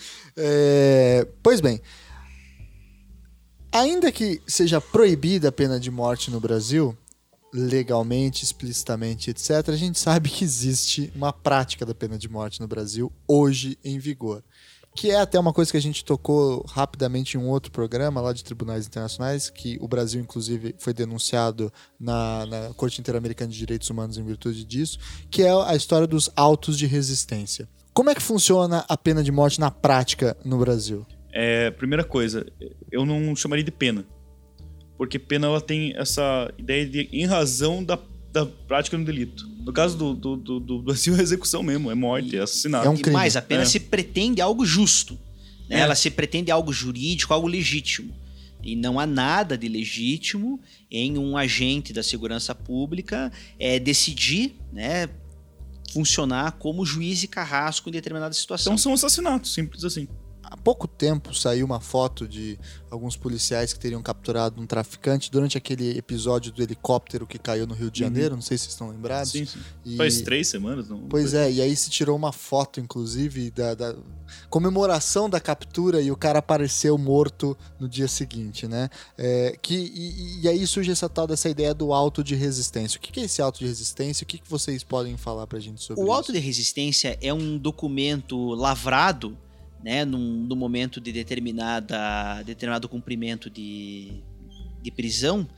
[0.42, 1.82] É, pois bem.
[3.70, 6.96] Ainda que seja proibida a pena de morte no Brasil,
[7.52, 12.66] legalmente, explicitamente, etc., a gente sabe que existe uma prática da pena de morte no
[12.66, 14.42] Brasil hoje em vigor.
[14.94, 18.32] Que é até uma coisa que a gente tocou rapidamente em um outro programa lá
[18.32, 23.88] de tribunais internacionais, que o Brasil, inclusive, foi denunciado na, na Corte Interamericana de Direitos
[23.88, 24.98] Humanos em virtude disso,
[25.30, 27.68] que é a história dos autos de resistência.
[27.92, 31.06] Como é que funciona a pena de morte na prática no Brasil?
[31.32, 32.44] É, primeira coisa,
[32.90, 34.04] eu não chamaria de pena.
[34.96, 37.98] Porque pena ela tem essa ideia de em razão da,
[38.32, 39.48] da prática do delito.
[39.64, 42.86] No caso do, do, do, do Brasil, é execução mesmo, é morte, é assassinato.
[42.86, 43.12] É um e crime.
[43.14, 43.72] mais, apenas É.
[43.72, 45.18] se pretende algo justo.
[45.68, 45.78] né?
[45.78, 45.80] É.
[45.80, 48.14] Ela se pretende algo jurídico, algo legítimo.
[48.62, 55.08] E não há nada de legítimo em um agente da segurança pública é, decidir né,
[55.92, 58.72] funcionar como juiz e carrasco em determinada situação.
[58.72, 60.06] Então são assassinatos, simples assim.
[60.50, 62.58] Há pouco tempo saiu uma foto de
[62.90, 67.74] alguns policiais que teriam capturado um traficante durante aquele episódio do helicóptero que caiu no
[67.74, 68.34] Rio de Janeiro.
[68.34, 69.30] Não sei se vocês estão lembrados.
[69.30, 69.60] Sim, sim.
[69.84, 70.98] E- Faz três semanas, não?
[71.08, 73.94] Pois é, e aí se tirou uma foto, inclusive, da, da
[74.48, 78.88] comemoração da captura e o cara apareceu morto no dia seguinte, né?
[79.16, 82.98] É, que, e, e aí surge essa tal dessa ideia do auto de resistência.
[82.98, 84.24] O que é esse auto de resistência?
[84.24, 86.12] O que, vocês podem falar pra gente sobre O isso?
[86.12, 89.38] auto de resistência é um documento lavrado,
[89.82, 94.22] né, num, no momento de determinada, determinado cumprimento de,
[94.82, 95.48] de prisão,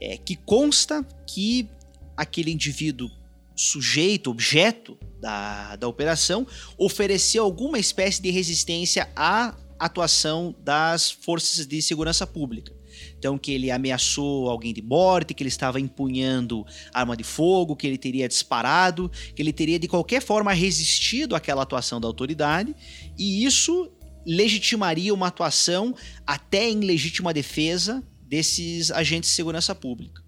[0.00, 1.68] é, que consta que
[2.16, 3.10] aquele indivíduo
[3.54, 6.46] sujeito, objeto da, da operação,
[6.76, 12.72] ofereceu alguma espécie de resistência à atuação das forças de segurança pública.
[13.22, 17.86] Então, que ele ameaçou alguém de morte, que ele estava empunhando arma de fogo, que
[17.86, 22.74] ele teria disparado, que ele teria de qualquer forma resistido àquela atuação da autoridade,
[23.16, 23.92] e isso
[24.26, 25.94] legitimaria uma atuação
[26.26, 30.21] até em legítima defesa desses agentes de segurança pública.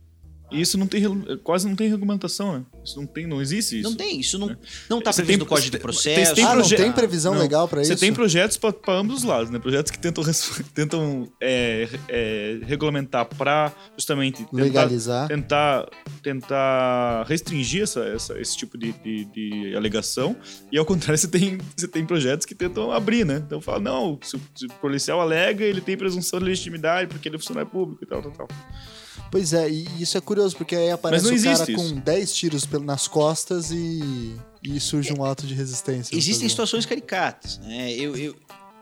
[0.55, 1.03] E isso não tem,
[1.43, 2.65] quase não tem regulamentação, né?
[2.85, 3.91] Isso não tem, não existe isso.
[3.91, 4.57] Não tem, isso não,
[4.89, 6.35] não tá Você previsto tem- no Código de tem- Processo.
[6.35, 7.41] tem ah, não tem previsão Não.
[7.41, 7.97] legal Você isso?
[8.01, 9.59] tem projetos para ambos os lados, né?
[9.59, 10.23] Projetos que tentam,
[10.75, 15.29] tentam é, é, regulamentar para justamente tentar, Legalizar.
[15.29, 15.89] tentar,
[16.23, 20.37] tentar restringir essa, essa- esse tipo de, de- de alegação.
[20.71, 23.43] E ao contrário, você tem, você tem projetos que tentam abrir, né?
[23.47, 27.29] Então fala, não, se o, se o policial alega, ele tem presunção de legitimidade porque
[27.29, 28.49] ele é funcionário público e tal, tal, tal.
[29.31, 31.95] Pois é, e isso é curioso, porque aí aparece o cara com isso.
[31.97, 36.17] 10 tiros nas costas e, e surge um ato de resistência.
[36.17, 37.59] Existem situações caricatas.
[37.59, 37.93] Né?
[37.93, 38.35] Eu, eu,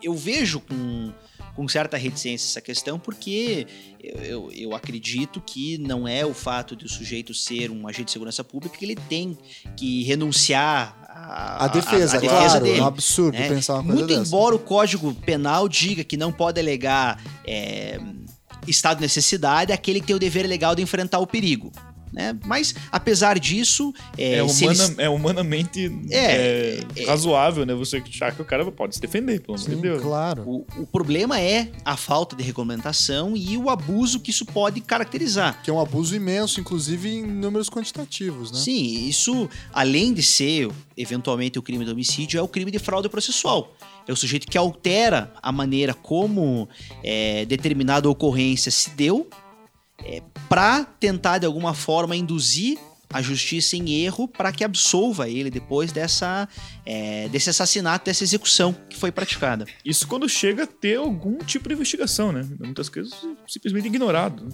[0.03, 1.13] eu vejo com,
[1.57, 3.67] com certa reticência essa questão, porque
[4.03, 8.07] eu, eu, eu acredito que não é o fato de o sujeito ser um agente
[8.07, 9.39] de segurança pública que ele tem
[9.77, 12.37] que renunciar à A defesa, a, a claro.
[12.39, 12.81] defesa É dele.
[12.81, 13.49] um absurdo né?
[13.49, 14.27] pensar uma coisa Muito dessa.
[14.29, 18.01] embora o Código Penal diga que não pode alegar é,
[18.67, 21.73] estado de necessidade, é aquele que tem o dever legal de enfrentar o perigo.
[22.13, 22.39] Né?
[22.45, 27.07] Mas, apesar disso, é, É, humana- eles- é humanamente É, é, é.
[27.07, 27.73] razoável, né?
[27.73, 30.03] Você achar que o cara pode se defender, pelo amor de Deus.
[30.03, 30.43] claro.
[30.47, 35.63] O, o problema é a falta de regulamentação e o abuso que isso pode caracterizar.
[35.63, 38.59] Que é um abuso imenso, inclusive em números quantitativos, né?
[38.59, 43.09] Sim, isso, além de ser eventualmente o crime de homicídio, é o crime de fraude
[43.09, 43.75] processual.
[44.07, 46.69] É o sujeito que altera a maneira como
[47.03, 49.29] é, determinada ocorrência se deu
[50.49, 52.79] para tentar, de alguma forma, induzir
[53.13, 56.49] a justiça em erro para que absolva ele depois dessa,
[56.85, 59.67] é, desse assassinato, dessa execução que foi praticada.
[59.85, 62.49] Isso quando chega a ter algum tipo de investigação, né?
[62.59, 63.13] Muitas coisas
[63.47, 64.49] simplesmente ignorado.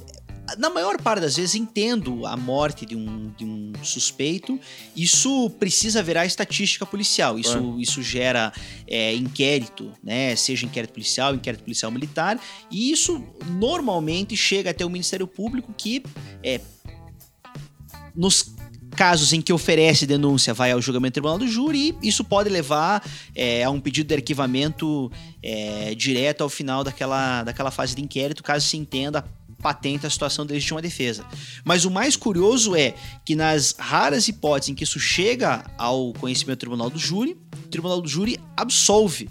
[0.56, 4.58] Na maior parte das vezes entendo a morte de um, de um suspeito.
[4.96, 7.38] Isso precisa virar estatística policial.
[7.38, 8.52] Isso, isso gera
[8.86, 10.34] é, inquérito, né?
[10.36, 12.40] Seja inquérito policial, inquérito policial militar.
[12.70, 16.02] E isso normalmente chega até o Ministério Público que
[16.42, 16.60] é,
[18.14, 18.54] nos
[18.96, 22.48] casos em que oferece denúncia vai ao julgamento do tribunal do júri e isso pode
[22.48, 23.00] levar
[23.32, 28.42] é, a um pedido de arquivamento é, direto ao final daquela, daquela fase de inquérito,
[28.42, 29.24] caso se entenda
[29.60, 31.24] patente a situação de legítima defesa.
[31.64, 32.94] Mas o mais curioso é
[33.24, 37.68] que nas raras hipóteses em que isso chega ao conhecimento do tribunal do júri, o
[37.68, 39.28] tribunal do júri absolve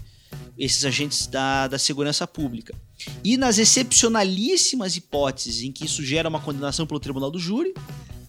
[0.56, 2.74] esses agentes da, da segurança pública.
[3.22, 7.72] E nas excepcionalíssimas hipóteses em que isso gera uma condenação pelo tribunal do júri,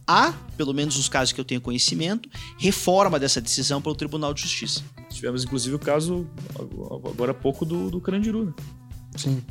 [0.09, 2.27] há, pelo menos nos casos que eu tenho conhecimento,
[2.57, 4.83] reforma dessa decisão pelo Tribunal de Justiça.
[5.11, 6.27] Tivemos, inclusive, o caso
[7.09, 8.53] agora há pouco do, do Carandiru, né?
[9.15, 9.43] Sim.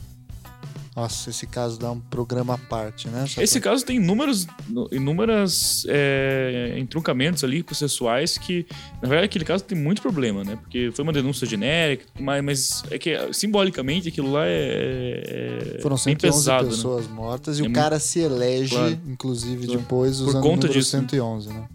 [0.98, 3.24] Nossa, esse caso dá um programa à parte, né?
[3.26, 4.46] Só Esse pra- caso tem inúmeros,
[4.90, 8.66] inúmeras é, entroncamentos ali processuais que,
[9.00, 10.56] na verdade, aquele caso tem muito problema, né?
[10.56, 15.94] Porque foi uma denúncia genérica, mas, mas é que simbolicamente aquilo lá é, é Foram
[15.96, 16.70] bem 111 pesado, né?
[16.70, 19.00] pessoas mortas e É o muito- cara se elege, Claro.
[19.06, 19.80] inclusive, Claro.
[19.80, 21.02] depois Por usando conta o número disso, né?
[21.08, 21.68] 111, né?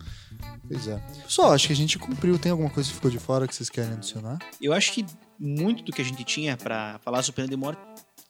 [0.67, 0.97] Pois é.
[1.23, 2.37] Pessoal, acho que a gente cumpriu.
[2.39, 4.39] Tem alguma coisa que ficou de fora que vocês querem adicionar?
[4.61, 5.05] Eu acho que
[5.39, 7.79] muito do que a gente tinha para falar sobre pena de morte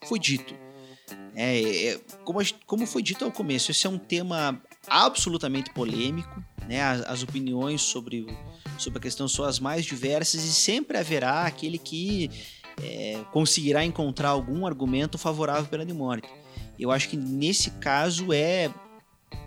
[0.06, 0.54] foi dito.
[1.34, 6.42] É, é, como, como foi dito ao começo, esse é um tema absolutamente polêmico.
[6.68, 6.80] Né?
[6.80, 8.26] As, as opiniões sobre,
[8.78, 12.30] sobre a questão são as mais diversas e sempre haverá aquele que
[12.82, 16.28] é, conseguirá encontrar algum argumento favorável à pena de morte.
[16.78, 18.72] Eu acho que nesse caso é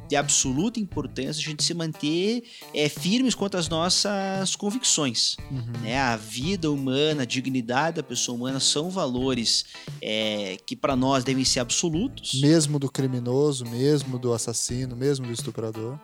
[0.07, 2.43] de absoluta importância a gente se manter
[2.73, 5.37] é, firmes quanto às nossas convicções
[5.81, 5.97] né?
[5.97, 9.65] A vida humana, a dignidade da pessoa humana são valores
[10.01, 12.39] é, que para nós devem ser absolutos.
[12.41, 15.97] Mesmo do criminoso, mesmo do assassino, mesmo do estuprador.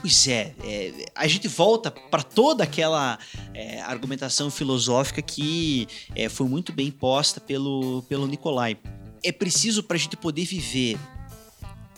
[0.00, 3.18] Pois é, é, a gente volta para toda aquela
[3.52, 8.78] é, argumentação filosófica que é, foi muito bem posta pelo, pelo Nicolai.
[9.22, 10.98] É preciso para a gente poder viver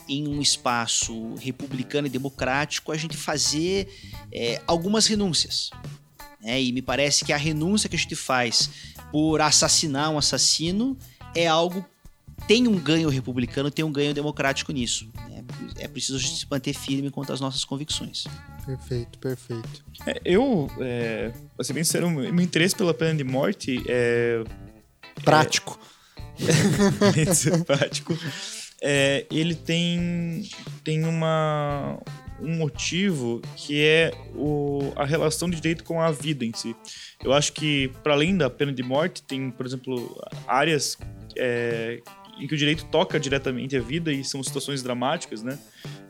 [0.08, 3.88] em um espaço republicano e democrático a gente fazer
[4.32, 5.70] é, algumas renúncias.
[6.40, 6.60] né?
[6.60, 8.70] E me parece que a renúncia que a gente faz
[9.10, 10.96] por assassinar um assassino
[11.34, 11.84] é algo
[12.46, 15.08] tem um ganho republicano, tem um ganho democrático nisso.
[15.28, 15.44] né?
[15.78, 18.24] É preciso a gente se manter firme quanto às nossas convicções.
[18.66, 19.84] Perfeito, perfeito.
[20.06, 24.42] É, eu, é, pra ser bem sincero, meu interesse pela pena de morte é
[25.24, 25.78] Prático.
[27.14, 28.16] bem simpático.
[28.84, 30.42] É, ele tem,
[30.82, 32.00] tem uma,
[32.40, 36.74] um motivo que é o, a relação de direito com a vida em si.
[37.22, 40.98] Eu acho que, para além da pena de morte, tem, por exemplo, áreas
[41.36, 42.00] é,
[42.40, 45.58] em que o direito toca diretamente a vida e são situações dramáticas, né?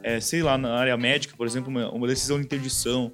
[0.02, 3.12] É, sei lá, na área médica, por exemplo, uma, uma decisão de interdição,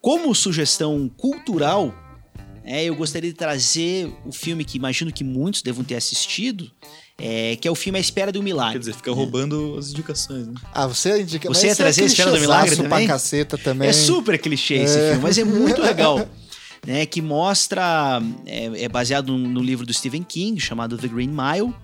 [0.00, 1.94] Como sugestão cultural,
[2.64, 6.70] é, eu gostaria de trazer o filme que imagino que muitos devam ter assistido,
[7.18, 8.74] é, que é o filme A Espera do Milagre.
[8.74, 10.54] Quer dizer, fica roubando as indicações, né?
[10.74, 11.48] Ah, você indica.
[11.48, 12.88] Você ia trazer a Esfera do Milagre também?
[13.06, 13.88] pra caceta também.
[13.88, 15.08] É super clichê esse É.
[15.10, 16.26] filme, mas é muito legal.
[16.86, 18.22] Né, que mostra.
[18.46, 21.74] É, é baseado no, no livro do Stephen King, chamado The Green Mile,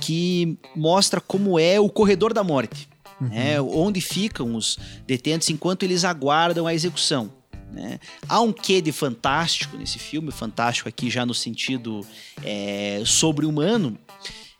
[0.00, 2.88] que mostra como é o corredor da morte.
[3.20, 7.32] né, onde ficam os detentos enquanto eles aguardam a execução.
[7.72, 7.98] né.
[8.28, 12.06] Há um quê de fantástico nesse filme, fantástico aqui já no sentido
[12.44, 13.98] é, sobre-humano,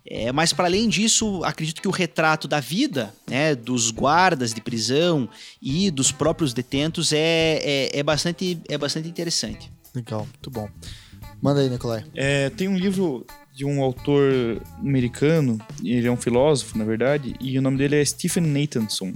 [0.09, 4.61] é, mas para além disso, acredito que o retrato da vida, né, dos guardas de
[4.61, 5.29] prisão
[5.61, 9.71] e dos próprios detentos é, é, é bastante, é bastante interessante.
[9.95, 10.69] Legal, muito bom.
[11.43, 12.05] Manda aí, Nicolai.
[12.15, 17.59] É, tem um livro de um autor americano, ele é um filósofo, na verdade, e
[17.59, 19.15] o nome dele é Stephen Nathanson.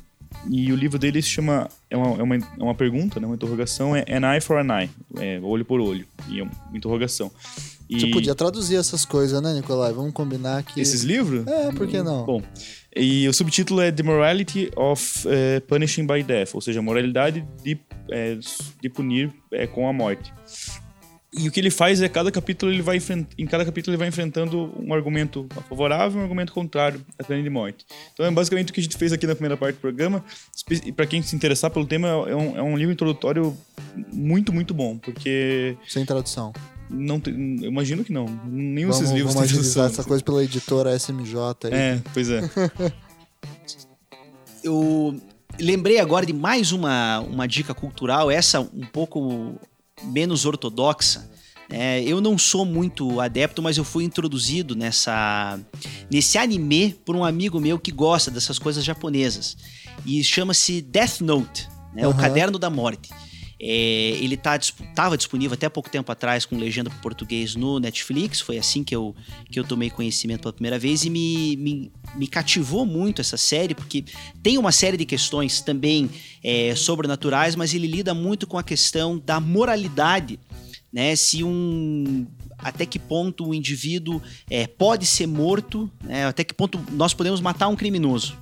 [0.49, 1.69] E o livro dele se chama.
[1.89, 3.27] É uma, é uma, é uma pergunta, né?
[3.27, 6.07] Uma interrogação, é An Eye for an Eye, é, olho por olho.
[6.29, 7.31] E é uma interrogação.
[7.89, 9.93] E Você podia traduzir essas coisas, né, Nicolai?
[9.93, 10.81] Vamos combinar que.
[10.81, 11.45] esses livros?
[11.47, 12.25] É, por que não?
[12.25, 12.41] Bom,
[12.95, 17.47] e o subtítulo é The Morality of eh, Punishing by Death, ou seja, a moralidade
[17.63, 17.79] de,
[18.11, 18.39] eh,
[18.81, 20.33] de punir eh, com a morte.
[21.33, 22.99] E o que ele faz é cada capítulo ele vai
[23.39, 27.41] em cada capítulo ele vai enfrentando um argumento favorável e um argumento contrário à pena
[27.41, 27.87] de morte.
[28.13, 30.25] Então é basicamente o que a gente fez aqui na primeira parte do programa.
[30.85, 33.57] E para quem se interessar pelo tema, é um, é um livro introdutório
[34.13, 36.53] muito, muito bom, porque Sem tradução.
[36.89, 38.27] não eu imagino que não.
[38.45, 40.01] Nenhum Vamos, desses livros vamos tem agilizar tradução.
[40.01, 41.73] essa coisa pela editora SMJ aí.
[41.73, 42.41] É, pois é.
[44.63, 45.19] Eu
[45.59, 49.59] lembrei agora de mais uma, uma dica cultural, essa um pouco
[50.05, 51.29] menos ortodoxa.
[51.69, 52.03] né?
[52.03, 55.59] eu não sou muito adepto, mas eu fui introduzido nessa
[56.11, 59.57] nesse anime por um amigo meu que gosta dessas coisas japonesas.
[60.05, 62.07] E chama-se Death Note, né?
[62.07, 62.21] o Aham.
[62.21, 63.11] Caderno da Morte.
[63.63, 64.59] É, ele tá,
[64.95, 68.41] tava disponível até pouco tempo atrás com legenda para português no Netflix.
[68.41, 69.15] Foi assim que eu,
[69.51, 73.75] que eu tomei conhecimento pela primeira vez e me, me, me cativou muito essa série,
[73.75, 74.05] porque
[74.43, 76.09] tem uma série de questões também
[76.43, 80.41] é, sobrenaturais, mas ele lida muito com a questão da moralidade,
[80.91, 81.15] né?
[81.15, 82.27] Se um.
[82.57, 84.21] Até que ponto o indivíduo
[84.51, 86.27] é, pode ser morto, né?
[86.27, 88.37] até que ponto nós podemos matar um criminoso.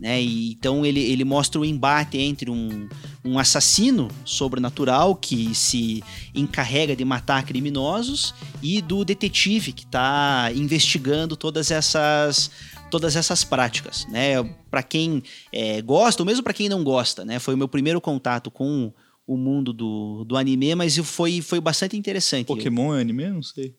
[0.00, 0.22] Né?
[0.22, 2.88] E, então ele, ele mostra o embate entre um,
[3.22, 6.02] um assassino sobrenatural que se
[6.34, 12.50] encarrega de matar criminosos e do detetive que está investigando todas essas
[12.90, 14.42] todas essas práticas, né?
[14.68, 15.22] Para quem
[15.52, 17.38] é, gosta ou mesmo para quem não gosta, né?
[17.38, 18.92] Foi o meu primeiro contato com
[19.24, 22.48] o mundo do, do anime, mas foi, foi bastante interessante.
[22.48, 23.28] Pokémon é anime?
[23.28, 23.76] Não sei.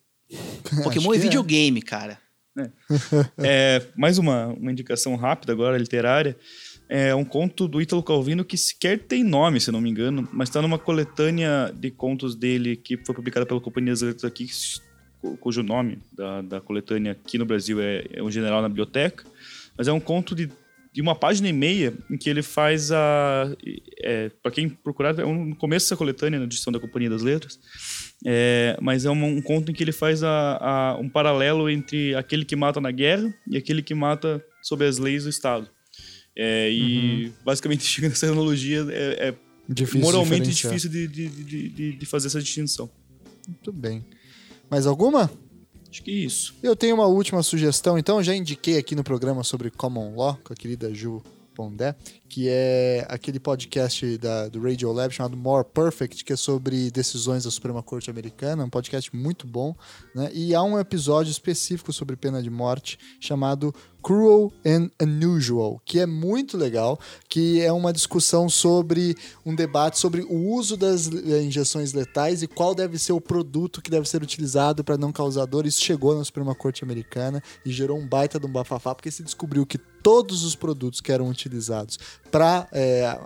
[0.84, 1.23] Pokémon Acho é que é.
[1.23, 1.81] videogame,
[2.56, 2.73] cara.
[3.38, 6.36] É, mais uma, uma indicação rápida agora, literária.
[6.90, 10.49] É um conto do Ítalo Calvino que sequer tem nome, se não me engano, mas
[10.49, 14.48] está numa coletânea de contos dele que foi publicada pela Companhia das Letras aqui,
[15.22, 19.23] cu- cujo nome da, da coletânea aqui no Brasil é, é Um General na Biblioteca.
[19.78, 20.49] Mas é um conto de,
[20.91, 23.49] de uma página e meia em que ele faz a.
[24.03, 27.22] É, Para quem procurar, é um, no começo dessa coletânea, na edição da Companhia das
[27.22, 27.57] Letras.
[28.26, 32.14] É, mas é um, um conto em que ele faz a, a- um paralelo entre
[32.15, 35.68] aquele que mata na guerra e aquele que mata sob as leis do Estado.
[36.35, 39.34] É, e basicamente chega nessa analogia, é, é
[39.68, 42.89] Difícil moralmente difícil de, de, de, de- de fazer essa distinção.
[43.48, 44.06] Muito bem.
[44.69, 45.31] Mais alguma?
[45.89, 46.56] Acho que é isso.
[46.61, 50.53] Eu tenho uma última sugestão, então já indiquei aqui no programa sobre Common Law, com
[50.53, 51.22] a querida Ju
[51.56, 51.95] Pondé,
[52.32, 57.44] que é aquele podcast da, do Radio Lab chamado More Perfect, que é sobre decisões
[57.44, 59.76] da Suprema Corte Americana, um podcast muito bom,
[60.16, 60.32] né?
[60.34, 66.06] E há um episódio específico sobre pena de morte chamado Cruel and Unusual, que é
[66.06, 66.99] muito legal,
[67.30, 72.74] que é uma discussão sobre um debate sobre o uso das injeções letais e qual
[72.74, 75.66] deve ser o produto que deve ser utilizado para não causar dor.
[75.66, 79.22] Isso chegou na Suprema Corte Americana e gerou um baita de um bafafá, porque se
[79.22, 81.99] descobriu que todos os produtos que eram utilizados
[82.32, 82.68] para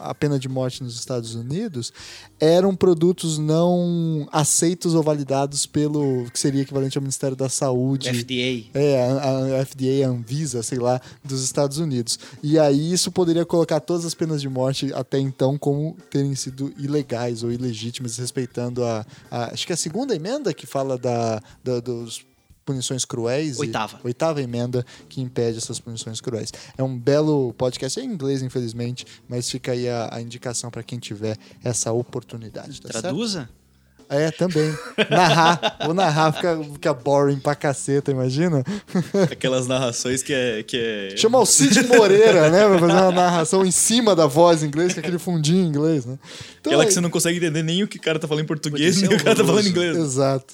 [0.01, 1.93] a pena de morte nos Estados Unidos
[2.39, 8.09] eram produtos não aceitos ou validados pelo que seria equivalente ao Ministério da Saúde.
[8.09, 8.69] FDA.
[8.77, 12.19] É, a, a FDA, a Anvisa, sei lá, dos Estados Unidos.
[12.43, 16.73] E aí isso poderia colocar todas as penas de morte até então como terem sido
[16.77, 21.41] ilegais ou ilegítimas, respeitando a, a- acho que é a segunda emenda que fala da,
[21.63, 22.25] da- dos
[22.65, 23.57] punições cruéis.
[23.57, 23.99] e- Oitava.
[24.03, 26.51] oitava emenda que impede essas punições cruéis.
[26.77, 30.81] É um belo podcast, é em inglês, infelizmente, mas fica aí a, a indicação para
[30.83, 32.81] quem tiver essa oportunidade.
[32.81, 33.01] Tá certo?
[33.03, 33.47] Traduza?
[34.07, 34.71] É, também.
[35.09, 35.77] Narrar.
[35.83, 38.63] Vou narrar, fica, fica boring pra caceta, imagina?
[39.31, 40.61] Aquelas narrações que é.
[40.61, 40.77] Que
[41.13, 41.17] é...
[41.17, 42.67] Chamar o Cid Moreira, né?
[42.67, 46.05] Pra fazer uma narração em cima da voz em inglês, com aquele fundinho em inglês,
[46.05, 46.19] né?
[46.59, 48.43] Então, Aquela é- que você não consegue entender nem o que o cara tá falando
[48.43, 49.97] em português, nem o cara tá falando em inglês.
[49.97, 50.53] Exato.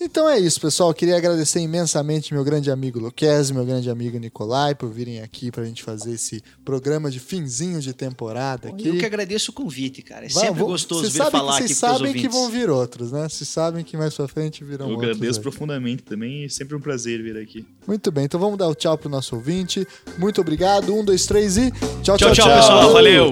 [0.00, 0.94] Então é isso, pessoal.
[0.94, 5.64] Queria agradecer imensamente meu grande amigo Luquezzi, meu grande amigo Nicolai, por virem aqui pra
[5.64, 8.86] gente fazer esse programa de finzinho de temporada aqui.
[8.88, 10.26] Eu que agradeço o convite, cara.
[10.26, 12.48] É Vai, sempre vou- gostoso vocês vir sabem falar que, aqui Vocês sabem que vão
[12.48, 13.28] vir outros, né?
[13.28, 15.10] Vocês sabem que mais pra frente virão Eu outros.
[15.16, 15.42] agradeço aí.
[15.42, 17.66] profundamente também, é sempre um prazer vir aqui.
[17.84, 19.84] Muito bem, então vamos dar o tchau pro nosso ouvinte.
[20.16, 20.94] Muito obrigado.
[20.94, 21.72] Um, dois, três e.
[22.04, 22.92] Tchau, Tchau, tchau, pessoal.
[22.92, 23.30] Valeu.